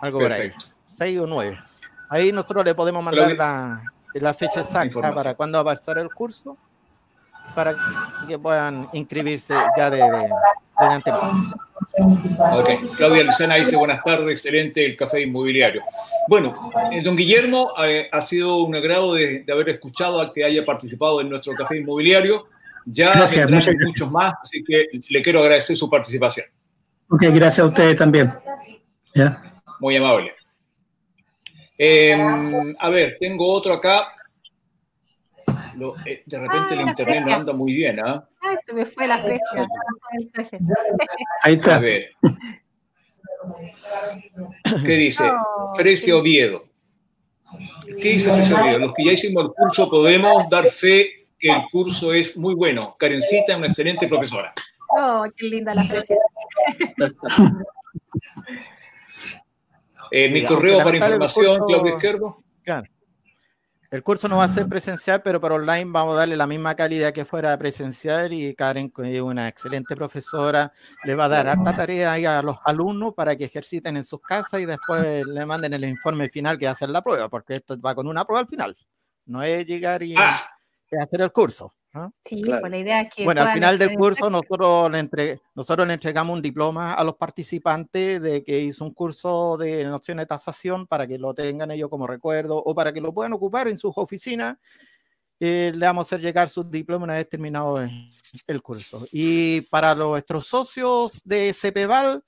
Algo 0.00 0.20
por 0.20 0.32
ahí. 0.32 0.52
6 0.86 1.20
o 1.20 1.26
9 1.26 1.58
ahí 2.08 2.32
nosotros 2.32 2.64
le 2.64 2.74
podemos 2.74 3.02
mandar 3.02 3.32
la, 3.32 3.82
la, 4.14 4.34
fecha 4.34 4.60
exacta 4.60 5.14
para 5.14 5.34
cuándo 5.34 5.62
va 5.62 5.72
a 5.72 5.74
pasar 5.76 5.98
el 5.98 6.08
curso 6.12 6.56
para 7.54 7.74
que 8.26 8.38
puedan 8.38 8.88
inscribirse 8.92 9.54
ya 9.76 9.90
de, 9.90 9.98
de, 9.98 10.28
antemano 10.76 11.52
Ok, 12.00 12.70
Claudia 12.96 13.24
Lucena 13.24 13.56
dice 13.56 13.76
buenas 13.76 14.02
tardes, 14.02 14.30
excelente 14.30 14.84
el 14.84 14.96
café 14.96 15.22
inmobiliario. 15.22 15.82
Bueno, 16.28 16.52
eh, 16.92 17.00
don 17.02 17.16
Guillermo, 17.16 17.72
eh, 17.84 18.08
ha 18.12 18.22
sido 18.22 18.62
un 18.62 18.76
agrado 18.76 19.14
de, 19.14 19.40
de 19.40 19.52
haber 19.52 19.68
escuchado 19.70 20.20
a 20.20 20.32
que 20.32 20.44
haya 20.44 20.64
participado 20.64 21.20
en 21.20 21.28
nuestro 21.28 21.54
café 21.54 21.76
inmobiliario. 21.76 22.46
Ya 22.84 23.12
gracias, 23.12 23.50
muchos 23.84 24.10
más, 24.10 24.34
así 24.42 24.64
que 24.64 24.86
le 25.10 25.22
quiero 25.22 25.40
agradecer 25.40 25.76
su 25.76 25.90
participación. 25.90 26.46
Ok, 27.08 27.22
gracias 27.22 27.58
a 27.58 27.64
ustedes 27.64 27.96
también. 27.96 28.32
¿Ya? 29.14 29.42
Muy 29.80 29.96
amable. 29.96 30.32
Em, 31.76 32.74
a 32.78 32.90
ver, 32.90 33.16
tengo 33.20 33.46
otro 33.52 33.72
acá. 33.72 34.08
Eh, 36.06 36.22
de 36.26 36.38
repente 36.38 36.74
el 36.74 36.80
internet 36.82 37.22
no 37.26 37.34
anda 37.34 37.52
muy 37.52 37.74
bien, 37.74 38.00
¿ah? 38.00 38.28
Ay, 38.40 38.56
se 38.64 38.72
me 38.72 38.86
fue 38.86 39.06
la 39.06 39.18
fresca. 39.18 39.66
Ahí 41.42 41.54
está. 41.54 41.76
A 41.76 41.80
ver. 41.80 42.10
¿Qué 44.84 44.92
dice? 44.92 45.24
Frecio 45.76 46.18
Oviedo. 46.18 46.64
¿Qué 48.00 48.10
dice 48.10 48.32
Frecio 48.32 48.60
Oviedo? 48.60 48.78
Los 48.78 48.94
que 48.94 49.04
ya 49.04 49.12
hicimos 49.12 49.44
el 49.44 49.50
curso 49.52 49.90
podemos 49.90 50.48
dar 50.48 50.66
fe 50.66 51.26
que 51.38 51.50
el 51.50 51.62
curso 51.70 52.12
es 52.12 52.36
muy 52.36 52.54
bueno. 52.54 52.96
Karencita 52.98 53.52
es 53.52 53.58
una 53.58 53.66
excelente 53.68 54.08
profesora. 54.08 54.52
Oh, 54.88 55.26
qué 55.36 55.46
linda 55.46 55.74
la 55.74 55.84
presión. 55.86 56.18
Eh, 60.10 60.30
mi 60.30 60.42
correo 60.42 60.78
para 60.82 60.96
información, 60.96 61.66
Claudio 61.66 61.94
Izquierdo. 61.94 62.42
Claro. 62.64 62.88
El 63.90 64.02
curso 64.02 64.28
no 64.28 64.36
va 64.36 64.44
a 64.44 64.48
ser 64.48 64.68
presencial, 64.68 65.22
pero 65.24 65.40
para 65.40 65.54
online 65.54 65.86
vamos 65.86 66.12
a 66.12 66.18
darle 66.18 66.36
la 66.36 66.46
misma 66.46 66.74
calidad 66.74 67.12
que 67.12 67.24
fuera 67.24 67.56
presencial 67.56 68.30
y 68.34 68.54
Karen, 68.54 68.92
es 69.04 69.20
una 69.22 69.48
excelente 69.48 69.96
profesora, 69.96 70.70
le 71.04 71.14
va 71.14 71.24
a 71.24 71.28
dar 71.28 71.48
harta 71.48 71.74
tarea 71.74 72.12
a 72.38 72.42
los 72.42 72.58
alumnos 72.66 73.14
para 73.14 73.34
que 73.34 73.46
ejerciten 73.46 73.96
en 73.96 74.04
sus 74.04 74.20
casas 74.20 74.60
y 74.60 74.66
después 74.66 75.26
le 75.26 75.46
manden 75.46 75.72
el 75.72 75.84
informe 75.86 76.28
final 76.28 76.58
que 76.58 76.68
hacer 76.68 76.90
la 76.90 77.02
prueba, 77.02 77.30
porque 77.30 77.54
esto 77.54 77.80
va 77.80 77.94
con 77.94 78.06
una 78.06 78.26
prueba 78.26 78.40
al 78.40 78.48
final. 78.48 78.76
No 79.24 79.42
es 79.42 79.64
llegar 79.64 80.02
y... 80.02 80.14
Ah 80.18 80.57
hacer 80.96 81.20
el 81.20 81.32
curso. 81.32 81.74
Sí, 82.24 82.42
pues 82.44 82.70
la 82.70 82.78
idea 82.78 83.00
es 83.02 83.14
que. 83.14 83.24
Bueno, 83.24 83.42
al 83.42 83.54
final 83.54 83.78
del 83.78 83.94
curso 83.94 84.30
nosotros 84.30 84.90
le, 84.90 84.98
entre, 84.98 85.40
nosotros 85.54 85.86
le 85.86 85.94
entregamos 85.94 86.36
un 86.36 86.42
diploma 86.42 86.94
a 86.94 87.02
los 87.02 87.16
participantes 87.16 88.20
de 88.20 88.44
que 88.44 88.60
hizo 88.60 88.84
un 88.84 88.92
curso 88.92 89.56
de 89.56 89.84
nociones 89.84 90.22
de 90.22 90.26
tasación 90.26 90.86
para 90.86 91.06
que 91.06 91.18
lo 91.18 91.34
tengan 91.34 91.70
ellos 91.70 91.88
como 91.88 92.06
recuerdo 92.06 92.56
o 92.56 92.74
para 92.74 92.92
que 92.92 93.00
lo 93.00 93.12
puedan 93.12 93.32
ocupar 93.32 93.68
en 93.68 93.78
sus 93.78 93.92
oficinas. 93.96 94.58
Eh, 95.40 95.72
le 95.74 95.86
vamos 95.86 96.04
a 96.04 96.06
hacer 96.08 96.20
llegar 96.20 96.48
su 96.48 96.64
diploma 96.64 97.04
una 97.04 97.14
vez 97.14 97.28
terminado 97.28 97.78
el 97.80 98.62
curso. 98.62 99.06
Y 99.12 99.62
para 99.62 99.94
nuestros 99.94 100.46
socios 100.46 101.20
de 101.24 101.54
CPVAL, 101.54 102.24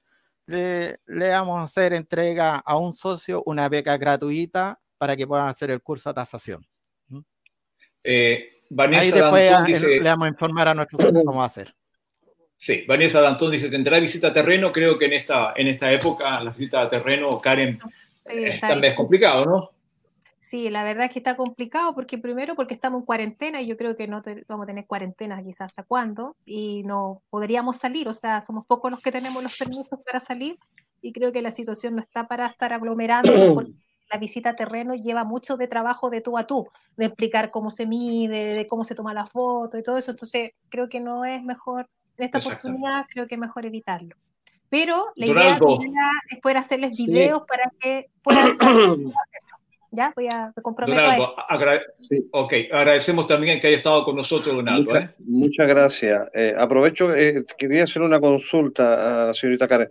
le, 0.46 1.00
le, 1.06 1.28
vamos 1.30 1.58
a 1.58 1.64
hacer 1.64 1.92
entrega 1.92 2.56
a 2.56 2.76
un 2.76 2.94
socio 2.94 3.42
una 3.46 3.68
beca 3.68 3.96
gratuita 3.96 4.80
para 4.96 5.16
que 5.16 5.26
puedan 5.26 5.48
hacer 5.48 5.70
el 5.70 5.82
curso 5.82 6.10
de 6.10 6.14
tasación. 6.14 6.66
Eh, 8.04 8.62
Vanessa 8.70 9.02
Ahí 9.02 9.10
después 9.10 9.66
dice, 9.66 9.88
le 9.88 10.08
vamos 10.08 10.26
a 10.26 10.28
informar 10.28 10.68
a 10.68 10.74
nuestros 10.74 11.12
cómo 11.24 11.38
va 11.38 11.44
a 11.44 11.46
hacer. 11.46 11.74
Sí, 12.56 12.84
Vanessa 12.86 13.20
Dantón 13.20 13.50
dice, 13.52 13.70
¿tendrá 13.70 13.98
visita 13.98 14.28
a 14.28 14.32
terreno? 14.32 14.70
Creo 14.70 14.98
que 14.98 15.06
en 15.06 15.14
esta, 15.14 15.54
en 15.56 15.66
esta 15.66 15.90
época 15.90 16.40
la 16.40 16.50
visita 16.50 16.82
a 16.82 16.90
terreno, 16.90 17.40
Karen, 17.40 17.80
sí, 18.26 18.44
está, 18.44 18.76
más 18.76 18.92
complicado, 18.92 19.46
¿no? 19.46 19.70
Sí, 20.38 20.70
la 20.70 20.84
verdad 20.84 21.06
es 21.06 21.12
que 21.12 21.18
está 21.18 21.36
complicado 21.36 21.94
porque 21.94 22.18
primero 22.18 22.54
porque 22.54 22.74
estamos 22.74 23.00
en 23.00 23.06
cuarentena 23.06 23.60
y 23.60 23.66
yo 23.66 23.76
creo 23.76 23.96
que 23.96 24.06
no 24.06 24.22
vamos 24.48 24.64
a 24.64 24.66
tener 24.66 24.86
cuarentena 24.86 25.42
quizás 25.42 25.66
hasta 25.66 25.82
cuándo 25.82 26.36
y 26.46 26.82
no 26.84 27.22
podríamos 27.28 27.76
salir, 27.76 28.08
o 28.08 28.12
sea, 28.12 28.40
somos 28.40 28.66
pocos 28.66 28.90
los 28.90 29.00
que 29.00 29.12
tenemos 29.12 29.42
los 29.42 29.56
permisos 29.56 29.98
para 30.04 30.20
salir 30.20 30.58
y 31.02 31.12
creo 31.12 31.32
que 31.32 31.42
la 31.42 31.50
situación 31.50 31.94
no 31.94 32.00
está 32.00 32.26
para 32.26 32.46
estar 32.46 32.72
aglomerando 32.72 33.54
porque 33.54 33.72
la 34.10 34.18
visita 34.18 34.50
a 34.50 34.56
terreno 34.56 34.94
lleva 34.94 35.24
mucho 35.24 35.56
de 35.56 35.68
trabajo 35.68 36.10
de 36.10 36.20
tú 36.20 36.36
a 36.36 36.46
tú, 36.46 36.68
de 36.96 37.06
explicar 37.06 37.50
cómo 37.50 37.70
se 37.70 37.86
mide, 37.86 38.54
de 38.54 38.66
cómo 38.66 38.84
se 38.84 38.94
toma 38.94 39.14
la 39.14 39.26
foto 39.26 39.78
y 39.78 39.82
todo 39.82 39.98
eso. 39.98 40.10
Entonces, 40.10 40.52
creo 40.68 40.88
que 40.88 41.00
no 41.00 41.24
es 41.24 41.42
mejor, 41.42 41.86
en 42.18 42.24
esta 42.24 42.38
oportunidad, 42.38 43.06
creo 43.08 43.26
que 43.26 43.36
es 43.36 43.40
mejor 43.40 43.66
evitarlo. 43.66 44.16
Pero 44.68 45.06
la 45.16 45.26
idea 45.26 45.58
es 46.30 46.38
poder 46.40 46.56
hacerles 46.56 46.92
videos 46.96 47.42
para 47.46 47.70
que 47.80 48.04
puedan 48.22 48.56
saber 48.56 48.98
¿Ya? 49.92 50.12
Voy 50.14 50.28
a 50.28 50.52
comprometer 50.62 51.04
a 51.04 51.16
eso. 51.16 51.34
ok, 52.30 52.52
agradecemos 52.70 53.26
también 53.26 53.60
que 53.60 53.66
haya 53.66 53.76
estado 53.76 54.04
con 54.04 54.14
nosotros, 54.14 54.54
Donaldo. 54.54 54.92
Muchas, 54.92 55.10
¿eh? 55.10 55.14
muchas 55.18 55.66
gracias. 55.66 56.30
Eh, 56.32 56.54
aprovecho, 56.56 57.12
eh, 57.12 57.44
quería 57.58 57.82
hacer 57.82 58.02
una 58.02 58.20
consulta 58.20 59.24
a 59.24 59.26
la 59.26 59.34
señorita 59.34 59.66
Karen 59.66 59.88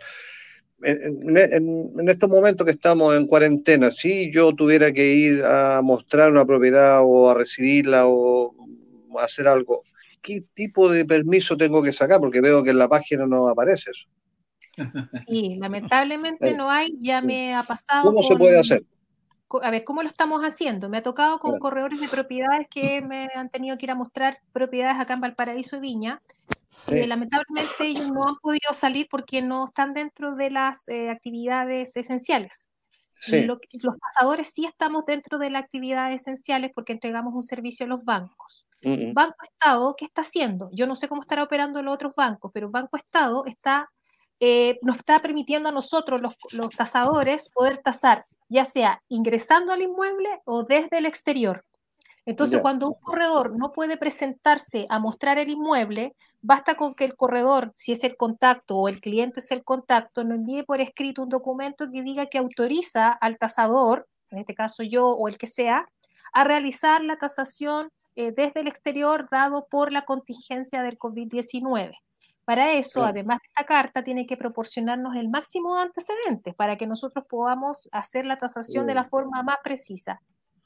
en, 0.83 2.09
estos 2.09 2.29
momentos 2.29 2.65
que 2.65 2.71
estamos 2.71 3.15
en 3.15 3.27
cuarentena, 3.27 3.91
si 3.91 4.31
yo 4.31 4.53
tuviera 4.53 4.91
que 4.91 5.13
ir 5.13 5.43
a 5.43 5.81
mostrar 5.81 6.31
una 6.31 6.45
propiedad 6.45 7.01
o 7.03 7.29
a 7.29 7.33
recibirla 7.33 8.07
o 8.07 8.53
a 9.19 9.23
hacer 9.23 9.47
algo, 9.47 9.83
¿qué 10.21 10.43
tipo 10.53 10.89
de 10.89 11.05
permiso 11.05 11.57
tengo 11.57 11.81
que 11.81 11.93
sacar? 11.93 12.19
Porque 12.19 12.41
veo 12.41 12.63
que 12.63 12.71
en 12.71 12.77
la 12.77 12.87
página 12.87 13.25
no 13.25 13.47
aparece 13.47 13.91
eso. 13.91 14.05
Sí, 15.27 15.57
lamentablemente 15.59 16.53
no 16.53 16.69
hay, 16.69 16.97
ya 17.01 17.21
me 17.21 17.53
ha 17.53 17.63
pasado. 17.63 18.03
¿Cómo 18.13 18.27
se 18.27 18.35
puede 18.35 18.59
hacer? 18.59 18.83
a 19.63 19.71
ver, 19.71 19.83
¿cómo 19.83 20.03
lo 20.03 20.09
estamos 20.09 20.43
haciendo? 20.43 20.89
Me 20.89 20.97
ha 20.97 21.01
tocado 21.01 21.39
con 21.39 21.57
corredores 21.57 21.99
de 21.99 22.07
propiedades 22.07 22.67
que 22.69 23.01
me 23.01 23.29
han 23.33 23.49
tenido 23.49 23.77
que 23.77 23.87
ir 23.87 23.91
a 23.91 23.95
mostrar 23.95 24.37
propiedades 24.53 24.99
acá 24.99 25.15
en 25.15 25.21
Valparaíso 25.21 25.77
y 25.77 25.79
Viña. 25.79 26.21
Eh, 26.87 27.07
lamentablemente 27.07 27.85
ellos 27.85 28.11
no 28.11 28.27
han 28.27 28.35
podido 28.35 28.73
salir 28.73 29.07
porque 29.09 29.41
no 29.41 29.65
están 29.65 29.93
dentro 29.93 30.35
de 30.35 30.51
las 30.51 30.87
eh, 30.87 31.09
actividades 31.09 31.95
esenciales. 31.97 32.67
los 33.27 33.59
pasadores 33.99 34.49
sí 34.53 34.65
estamos 34.65 35.05
dentro 35.05 35.39
de 35.39 35.49
las 35.49 35.63
actividades 35.63 36.21
esenciales 36.21 36.71
porque 36.73 36.93
entregamos 36.93 37.33
un 37.33 37.43
servicio 37.43 37.85
a 37.85 37.89
los 37.89 38.05
bancos. 38.05 38.65
Banco 39.13 39.43
Estado, 39.43 39.95
¿qué 39.97 40.05
está 40.05 40.21
haciendo? 40.21 40.69
Yo 40.71 40.87
no 40.87 40.95
sé 40.95 41.07
cómo 41.09 41.21
estará 41.21 41.43
operando 41.43 41.81
los 41.81 41.93
otros 41.93 42.15
bancos, 42.15 42.51
pero 42.53 42.69
Banco 42.69 42.95
Estado 42.95 43.45
está, 43.45 43.89
eh, 44.39 44.77
nos 44.81 44.97
está 44.97 45.19
permitiendo 45.19 45.69
a 45.69 45.73
nosotros, 45.73 46.21
los, 46.21 46.35
los 46.51 46.75
tasadores, 46.75 47.49
poder 47.49 47.79
tasar 47.79 48.25
ya 48.49 48.65
sea 48.65 49.01
ingresando 49.07 49.71
al 49.71 49.81
inmueble 49.81 50.41
o 50.43 50.63
desde 50.63 50.97
el 50.97 51.05
exterior. 51.05 51.63
Entonces, 52.25 52.59
cuando 52.61 52.87
un 52.87 52.95
corredor 52.95 53.57
no 53.57 53.71
puede 53.71 53.97
presentarse 53.97 54.85
a 54.89 54.99
mostrar 54.99 55.39
el 55.39 55.49
inmueble, 55.49 56.15
basta 56.41 56.75
con 56.75 56.93
que 56.93 57.05
el 57.05 57.15
corredor, 57.15 57.71
si 57.75 57.91
es 57.91 58.03
el 58.03 58.15
contacto 58.17 58.77
o 58.77 58.87
el 58.87 59.01
cliente 59.01 59.39
es 59.39 59.51
el 59.51 59.63
contacto, 59.63 60.23
nos 60.23 60.37
envíe 60.37 60.63
por 60.63 60.81
escrito 60.81 61.23
un 61.23 61.29
documento 61.29 61.89
que 61.91 62.01
diga 62.01 62.27
que 62.27 62.37
autoriza 62.37 63.11
al 63.11 63.37
tasador, 63.37 64.07
en 64.31 64.39
este 64.39 64.55
caso 64.55 64.83
yo 64.83 65.07
o 65.07 65.27
el 65.27 65.37
que 65.37 65.47
sea, 65.47 65.87
a 66.33 66.43
realizar 66.43 67.01
la 67.03 67.17
tasación 67.17 67.89
eh, 68.15 68.31
desde 68.31 68.61
el 68.61 68.67
exterior 68.67 69.27
dado 69.31 69.67
por 69.69 69.91
la 69.91 70.03
contingencia 70.03 70.83
del 70.83 70.97
COVID-19. 70.97 71.93
Para 72.45 72.73
eso, 72.73 73.03
además 73.03 73.37
de 73.43 73.47
esta 73.47 73.63
carta, 73.63 74.03
tiene 74.03 74.25
que 74.25 74.35
proporcionarnos 74.35 75.15
el 75.15 75.29
máximo 75.29 75.75
de 75.75 75.83
antecedentes 75.83 76.55
para 76.55 76.77
que 76.77 76.87
nosotros 76.87 77.25
podamos 77.29 77.87
hacer 77.91 78.25
la 78.25 78.37
tasación 78.37 78.87
de 78.87 78.95
la 78.95 79.03
forma 79.03 79.43
más 79.43 79.57
precisa. 79.63 80.19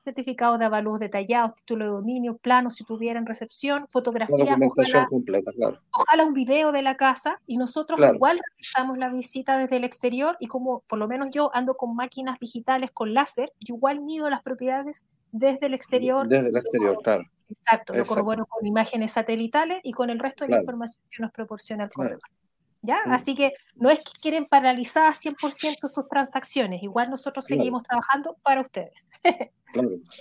Certificados 0.03 0.59
de 0.59 0.65
avalúos 0.65 0.99
detallados, 0.99 1.55
título 1.55 1.85
de 1.85 1.91
dominio, 1.91 2.37
planos 2.37 2.75
si 2.75 2.83
tuvieran 2.83 3.25
recepción, 3.25 3.87
fotografía, 3.89 4.35
ojalá, 4.35 5.07
completa, 5.07 5.51
claro. 5.53 5.79
ojalá 5.91 6.25
un 6.25 6.33
video 6.33 6.73
de 6.73 6.81
la 6.81 6.97
casa 6.97 7.39
y 7.47 7.57
nosotros 7.57 7.99
igual 8.13 8.39
realizamos 8.45 8.97
la 8.97 9.09
visita 9.09 9.57
desde 9.57 9.77
el 9.77 9.85
exterior 9.85 10.35
y 10.39 10.47
como 10.47 10.81
por 10.87 10.99
lo 10.99 11.07
menos 11.07 11.29
yo 11.31 11.51
ando 11.53 11.75
con 11.75 11.95
máquinas 11.95 12.37
digitales 12.39 12.91
con 12.91 13.13
láser, 13.13 13.53
igual 13.59 14.01
mido 14.01 14.29
las 14.29 14.43
propiedades 14.43 15.05
desde 15.31 15.67
el 15.67 15.73
exterior. 15.73 16.27
Desde 16.27 16.49
el 16.49 16.57
exterior, 16.57 16.97
claro. 17.01 17.23
Exacto, 17.49 17.93
lo 17.93 18.05
corroboro 18.05 18.45
con 18.45 18.65
imágenes 18.65 19.11
satelitales 19.11 19.79
y 19.83 19.91
con 19.91 20.09
el 20.09 20.19
resto 20.19 20.43
de 20.43 20.51
la 20.51 20.59
información 20.59 21.03
que 21.09 21.21
nos 21.21 21.31
proporciona 21.31 21.85
el 21.85 21.91
corredor. 21.91 22.19
¿Ya? 22.85 22.99
Mm. 23.05 23.11
Así 23.13 23.33
que 23.33 23.53
no 23.75 23.89
es 23.89 23.99
que 23.99 24.11
quieren 24.21 24.45
paralizar 24.45 25.13
100% 25.13 25.87
sus 25.87 26.07
transacciones, 26.09 26.83
igual 26.83 27.09
nosotros 27.09 27.45
seguimos 27.45 27.81
trabajando 27.83 28.35
para 28.43 28.59
ustedes. 28.59 29.09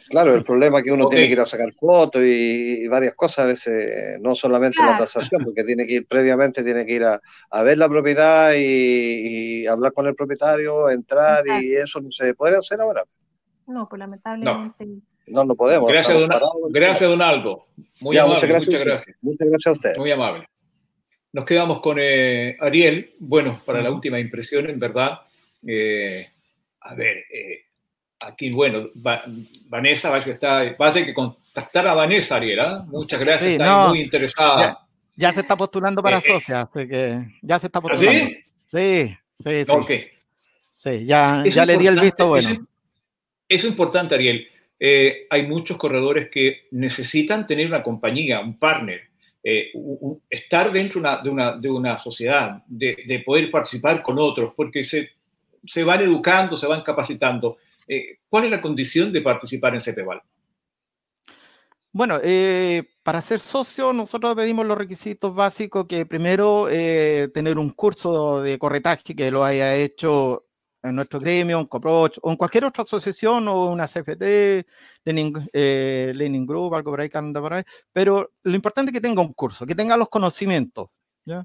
claro, 0.08 0.34
el 0.36 0.44
problema 0.44 0.78
es 0.78 0.84
que 0.84 0.92
uno 0.92 1.08
tiene 1.08 1.26
que 1.26 1.32
ir 1.32 1.40
a 1.40 1.44
sacar 1.44 1.72
fotos 1.74 2.22
y, 2.24 2.86
varias 2.86 3.16
cosas, 3.16 3.40
a 3.40 3.48
veces 3.48 4.20
no 4.20 4.36
solamente 4.36 4.80
la 4.80 4.96
tasación, 4.96 5.42
porque 5.44 5.64
tiene 5.64 5.86
que 5.86 5.94
ir 5.94 6.06
previamente, 6.06 6.62
tiene 6.62 6.86
que 6.86 6.94
ir 6.94 7.04
a, 7.04 7.62
ver 7.62 7.78
la 7.78 7.88
propiedad 7.88 8.52
y, 8.56 9.66
hablar 9.66 9.92
con 9.92 10.06
el 10.06 10.14
propietario, 10.14 10.88
entrar 10.88 11.44
y 11.60 11.74
eso 11.74 12.00
no 12.00 12.10
se 12.12 12.32
puede 12.34 12.56
hacer 12.56 12.80
ahora. 12.80 13.04
No, 13.66 13.88
pues 13.88 13.98
lamentablemente. 13.98 14.86
No, 15.26 15.44
no 15.44 15.54
podemos. 15.56 15.90
Gracias, 15.90 16.18
don, 16.18 16.30
gracias 16.70 17.10
Donaldo. 17.10 17.66
Muy 18.00 18.16
amable, 18.18 18.34
muchas 18.34 18.48
gracias, 18.48 18.66
muchas 18.66 18.84
gracias. 18.84 19.16
Muchas 19.20 19.48
gracias 19.48 19.66
a 19.66 19.72
usted. 19.72 19.96
Muy 19.98 20.10
amable. 20.10 20.51
Nos 21.32 21.46
quedamos 21.46 21.80
con 21.80 21.96
eh, 21.98 22.56
Ariel. 22.60 23.14
Bueno, 23.18 23.60
para 23.64 23.80
la 23.80 23.90
última 23.90 24.20
impresión, 24.20 24.68
en 24.68 24.78
verdad. 24.78 25.20
Eh, 25.66 26.26
a 26.80 26.94
ver, 26.94 27.16
eh, 27.32 27.64
aquí, 28.20 28.50
bueno, 28.50 28.88
Vanessa, 29.66 30.10
va 30.10 30.16
a, 30.16 30.18
estar, 30.18 30.76
va 30.80 30.88
a 30.88 30.92
tener 30.92 31.06
que 31.06 31.14
contactar 31.14 31.86
a 31.86 31.94
Vanessa, 31.94 32.36
Ariel. 32.36 32.60
¿ah? 32.60 32.84
Muchas 32.86 33.18
gracias, 33.18 33.52
está 33.52 33.88
muy 33.88 34.00
interesada. 34.00 34.86
Ya, 35.16 35.32
se 35.32 35.40
está 35.40 35.56
postulando 35.56 36.02
para 36.02 36.20
socia, 36.20 36.62
así 36.62 36.88
que 36.88 37.18
ya 37.40 37.58
se 37.58 37.66
está 37.66 37.78
¿Ah, 37.78 37.82
postulando. 37.82 38.20
¿Sí? 38.20 38.38
Sí, 38.66 39.16
sí, 39.42 39.64
sí. 39.64 40.10
Sí, 40.78 41.06
ya, 41.06 41.44
ya 41.46 41.64
le 41.64 41.78
di 41.78 41.86
el 41.86 41.98
visto 41.98 42.26
bueno. 42.26 42.48
Es, 43.48 43.62
es 43.62 43.64
importante, 43.64 44.16
Ariel. 44.16 44.46
Hay 45.30 45.46
muchos 45.46 45.78
corredores 45.78 46.28
que 46.28 46.66
necesitan 46.72 47.46
tener 47.46 47.68
una 47.68 47.82
compañía, 47.82 48.40
un 48.40 48.58
partner, 48.58 49.11
eh, 49.45 49.72
estar 50.30 50.70
dentro 50.70 51.01
de, 51.22 51.28
una, 51.28 51.57
de 51.57 51.70
una 51.70 51.99
sociedad, 51.99 52.62
de, 52.66 53.22
poder 53.26 53.51
participar 53.51 54.03
con 54.03 54.18
otros, 54.18 54.53
porque 54.57 54.84
se, 54.84 55.11
se 55.64 55.84
van 55.84 56.01
educando, 56.01 56.57
se 56.57 56.66
van 56.66 56.82
capacitando. 56.82 57.59
Eh, 57.88 58.18
¿Cuál 58.28 58.45
es 58.45 58.51
la 58.51 58.61
condición 58.61 59.12
de 59.12 59.20
participar 59.20 59.74
en 59.74 59.80
CEPEVAL? 59.80 60.22
Bueno, 61.95 62.18
para 63.03 63.20
ser 63.20 63.38
socio 63.38 63.93
nosotros 63.93 64.34
pedimos 64.34 64.64
los 64.64 64.78
requisitos 64.78 65.34
básicos, 65.34 65.86
que 65.86 66.07
primero 66.07 66.66
tener 67.34 67.59
un 67.59 67.68
curso 67.70 68.40
de 68.40 68.59
corretaje 68.59 69.14
que 69.14 69.30
lo 69.30 69.45
haya 69.45 69.76
hecho 69.76 70.47
en 70.82 70.96
nuestro 70.96 71.20
gremio, 71.20 71.60
en 71.60 71.66
Coproch, 71.66 72.18
o 72.22 72.30
en 72.30 72.36
cualquier 72.36 72.64
otra 72.64 72.82
asociación, 72.82 73.46
o 73.48 73.66
una 73.66 73.86
CFT, 73.86 74.66
Lenin, 75.04 75.48
eh, 75.52 76.12
Lenin 76.14 76.46
Group, 76.46 76.74
algo 76.74 76.90
por 76.90 77.00
ahí 77.00 77.08
que 77.08 77.18
anda 77.18 77.40
por 77.40 77.54
ahí, 77.54 77.62
pero 77.92 78.32
lo 78.42 78.54
importante 78.54 78.90
es 78.90 78.94
que 78.94 79.00
tenga 79.00 79.22
un 79.22 79.32
curso, 79.32 79.66
que 79.66 79.74
tenga 79.74 79.96
los 79.96 80.08
conocimientos, 80.08 80.88
¿ya? 81.24 81.44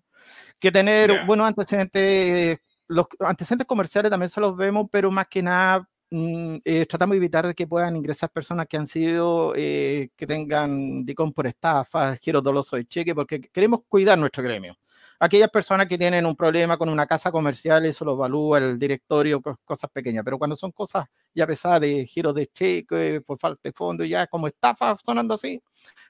que 0.59 0.71
tener, 0.71 1.25
bueno, 1.25 1.45
antecedentes, 1.45 2.59
los 2.87 3.07
antecedentes 3.19 3.67
comerciales 3.67 4.09
también 4.09 4.29
se 4.29 4.41
los 4.41 4.55
vemos, 4.55 4.87
pero 4.91 5.11
más 5.11 5.27
que 5.27 5.43
nada 5.43 5.87
mm, 6.09 6.57
eh, 6.65 6.85
tratamos 6.87 7.13
de 7.13 7.17
evitar 7.17 7.55
que 7.55 7.67
puedan 7.67 7.95
ingresar 7.95 8.29
personas 8.31 8.65
que 8.67 8.77
han 8.77 8.87
sido, 8.87 9.53
eh, 9.55 10.09
que 10.15 10.27
tengan, 10.27 11.05
digamos, 11.05 11.33
por 11.33 11.47
estafa, 11.47 12.17
giro 12.17 12.41
doloso 12.41 12.75
de 12.75 12.85
cheque, 12.85 13.13
porque 13.13 13.41
queremos 13.41 13.81
cuidar 13.87 14.17
nuestro 14.17 14.43
gremio 14.43 14.75
aquellas 15.19 15.49
personas 15.49 15.87
que 15.87 15.97
tienen 15.97 16.25
un 16.25 16.35
problema 16.35 16.77
con 16.77 16.89
una 16.89 17.05
casa 17.05 17.31
comercial, 17.31 17.85
eso 17.85 18.05
lo 18.05 18.13
evalúa 18.13 18.59
el 18.59 18.79
directorio, 18.79 19.41
cosas 19.41 19.89
pequeñas, 19.91 20.23
pero 20.23 20.37
cuando 20.37 20.55
son 20.55 20.71
cosas 20.71 21.05
ya 21.33 21.47
pesadas 21.47 21.81
de 21.81 22.05
giros 22.05 22.33
de 22.35 22.47
cheque, 22.47 23.21
por 23.25 23.39
falta 23.39 23.61
de 23.63 23.73
fondo, 23.73 24.03
ya 24.03 24.27
como 24.27 24.47
estafa 24.47 24.95
sonando 25.03 25.33
así, 25.33 25.61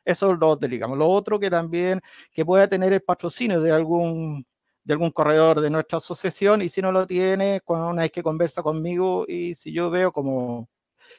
eso 0.03 0.33
lo 0.33 0.55
digamos. 0.55 0.97
Lo 0.97 1.07
otro 1.07 1.39
que 1.39 1.49
también 1.49 2.01
que 2.31 2.45
pueda 2.45 2.67
tener 2.67 2.93
el 2.93 3.01
patrocinio 3.01 3.61
de 3.61 3.71
algún 3.71 4.45
de 4.83 4.93
algún 4.93 5.11
corredor 5.11 5.59
de 5.59 5.69
nuestra 5.69 5.97
asociación 5.97 6.61
y 6.61 6.69
si 6.69 6.81
no 6.81 6.93
lo 6.93 7.05
tiene, 7.05 7.59
cuando 7.65 7.89
una 7.89 8.03
vez 8.03 8.11
que 8.11 8.23
conversa 8.23 8.63
conmigo 8.63 9.25
y 9.27 9.53
si 9.53 9.73
yo 9.73 9.89
veo 9.89 10.13
como 10.13 10.69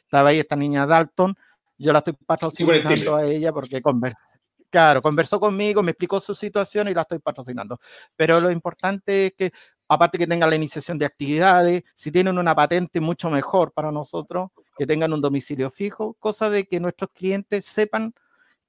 estaba 0.04 0.30
ahí 0.30 0.38
esta 0.38 0.56
niña 0.56 0.86
Dalton, 0.86 1.34
yo 1.76 1.92
la 1.92 1.98
estoy 1.98 2.14
patrocinando 2.26 3.16
a 3.16 3.24
ella 3.26 3.52
porque 3.52 3.82
conversa 3.82 4.27
Claro, 4.72 5.00
conversó 5.00 5.40
conmigo, 5.40 5.82
me 5.82 5.92
explicó 5.92 6.20
su 6.20 6.34
situación 6.34 6.88
y 6.88 6.94
la 6.94 7.02
estoy 7.02 7.18
patrocinando. 7.20 7.80
Pero 8.16 8.38
lo 8.38 8.50
importante 8.50 9.26
es 9.26 9.32
que, 9.32 9.50
aparte 9.88 10.18
que 10.18 10.26
tengan 10.26 10.50
la 10.50 10.56
iniciación 10.56 10.98
de 10.98 11.06
actividades, 11.06 11.84
si 11.94 12.12
tienen 12.12 12.36
una 12.36 12.54
patente, 12.54 13.00
mucho 13.00 13.30
mejor 13.30 13.72
para 13.72 13.90
nosotros, 13.90 14.48
que 14.76 14.86
tengan 14.86 15.12
un 15.14 15.22
domicilio 15.22 15.70
fijo, 15.70 16.14
cosa 16.20 16.50
de 16.50 16.66
que 16.66 16.80
nuestros 16.80 17.10
clientes 17.14 17.64
sepan 17.64 18.12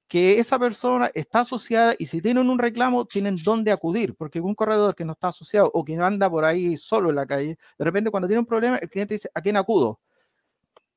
que 0.08 0.38
esa 0.40 0.58
persona 0.58 1.10
está 1.14 1.40
asociada 1.40 1.94
y 1.98 2.06
si 2.06 2.22
tienen 2.22 2.50
un 2.50 2.58
reclamo, 2.58 3.06
tienen 3.06 3.36
dónde 3.44 3.72
acudir, 3.72 4.14
porque 4.16 4.40
un 4.40 4.54
corredor 4.54 4.94
que 4.96 5.04
no 5.04 5.12
está 5.14 5.28
asociado 5.28 5.70
o 5.74 5.84
que 5.84 5.96
anda 5.98 6.30
por 6.30 6.44
ahí 6.44 6.76
solo 6.76 7.10
en 7.10 7.16
la 7.16 7.26
calle, 7.26 7.58
de 7.78 7.84
repente 7.84 8.10
cuando 8.10 8.28
tiene 8.28 8.40
un 8.40 8.46
problema, 8.46 8.78
el 8.78 8.90
cliente 8.90 9.14
dice, 9.14 9.30
¿a 9.34 9.40
quién 9.42 9.56
acudo? 9.56 10.00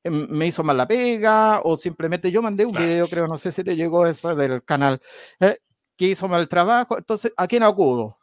Em, 0.04 0.28
me 0.30 0.47
hizo 0.47 0.64
mal 0.64 0.76
la 0.76 0.88
pega 0.88 1.62
o 1.64 1.78
simplemente 1.78 2.30
yo 2.30 2.41
mandé 2.41 2.66
un 2.66 2.74
video, 2.74 3.08
creo, 3.08 3.26
no 3.28 3.38
sé 3.38 3.51
si 3.51 3.64
te 3.64 3.76
llegó 3.76 4.06
eso 4.06 4.36
del 4.36 4.64
canal, 4.64 5.01
eh, 5.39 5.58
que 5.95 6.08
hizo 6.08 6.28
mal 6.28 6.49
trabajo, 6.49 6.97
entonces, 6.97 7.32
¿a 7.38 7.47
quién 7.47 7.64
acudo? 7.64 8.18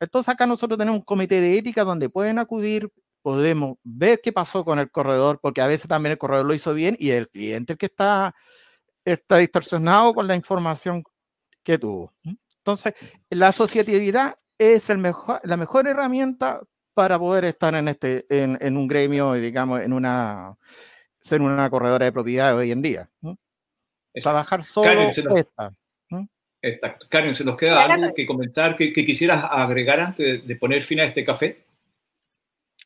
Entonces 0.00 0.32
acá 0.32 0.46
nosotros 0.46 0.78
tenemos 0.78 1.00
un 1.00 1.04
comité 1.04 1.40
de 1.40 1.58
ética 1.58 1.82
donde 1.84 2.08
pueden 2.10 2.38
acudir, 2.38 2.88
podemos 3.22 3.74
ver 3.82 4.20
qué 4.22 4.32
pasó 4.32 4.64
con 4.64 4.78
el 4.78 4.90
corredor, 4.90 5.40
porque 5.42 5.60
a 5.60 5.66
veces 5.66 5.88
también 5.88 6.12
el 6.12 6.18
corredor 6.18 6.46
lo 6.46 6.54
hizo 6.54 6.74
bien 6.74 6.96
y 7.00 7.10
el 7.10 7.28
cliente 7.28 7.72
el 7.72 7.78
que 7.78 7.86
está, 7.86 8.34
está 9.04 9.38
distorsionado 9.38 10.14
con 10.14 10.28
la 10.28 10.36
información 10.36 11.02
que 11.64 11.78
tuvo. 11.78 12.12
Entonces, 12.58 12.94
la 13.30 13.48
asociatividad 13.48 14.38
es 14.58 14.90
el 14.90 14.98
mejor, 14.98 15.40
la 15.44 15.56
mejor 15.56 15.88
herramienta 15.88 16.60
para 16.94 17.18
poder 17.18 17.46
estar 17.46 17.74
en, 17.74 17.88
este, 17.88 18.26
en, 18.30 18.58
en 18.60 18.76
un 18.76 18.86
gremio, 18.86 19.32
digamos, 19.34 19.80
en 19.80 19.92
una 19.92 20.56
ser 21.26 21.42
una 21.42 21.68
corredora 21.68 22.04
de 22.04 22.12
propiedad 22.12 22.56
hoy 22.56 22.70
en 22.70 22.82
día. 22.82 23.08
Trabajar 24.14 24.62
solo 24.62 24.88
Karen, 24.88 25.12
se 25.12 25.22
nos, 25.24 25.44
Karen, 27.08 27.34
¿se 27.34 27.44
nos 27.44 27.56
queda 27.56 27.84
algo 27.84 28.14
que 28.14 28.24
comentar 28.24 28.76
que, 28.76 28.92
quisieras 28.92 29.44
agregar 29.50 30.00
antes 30.00 30.46
de, 30.46 30.56
poner 30.56 30.82
fin 30.82 31.00
a 31.00 31.04
este 31.04 31.24
café? 31.24 31.64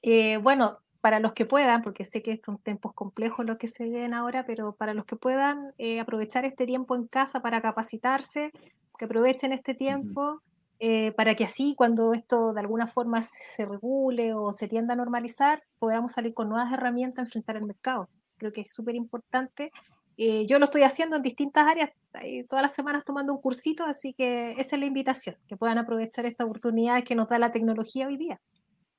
Eh, 0.02 0.38
bueno, 0.38 0.70
para 1.02 1.20
los 1.20 1.34
que 1.34 1.44
puedan, 1.44 1.82
porque 1.82 2.06
sé 2.06 2.22
que 2.22 2.40
son 2.42 2.58
tiempos 2.58 2.94
complejos 2.94 3.44
los 3.44 3.58
que 3.58 3.68
se 3.68 3.88
ven 3.90 4.14
ahora, 4.14 4.42
pero 4.46 4.74
para 4.74 4.94
los 4.94 5.04
que 5.04 5.16
puedan 5.16 5.74
eh, 5.76 6.00
aprovechar 6.00 6.46
este 6.46 6.64
tiempo 6.64 6.96
en 6.96 7.06
casa 7.06 7.40
para 7.40 7.60
capacitarse, 7.60 8.50
que 8.98 9.04
aprovechen 9.04 9.52
este 9.52 9.74
tiempo 9.74 10.40
eh, 10.78 11.12
para 11.12 11.34
que 11.34 11.44
así 11.44 11.74
cuando 11.76 12.14
esto 12.14 12.54
de 12.54 12.60
alguna 12.62 12.86
forma 12.86 13.20
se 13.20 13.66
regule 13.66 14.32
o 14.32 14.52
se 14.52 14.66
tienda 14.66 14.94
a 14.94 14.96
normalizar, 14.96 15.58
podamos 15.78 16.12
salir 16.12 16.32
con 16.32 16.48
nuevas 16.48 16.72
herramientas 16.72 17.18
a 17.18 17.22
enfrentar 17.22 17.56
el 17.56 17.66
mercado 17.66 18.08
creo 18.40 18.52
que 18.52 18.62
es 18.62 18.74
súper 18.74 18.94
importante. 18.94 19.70
Eh, 20.16 20.46
yo 20.46 20.58
lo 20.58 20.64
estoy 20.64 20.82
haciendo 20.82 21.16
en 21.16 21.22
distintas 21.22 21.66
áreas, 21.68 21.90
todas 22.48 22.62
las 22.62 22.74
semanas 22.74 23.04
tomando 23.04 23.32
un 23.32 23.40
cursito, 23.40 23.84
así 23.84 24.12
que 24.12 24.52
esa 24.52 24.76
es 24.76 24.80
la 24.80 24.86
invitación, 24.86 25.36
que 25.46 25.56
puedan 25.56 25.78
aprovechar 25.78 26.26
esta 26.26 26.44
oportunidad 26.44 27.04
que 27.04 27.14
nos 27.14 27.28
da 27.28 27.38
la 27.38 27.52
tecnología 27.52 28.06
hoy 28.06 28.16
día, 28.16 28.40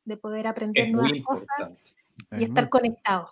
de 0.06 0.18
poder 0.18 0.48
aprender 0.48 0.92
nuevas 0.92 1.12
cosas 1.24 1.48
y 2.32 2.44
estar 2.44 2.70
conectados. 2.70 3.30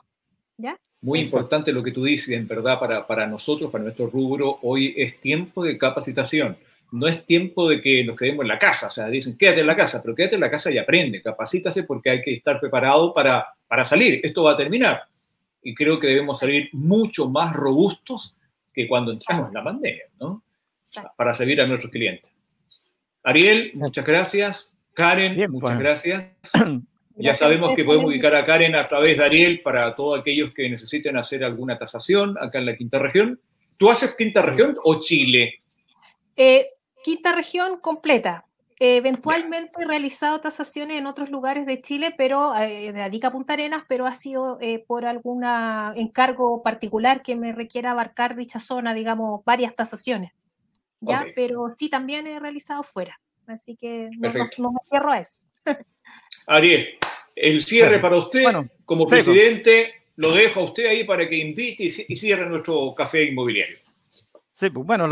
¿Ya? 0.58 0.78
Muy 1.02 1.22
importante 1.22 1.72
lo 1.72 1.82
que 1.82 1.94
tú 1.94 2.04
dices, 2.04 2.36
en 2.36 2.46
verdad, 2.46 2.78
para, 2.80 3.08
para 3.08 3.26
nosotros, 3.26 3.72
para 3.72 3.86
nuestro 3.86 4.08
rubro, 4.08 4.60
hoy 4.62 4.94
es 4.98 5.22
tiempo 5.22 5.64
de 5.64 5.78
capacitación 5.78 6.58
no 6.92 7.08
es 7.08 7.26
tiempo 7.26 7.70
de 7.70 7.82
que 7.82 8.04
nos 8.04 8.16
quedemos 8.16 8.44
en 8.44 8.48
la 8.48 8.58
casa, 8.58 8.88
o 8.88 8.90
sea, 8.90 9.08
dicen, 9.08 9.38
quédate 9.38 9.62
en 9.62 9.68
la 9.68 9.76
casa, 9.76 10.02
pero 10.02 10.16
quédate 10.16 10.36
en 10.36 10.42
la 10.42 10.50
casa 10.50 10.72
y 10.72 10.78
aprende, 10.78 11.22
capacítase 11.22 11.84
porque 11.84 12.10
hay 12.10 12.22
que 12.22 12.34
estar 12.34 12.60
preparado 12.60 13.14
para, 13.14 13.46
para 13.68 13.86
salir, 13.86 14.20
esto 14.24 14.44
va 14.44 14.54
a 14.54 14.58
terminar. 14.58 15.04
Y 15.62 15.74
creo 15.76 16.00
que 16.00 16.08
debemos 16.08 16.40
salir 16.40 16.70
mucho 16.74 17.30
más 17.30 17.54
robustos 17.54 18.36
que 18.74 18.88
cuando 18.88 19.12
entramos 19.12 19.50
en 19.50 19.54
la 19.54 19.64
pandemia, 19.64 20.06
¿no? 20.20 20.44
Para 21.16 21.34
servir 21.36 21.62
a 21.62 21.68
nuestros 21.68 21.92
clientes. 21.92 22.32
Ariel, 23.24 23.72
muchas 23.76 24.06
gracias. 24.06 24.78
Karen, 24.94 25.52
muchas 25.52 25.80
gracias. 25.80 26.32
Ya 27.22 27.36
sabemos 27.36 27.76
que 27.76 27.84
podemos 27.84 28.06
ubicar 28.06 28.34
a 28.34 28.46
Karen 28.46 28.76
a 28.76 28.88
través 28.88 29.18
de 29.18 29.26
Ariel 29.26 29.62
para 29.62 29.94
todos 29.94 30.22
aquellos 30.22 30.54
que 30.54 30.70
necesiten 30.70 31.18
hacer 31.18 31.44
alguna 31.44 31.78
tasación 31.78 32.38
acá 32.40 32.60
en 32.60 32.66
la 32.66 32.78
quinta 32.78 32.98
región. 32.98 33.42
¿Tú 33.76 33.90
haces 33.90 34.16
quinta 34.16 34.42
región 34.42 34.78
o 34.86 35.00
Chile? 35.00 35.56
Eh, 36.38 36.66
quinta 37.04 37.34
región 37.34 37.78
completa. 37.82 38.46
Eventualmente 38.80 39.72
he 39.82 39.86
realizado 39.86 40.40
tasaciones 40.40 40.98
en 40.98 41.06
otros 41.06 41.30
lugares 41.30 41.66
de 41.66 41.82
Chile, 41.82 42.14
pero 42.18 42.56
eh, 42.56 42.92
de 42.94 43.02
Arica 43.02 43.30
Punta 43.30 43.54
Arenas, 43.54 43.84
pero 43.88 44.08
ha 44.08 44.14
sido 44.14 44.58
eh, 44.62 44.84
por 44.88 45.06
algún 45.06 45.44
encargo 45.96 46.62
particular 46.64 47.22
que 47.22 47.36
me 47.36 47.52
requiera 47.52 47.92
abarcar 47.92 48.36
dicha 48.36 48.60
zona, 48.60 48.94
digamos, 48.94 49.44
varias 49.44 49.76
tasaciones. 49.76 50.32
¿ya? 51.02 51.26
Pero 51.36 51.76
sí, 51.78 51.90
también 51.90 52.26
he 52.28 52.40
realizado 52.40 52.84
fuera. 52.84 53.20
Así 53.48 53.76
que 53.76 54.10
no, 54.18 54.32
me 54.32 54.80
cierro 54.90 55.12
a 55.12 55.20
eso. 55.20 55.42
Ariel, 56.48 56.88
el 57.36 57.64
cierre 57.64 58.00
para 58.00 58.18
usted 58.18 58.44
como 58.86 59.08
presidente, 59.08 60.04
lo 60.16 60.32
dejo 60.32 60.62
a 60.62 60.64
usted 60.66 60.86
ahí 60.88 61.04
para 61.04 61.28
que 61.28 61.38
invite 61.38 61.84
y 61.84 62.16
cierre 62.16 62.48
nuestro 62.48 62.94
café 62.96 63.24
inmobiliario. 63.26 63.78
Sí, 64.60 64.70
pues 64.70 64.86
bueno, 64.86 65.06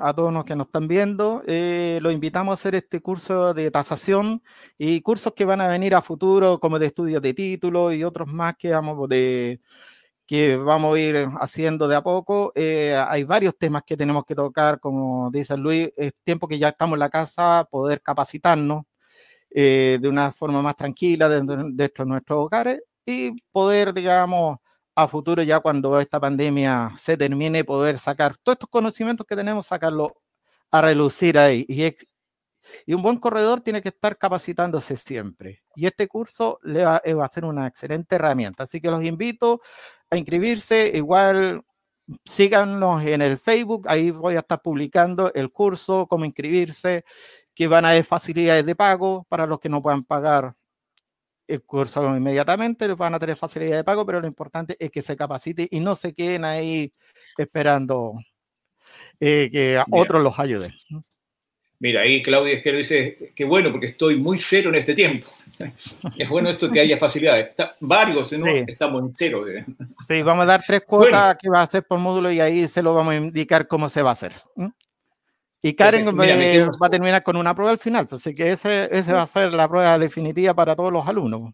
a 0.00 0.14
todos 0.14 0.32
los 0.32 0.44
que 0.44 0.56
nos 0.56 0.66
están 0.66 0.88
viendo, 0.88 1.44
eh, 1.46 2.00
los 2.02 2.12
invitamos 2.12 2.50
a 2.50 2.54
hacer 2.54 2.74
este 2.74 3.00
curso 3.00 3.54
de 3.54 3.70
tasación 3.70 4.42
y 4.76 5.00
cursos 5.00 5.32
que 5.34 5.44
van 5.44 5.60
a 5.60 5.68
venir 5.68 5.94
a 5.94 6.02
futuro, 6.02 6.58
como 6.58 6.80
de 6.80 6.86
estudios 6.86 7.22
de 7.22 7.34
título 7.34 7.92
y 7.92 8.02
otros 8.02 8.26
más 8.26 8.56
que 8.58 8.70
vamos, 8.70 9.08
de, 9.08 9.60
que 10.26 10.56
vamos 10.56 10.96
a 10.96 11.00
ir 11.00 11.28
haciendo 11.40 11.88
de 11.88 11.96
a 11.96 12.02
poco. 12.02 12.52
Eh, 12.56 12.96
hay 13.08 13.24
varios 13.24 13.56
temas 13.56 13.84
que 13.86 13.96
tenemos 13.96 14.24
que 14.24 14.34
tocar, 14.34 14.80
como 14.80 15.30
dice 15.30 15.56
Luis, 15.56 15.90
es 15.96 16.12
tiempo 16.24 16.48
que 16.48 16.58
ya 16.58 16.70
estamos 16.70 16.96
en 16.96 17.00
la 17.00 17.10
casa, 17.10 17.64
poder 17.70 18.02
capacitarnos 18.02 18.84
eh, 19.50 19.98
de 20.00 20.08
una 20.08 20.32
forma 20.32 20.62
más 20.62 20.76
tranquila 20.76 21.28
dentro, 21.28 21.56
dentro 21.72 22.04
de 22.04 22.10
nuestros 22.10 22.40
hogares 22.40 22.82
y 23.06 23.32
poder, 23.52 23.94
digamos, 23.94 24.58
a 24.98 25.06
futuro, 25.06 25.42
ya 25.44 25.60
cuando 25.60 26.00
esta 26.00 26.18
pandemia 26.18 26.92
se 26.98 27.16
termine, 27.16 27.62
poder 27.62 27.98
sacar 27.98 28.36
todos 28.36 28.56
estos 28.56 28.68
conocimientos 28.68 29.24
que 29.24 29.36
tenemos, 29.36 29.64
sacarlo 29.64 30.10
a 30.72 30.80
relucir 30.80 31.38
ahí. 31.38 31.64
Y, 31.68 31.84
y 32.84 32.94
un 32.94 33.02
buen 33.02 33.16
corredor 33.18 33.60
tiene 33.60 33.80
que 33.80 33.90
estar 33.90 34.18
capacitándose 34.18 34.96
siempre. 34.96 35.62
Y 35.76 35.86
este 35.86 36.08
curso 36.08 36.58
le 36.64 36.84
va, 36.84 37.00
va, 37.16 37.24
a 37.24 37.30
ser 37.30 37.44
una 37.44 37.68
excelente 37.68 38.16
herramienta. 38.16 38.64
Así 38.64 38.80
que 38.80 38.90
los 38.90 39.04
invito 39.04 39.60
a 40.10 40.16
inscribirse. 40.16 40.90
Igual 40.92 41.62
síganos 42.24 43.00
en 43.04 43.22
el 43.22 43.38
Facebook. 43.38 43.86
Ahí 43.88 44.10
voy 44.10 44.34
a 44.34 44.40
estar 44.40 44.60
publicando 44.60 45.32
el 45.32 45.52
curso, 45.52 46.08
cómo 46.08 46.24
inscribirse, 46.24 47.04
que 47.54 47.68
van 47.68 47.84
a 47.84 47.90
haber 47.90 48.04
facilidades 48.04 48.66
de 48.66 48.74
pago 48.74 49.26
para 49.28 49.46
los 49.46 49.60
que 49.60 49.68
no 49.68 49.80
puedan 49.80 50.02
pagar 50.02 50.56
el 51.48 51.62
curso 51.62 52.16
inmediatamente, 52.16 52.86
les 52.86 52.96
van 52.96 53.14
a 53.14 53.18
tener 53.18 53.36
facilidad 53.36 53.78
de 53.78 53.84
pago, 53.84 54.04
pero 54.04 54.20
lo 54.20 54.26
importante 54.26 54.76
es 54.78 54.90
que 54.90 55.02
se 55.02 55.16
capacite 55.16 55.66
y 55.70 55.80
no 55.80 55.94
se 55.94 56.14
queden 56.14 56.44
ahí 56.44 56.92
esperando 57.36 58.14
eh, 59.18 59.48
que 59.50 59.82
otros 59.90 60.22
los 60.22 60.38
ayuden. 60.38 60.72
Mira, 61.80 62.00
ahí 62.00 62.22
Claudia 62.22 62.54
Esquerdo 62.54 62.78
dice 62.78 63.32
que 63.34 63.44
bueno, 63.44 63.70
porque 63.70 63.86
estoy 63.86 64.16
muy 64.16 64.36
cero 64.36 64.68
en 64.70 64.76
este 64.76 64.94
tiempo. 64.94 65.28
es 66.18 66.28
bueno 66.28 66.50
esto 66.50 66.70
que 66.70 66.80
haya 66.80 66.98
facilidades. 66.98 67.54
varios, 67.80 68.32
¿no? 68.32 68.46
estamos 68.46 69.02
en 69.02 69.12
cero. 69.12 69.44
Sí, 70.06 70.22
vamos 70.22 70.42
a 70.42 70.46
dar 70.46 70.64
tres 70.66 70.82
cuotas 70.86 71.36
que 71.40 71.48
va 71.48 71.60
a 71.60 71.64
hacer 71.64 71.84
por 71.84 71.98
módulo 71.98 72.30
y 72.32 72.40
ahí 72.40 72.66
se 72.66 72.82
lo 72.82 72.94
vamos 72.94 73.14
a 73.14 73.16
indicar 73.16 73.68
cómo 73.68 73.88
se 73.88 74.02
va 74.02 74.10
a 74.10 74.14
hacer. 74.14 74.32
Y 75.60 75.74
Karen 75.74 76.06
va 76.06 76.86
a 76.86 76.90
terminar 76.90 77.22
con 77.22 77.36
una 77.36 77.54
prueba 77.54 77.72
al 77.72 77.78
final, 77.78 78.06
pues, 78.06 78.22
así 78.22 78.34
que 78.34 78.52
ese, 78.52 78.88
ese 78.96 79.12
va 79.12 79.22
a 79.22 79.26
ser 79.26 79.52
la 79.52 79.68
prueba 79.68 79.98
definitiva 79.98 80.54
para 80.54 80.76
todos 80.76 80.92
los 80.92 81.06
alumnos. 81.06 81.52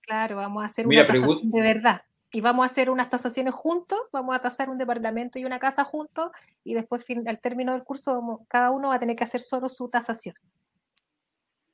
Claro, 0.00 0.36
vamos 0.36 0.62
a 0.62 0.66
hacer 0.66 0.86
una 0.86 1.06
tasación 1.06 1.50
de 1.50 1.62
verdad. 1.62 2.00
Y 2.32 2.40
vamos 2.40 2.64
a 2.64 2.66
hacer 2.66 2.90
unas 2.90 3.10
tasaciones 3.10 3.54
juntos, 3.54 3.98
vamos 4.12 4.34
a 4.34 4.40
tasar 4.40 4.68
un 4.68 4.78
departamento 4.78 5.38
y 5.38 5.44
una 5.44 5.58
casa 5.58 5.84
juntos, 5.84 6.30
y 6.64 6.74
después 6.74 7.04
al 7.26 7.40
término 7.40 7.72
del 7.72 7.84
curso 7.84 8.44
cada 8.48 8.70
uno 8.70 8.88
va 8.88 8.96
a 8.96 8.98
tener 8.98 9.14
que 9.14 9.24
hacer 9.24 9.40
solo 9.40 9.68
su 9.68 9.88
tasación. 9.88 10.34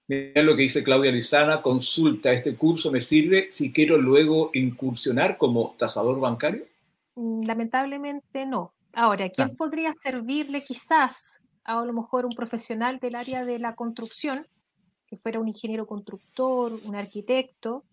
Mira 0.07 0.43
lo 0.43 0.57
que 0.57 0.63
dice 0.63 0.83
Claudia 0.83 1.13
Lizana, 1.13 1.63
consulta, 1.63 2.33
¿este 2.33 2.57
curso 2.57 2.91
me 2.91 3.01
sirve 3.01 3.47
si 3.53 3.73
quiero 3.73 3.97
luego 3.97 4.51
incursionar 4.55 5.39
como 5.39 5.77
tasador 5.79 6.19
bancario? 6.19 6.65
Mm, 7.15 7.47
lamentablemente 7.47 8.45
no. 8.45 8.71
Ahora, 8.93 9.29
¿quién 9.31 9.57
podría 9.57 9.95
servirle 10.03 10.65
quizás 10.65 11.41
a 11.65 11.85
lo 11.85 11.93
mejor 11.93 12.27
un 12.27 12.33
profesional 12.33 12.99
del 12.99 13.15
área 13.15 13.45
de 13.45 13.59
la 13.59 13.75
construcción, 13.75 14.47
que 15.07 15.17
fuera 15.17 15.41
un 15.41 15.49
ingeniero 15.49 15.87
constructor, 15.87 16.73
un 16.85 16.95
arquitecto, 16.97 17.85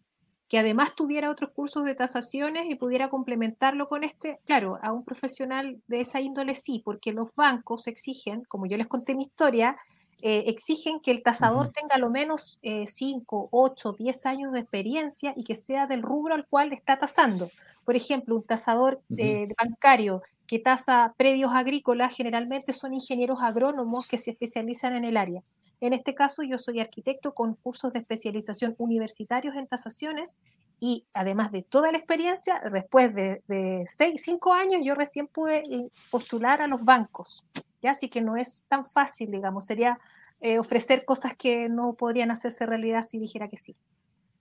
que 0.47 0.59
además 0.59 0.95
tuviera 0.95 1.29
otros 1.29 1.51
cursos 1.51 1.83
de 1.83 1.95
tasaciones 1.95 2.65
y 2.69 2.75
pudiera 2.75 3.09
complementarlo 3.09 3.87
con 3.87 4.03
este, 4.03 4.39
claro, 4.45 4.77
a 4.81 4.93
un 4.93 5.03
profesional 5.03 5.75
de 5.87 5.99
esa 6.01 6.21
índole 6.21 6.53
sí, 6.53 6.81
porque 6.85 7.11
los 7.11 7.35
bancos 7.35 7.87
exigen, 7.87 8.43
como 8.47 8.65
yo 8.65 8.77
les 8.77 8.87
conté 8.87 9.15
mi 9.15 9.23
historia, 9.23 9.75
eh, 10.23 10.45
exigen 10.47 10.99
que 11.03 11.11
el 11.11 11.21
tasador 11.21 11.71
tenga 11.71 11.97
lo 11.97 12.09
menos 12.09 12.59
5, 12.63 13.49
8, 13.51 13.93
10 13.99 14.25
años 14.25 14.51
de 14.51 14.61
experiencia 14.61 15.33
y 15.35 15.43
que 15.43 15.53
sea 15.53 15.85
del 15.85 16.01
rubro 16.01 16.33
al 16.33 16.47
cual 16.47 16.73
está 16.73 16.97
tasando. 16.97 17.51
Por 17.85 17.95
ejemplo, 17.95 18.35
un 18.35 18.43
tasador 18.43 19.01
eh, 19.15 19.47
bancario 19.57 20.23
que 20.47 20.59
tasa 20.59 21.13
predios 21.17 21.53
agrícolas 21.53 22.15
generalmente 22.15 22.73
son 22.73 22.93
ingenieros 22.93 23.39
agrónomos 23.41 24.07
que 24.07 24.17
se 24.17 24.31
especializan 24.31 24.95
en 24.95 25.05
el 25.05 25.17
área. 25.17 25.43
En 25.79 25.93
este 25.93 26.15
caso, 26.15 26.41
yo 26.41 26.57
soy 26.57 26.79
arquitecto 26.79 27.35
con 27.35 27.53
cursos 27.53 27.93
de 27.93 27.99
especialización 27.99 28.73
universitarios 28.79 29.55
en 29.55 29.67
tasaciones 29.67 30.37
y 30.79 31.03
además 31.13 31.51
de 31.51 31.63
toda 31.63 31.91
la 31.91 31.97
experiencia, 31.97 32.59
después 32.71 33.13
de, 33.13 33.43
de 33.47 33.85
seis, 33.89 34.21
cinco 34.23 34.53
años, 34.53 34.81
yo 34.83 34.95
recién 34.95 35.27
pude 35.27 35.57
eh, 35.57 35.89
postular 36.09 36.61
a 36.61 36.67
los 36.67 36.83
bancos. 36.83 37.45
¿ya? 37.81 37.91
Así 37.91 38.09
que 38.09 38.21
no 38.21 38.37
es 38.37 38.65
tan 38.67 38.85
fácil, 38.85 39.29
digamos, 39.29 39.65
sería 39.65 39.99
eh, 40.41 40.57
ofrecer 40.57 41.03
cosas 41.05 41.35
que 41.35 41.67
no 41.69 41.93
podrían 41.97 42.31
hacerse 42.31 42.65
realidad 42.65 43.05
si 43.07 43.19
dijera 43.19 43.47
que 43.47 43.57
sí. 43.57 43.75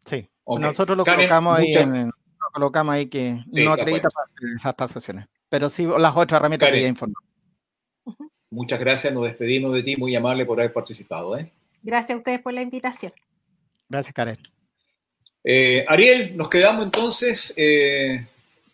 Sí, 0.04 0.26
nosotros 0.46 0.96
lo 0.96 1.04
colocamos, 1.04 1.58
ahí 1.58 1.74
en, 1.74 2.10
colocamos 2.52 2.94
ahí 2.94 3.08
que 3.08 3.42
no 3.48 3.72
acredita 3.72 4.08
para 4.08 4.28
esas 4.54 4.76
tasaciones 4.76 5.26
pero 5.48 5.68
sí 5.68 5.86
las 5.98 6.16
otras 6.16 6.38
herramientas 6.38 6.70
que 6.70 6.82
ya 6.82 6.88
informé. 6.88 7.14
Muchas 8.50 8.78
gracias, 8.78 9.12
nos 9.12 9.24
despedimos 9.24 9.74
de 9.74 9.82
ti, 9.82 9.96
muy 9.96 10.14
amable 10.14 10.46
por 10.46 10.58
haber 10.60 10.72
participado. 10.72 11.36
¿eh? 11.36 11.52
Gracias 11.82 12.14
a 12.14 12.18
ustedes 12.18 12.40
por 12.40 12.52
la 12.52 12.62
invitación. 12.62 13.12
Gracias, 13.88 14.14
Karen. 14.14 14.38
Eh, 15.42 15.84
Ariel, 15.88 16.36
nos 16.36 16.48
quedamos 16.48 16.84
entonces. 16.84 17.54
Eh, 17.56 18.26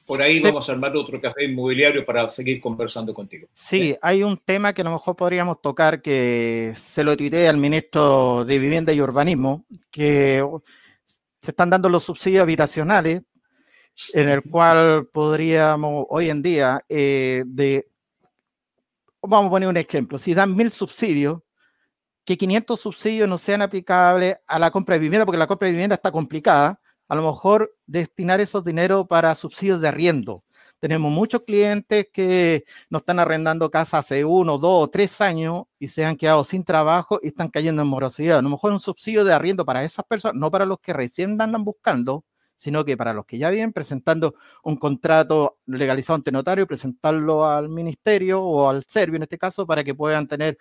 por 0.07 0.21
ahí 0.21 0.41
vamos 0.41 0.69
a 0.69 0.73
armar 0.73 0.95
otro 0.97 1.21
café 1.21 1.45
inmobiliario 1.45 2.05
para 2.05 2.29
seguir 2.29 2.61
conversando 2.61 3.15
contigo. 3.15 3.47
Sí, 3.55 3.97
hay 4.03 4.23
un 4.23 4.37
tema 4.37 4.73
que 4.73 4.83
a 4.83 4.85
lo 4.85 4.93
mejor 4.93 5.17
podríamos 5.17 5.61
tocar 5.63 6.03
que 6.03 6.73
se 6.75 7.05
lo 7.05 7.17
tuiteé 7.17 7.49
al 7.49 7.57
ministro 7.57 8.45
de 8.45 8.59
Vivienda 8.59 8.93
y 8.93 9.01
Urbanismo, 9.01 9.65
que 9.91 10.45
se 11.41 11.51
están 11.51 11.71
dando 11.71 11.89
los 11.89 12.05
subsidios 12.05 12.43
habitacionales 12.43 13.23
en 14.15 14.29
el 14.29 14.43
cual 14.43 15.07
podríamos 15.13 16.07
hoy 16.09 16.31
en 16.31 16.43
día, 16.43 16.85
eh, 16.89 17.45
vamos 19.23 19.47
a 19.47 19.51
poner 19.51 19.69
un 19.69 19.77
ejemplo, 19.77 20.19
si 20.19 20.35
dan 20.35 20.57
mil 20.57 20.71
subsidios, 20.71 21.41
que 22.25 22.37
500 22.37 22.79
subsidios 22.81 23.29
no 23.29 23.39
sean 23.39 23.63
aplicables 23.63 24.37
a 24.47 24.59
la 24.59 24.71
compra 24.71 24.95
de 24.95 25.01
vivienda, 25.01 25.27
porque 25.27 25.39
la 25.39 25.47
compra 25.47 25.67
de 25.67 25.73
vivienda 25.73 25.97
está 25.97 26.13
complicada, 26.13 26.81
a 27.09 27.15
lo 27.17 27.23
mejor 27.23 27.77
destinar 27.87 28.41
esos 28.41 28.65
dinero 28.65 29.07
para 29.07 29.35
subsidios 29.35 29.81
de 29.81 29.89
arriendo. 29.89 30.45
Tenemos 30.79 31.13
muchos 31.13 31.43
clientes 31.43 32.09
que 32.13 32.65
no 32.91 32.99
están 32.99 33.21
arrendando 33.21 33.71
casas 33.71 34.07
hace 34.07 34.25
uno, 34.25 34.59
dos 34.59 34.91
tres 34.91 35.21
años 35.21 35.65
y 35.79 35.87
se 35.89 36.05
han 36.05 36.17
quedado 36.17 36.43
sin 36.43 36.65
trabajo 36.65 37.21
y 37.23 37.29
están 37.29 37.51
cayendo 37.51 37.83
en 37.83 37.89
morosidad. 37.89 38.39
A 38.39 38.43
lo 38.43 38.49
mejor 38.49 38.73
un 38.73 38.81
subsidio 38.81 39.25
de 39.25 39.33
arriendo 39.33 39.65
para 39.65 39.85
esas 39.85 40.05
personas, 40.05 40.41
no 40.41 40.51
para 40.51 40.67
los 40.67 40.81
que 40.81 40.93
recién 40.93 41.41
andan 41.41 41.63
buscando, 41.63 42.25
sino 42.63 42.85
que 42.85 42.97
para 42.97 43.13
los 43.13 43.27
que 43.27 43.39
ya 43.39 43.51
vienen 43.51 43.73
presentando 43.73 44.37
un 44.63 44.77
contrato 44.77 45.59
legalizado 45.67 46.15
ante 46.15 46.31
notario, 46.31 46.65
presentarlo 46.65 47.45
al 47.45 47.69
ministerio 47.69 48.41
o 48.41 48.69
al 48.69 48.85
serbio 48.85 49.17
en 49.17 49.25
este 49.25 49.37
caso 49.37 49.67
para 49.67 49.83
que 49.83 49.97
puedan 49.97 50.29
tener 50.29 50.57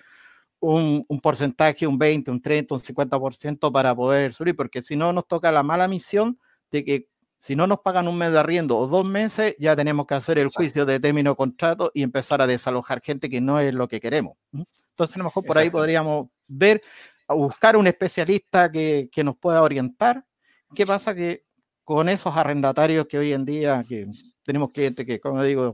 un, 0.59 1.05
un, 1.07 1.19
porcentaje, 1.19 1.85
un 1.85 1.99
20, 1.99 2.31
un 2.31 2.41
30, 2.41 2.73
un 2.73 2.81
50% 2.81 3.71
para 3.71 3.95
poder 3.95 4.33
subir, 4.33 4.55
porque 4.55 4.81
si 4.81 4.95
no 4.95 5.13
nos 5.13 5.27
toca 5.27 5.51
la 5.51 5.61
mala 5.61 5.87
misión 5.87 6.39
de 6.71 6.83
que 6.83 7.07
si 7.37 7.55
no 7.55 7.67
nos 7.67 7.81
pagan 7.81 8.07
un 8.07 8.17
mes 8.17 8.31
de 8.31 8.39
arriendo 8.39 8.79
o 8.79 8.87
dos 8.87 9.05
meses, 9.05 9.55
ya 9.59 9.75
tenemos 9.75 10.07
que 10.07 10.15
hacer 10.15 10.39
el 10.39 10.49
juicio 10.49 10.87
de 10.87 10.99
término 10.99 11.35
contrato 11.35 11.91
y 11.93 12.01
empezar 12.01 12.41
a 12.41 12.47
desalojar 12.47 13.01
gente 13.01 13.29
que 13.29 13.41
no 13.41 13.59
es 13.59 13.75
lo 13.75 13.87
que 13.87 13.99
queremos. 13.99 14.37
Entonces, 14.53 15.15
a 15.15 15.19
lo 15.19 15.25
mejor 15.25 15.45
por 15.45 15.57
ahí 15.59 15.69
podríamos 15.69 16.29
ver, 16.47 16.81
buscar 17.27 17.77
un 17.77 17.85
especialista 17.85 18.71
que, 18.71 19.07
que, 19.11 19.23
nos 19.23 19.37
pueda 19.37 19.61
orientar. 19.61 20.25
¿Qué 20.73 20.85
pasa 20.85 21.13
que 21.13 21.43
con 21.83 22.09
esos 22.09 22.35
arrendatarios 22.35 23.07
que 23.07 23.17
hoy 23.17 23.33
en 23.33 23.45
día, 23.45 23.83
que 23.87 24.07
tenemos 24.43 24.71
clientes 24.71 25.05
que, 25.05 25.19
como 25.19 25.41
digo, 25.43 25.73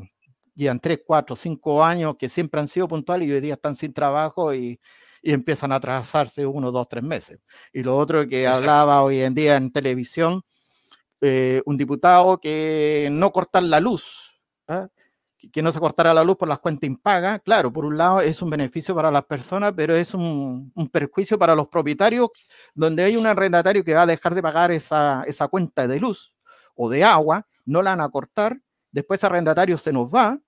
llevan 0.55 0.79
tres, 0.79 1.01
cuatro, 1.05 1.35
cinco 1.35 1.83
años, 1.83 2.15
que 2.17 2.29
siempre 2.29 2.59
han 2.59 2.67
sido 2.67 2.87
puntuales 2.87 3.27
y 3.27 3.31
hoy 3.31 3.41
día 3.41 3.53
están 3.53 3.75
sin 3.75 3.93
trabajo 3.93 4.53
y, 4.53 4.79
y 5.21 5.33
empiezan 5.33 5.71
a 5.71 5.75
atrasarse 5.75 6.45
uno, 6.45 6.71
dos, 6.71 6.87
tres 6.89 7.03
meses. 7.03 7.39
Y 7.73 7.83
lo 7.83 7.97
otro 7.97 8.27
que 8.27 8.47
hablaba 8.47 9.03
hoy 9.03 9.21
en 9.21 9.33
día 9.33 9.57
en 9.57 9.71
televisión, 9.71 10.41
eh, 11.21 11.61
un 11.65 11.77
diputado 11.77 12.39
que 12.39 13.09
no 13.11 13.31
cortar 13.31 13.63
la 13.63 13.79
luz, 13.79 14.39
¿ah? 14.67 14.87
Que 15.51 15.61
no 15.61 15.71
se 15.71 15.79
cortara 15.79 16.13
la 16.13 16.23
luz 16.23 16.35
por 16.35 16.47
las 16.47 16.59
cuentas 16.59 16.87
impagas. 16.87 17.41
Claro, 17.43 17.71
por 17.71 17.85
un 17.85 17.97
lado 17.97 18.21
es 18.21 18.41
un 18.41 18.49
beneficio 18.49 18.95
para 18.95 19.11
las 19.11 19.25
personas, 19.25 19.73
pero 19.75 19.95
es 19.95 20.13
un, 20.13 20.71
perjuicio 20.91 21.37
para 21.37 21.55
los 21.55 21.67
propietarios, 21.67 22.29
donde 22.73 23.03
hay 23.03 23.15
un 23.15 23.27
arrendatario 23.27 23.83
que 23.83 23.93
va 23.93 24.03
a 24.03 24.07
dejar 24.07 24.35
de 24.35 24.41
pagar 24.41 24.71
esa, 24.71 25.23
esa 25.27 25.47
cuenta 25.47 25.87
de 25.87 25.99
luz 25.99 26.33
o 26.75 26.89
de 26.89 27.03
agua, 27.03 27.47
no 27.65 27.81
la 27.81 27.91
van 27.91 28.01
a 28.01 28.09
cortar, 28.09 28.59
después 28.91 29.19
ese 29.19 29.27
arrendatario 29.27 29.77
se 29.77 29.91
nos 29.91 30.07
va 30.07 30.39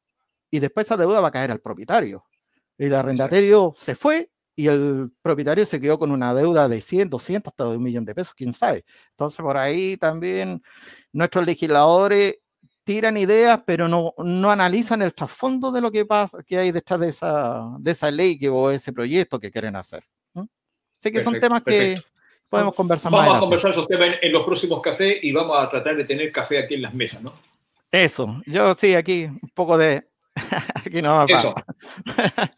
y 0.52 0.60
después 0.60 0.88
esa 0.88 0.98
deuda 0.98 1.20
va 1.20 1.28
a 1.30 1.32
caer 1.32 1.52
al 1.52 1.60
propietario. 1.60 2.26
El 2.78 2.94
arrendatario 2.94 3.74
se 3.78 3.96
fue 3.96 4.32
y 4.56 4.68
el 4.68 5.12
propietario 5.22 5.66
se 5.66 5.80
quedó 5.80 5.98
con 5.98 6.12
una 6.12 6.34
deuda 6.34 6.68
de 6.68 6.82
100, 6.82 7.10
200, 7.10 7.52
hasta 7.52 7.68
un 7.68 7.84
millón 7.84 8.06
de 8.06 8.16
pesos, 8.16 8.34
quién 8.34 8.54
sabe. 8.54 8.86
Entonces, 9.12 9.42
por 9.42 9.58
ahí 9.58 9.98
también 9.98 10.62
nuestros 11.14 11.46
legisladores 11.46 12.40
tiran 12.90 13.18
ideas, 13.18 13.62
pero 13.68 13.88
no, 13.88 14.16
no 14.18 14.50
analizan 14.50 15.04
el 15.04 15.14
trasfondo 15.14 15.72
de 15.72 15.80
lo 15.80 15.92
que 15.92 16.08
pasa, 16.08 16.42
que 16.42 16.58
hay 16.58 16.72
detrás 16.72 17.00
de 17.00 17.10
esa, 17.10 17.76
de 17.78 17.92
esa 17.92 18.10
ley 18.10 18.40
que, 18.40 18.50
o 18.50 18.72
ese 18.72 18.92
proyecto 18.92 19.40
que 19.40 19.52
quieren 19.52 19.76
hacer. 19.76 20.04
Sé 20.94 21.12
que 21.12 21.24
son 21.24 21.40
temas 21.40 21.62
que 21.64 22.02
podemos 22.50 22.74
conversar 22.74 23.12
vamos 23.12 23.20
más. 23.22 23.28
Vamos 23.28 23.38
a 23.38 23.42
conversar 23.42 23.72
esos 23.72 23.88
temas 23.88 24.16
en, 24.20 24.32
los 24.32 24.44
próximos 24.44 24.82
cafés 24.82 25.20
y 25.22 25.32
vamos 25.32 25.56
a 25.56 25.70
tratar 25.70 25.98
de 25.98 26.04
tener 26.04 26.32
café 26.32 26.58
aquí 26.58 26.74
en 26.74 26.82
las 26.82 26.96
mesas, 26.96 27.22
¿no? 27.22 27.32
Eso, 27.92 28.42
yo 28.48 28.74
sí, 28.74 28.96
aquí 28.96 29.26
un 29.26 29.52
poco 29.54 29.78
de, 29.78 30.08
Aquí 30.84 31.00
no 31.04 31.26
Eso. 31.28 31.54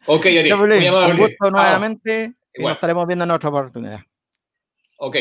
ok, 0.06 0.26
amable. 0.50 0.90
Un 1.10 1.16
gusto 1.18 1.50
nuevamente 1.50 2.32
y 2.54 2.62
nos 2.62 2.72
estaremos 2.72 3.06
viendo 3.06 3.24
en 3.24 3.32
otra 3.32 3.50
oportunidad. 3.50 4.00
Ok. 4.96 5.16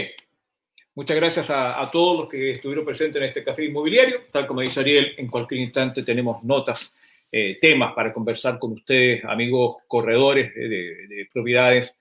Muchas 0.93 1.15
gracias 1.15 1.49
a, 1.49 1.89
todos 1.89 2.19
los 2.19 2.27
que 2.27 2.51
estuvieron 2.51 2.83
presentes 2.83 3.21
en 3.21 3.27
este 3.27 3.45
café 3.45 3.63
inmobiliario. 3.63 4.23
Tal 4.29 4.45
como 4.45 4.59
dice 4.59 4.81
Ariel, 4.81 5.13
en 5.17 5.27
cualquier 5.27 5.61
instante 5.61 6.03
tenemos 6.03 6.43
notas, 6.43 6.99
eh, 7.31 7.57
temas 7.61 7.93
para 7.93 8.11
conversar 8.11 8.59
con 8.59 8.73
ustedes, 8.73 9.23
amigos 9.23 9.77
corredores 9.87 10.53
de, 10.53 11.29
propiedades, 11.31 11.97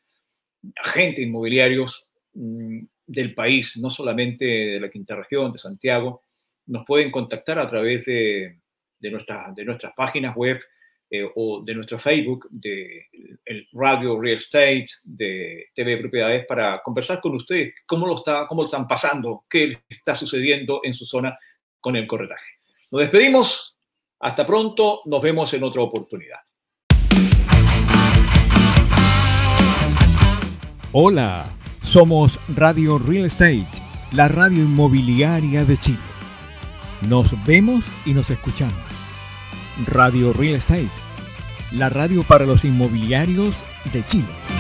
agentes 0.83 1.25
inmobiliarios 1.25 2.09
mm, 2.35 2.81
del 3.07 3.33
país, 3.33 3.77
no 3.77 3.91
solamente 3.91 4.45
de 4.45 4.81
la 4.81 4.91
quinta 4.91 5.15
región, 5.15 5.53
de 5.53 5.59
Santiago. 5.59 6.25
Nos 6.67 6.85
pueden 6.85 7.13
contactar 7.13 7.61
a 7.61 7.69
través 7.69 8.05
de, 8.07 8.59
de, 8.99 9.25
de 9.55 9.65
nuestras 9.65 9.93
páginas 9.95 10.35
web 10.35 10.59
eh, 11.13 11.29
o 11.35 11.61
de 11.65 11.75
nuestro 11.75 11.99
Facebook, 11.99 12.47
de 12.51 13.09
el 13.45 13.67
Radio 13.73 14.21
Real 14.21 14.39
Estate, 14.39 14.87
de 15.03 15.67
TV 15.75 15.97
Propiedades, 15.97 16.47
para 16.47 16.81
conversar 16.83 17.21
con 17.21 17.35
ustedes 17.35 17.75
cómo 17.85 18.07
lo, 18.07 18.15
está, 18.15 18.47
cómo 18.47 18.63
lo 18.63 18.67
están 18.67 18.87
pasando, 18.87 19.45
qué 19.51 19.77
está 19.89 20.15
sucediendo 20.15 20.81
en 20.85 20.95
su 20.95 21.05
zona 21.05 21.37
con 21.81 21.97
el 21.97 22.07
corretaje. 22.07 22.53
Nos 22.93 23.01
despedimos, 23.01 23.81
hasta 24.21 24.47
pronto, 24.47 25.03
nos 25.07 25.21
vemos 25.21 25.53
en 25.53 25.65
otra 25.65 25.83
oportunidad. 25.83 26.39
Hola, 30.93 31.51
somos 31.83 32.39
Radio 32.55 32.99
Real 32.99 33.27
Estate, 33.27 33.67
la 34.13 34.29
radio 34.29 34.59
inmobiliaria 34.59 35.65
de 35.65 35.77
Chile. 35.77 35.99
Nos 37.09 37.33
vemos 37.45 37.97
y 38.07 38.15
nos 38.15 38.31
escuchamos. 38.31 38.90
Radio 39.87 40.33
Real 40.33 40.55
Estate, 40.55 40.89
la 41.73 41.89
radio 41.89 42.23
para 42.23 42.47
los 42.47 42.65
inmobiliarios 42.65 43.65
de 43.93 44.05
Chile. 44.05 44.60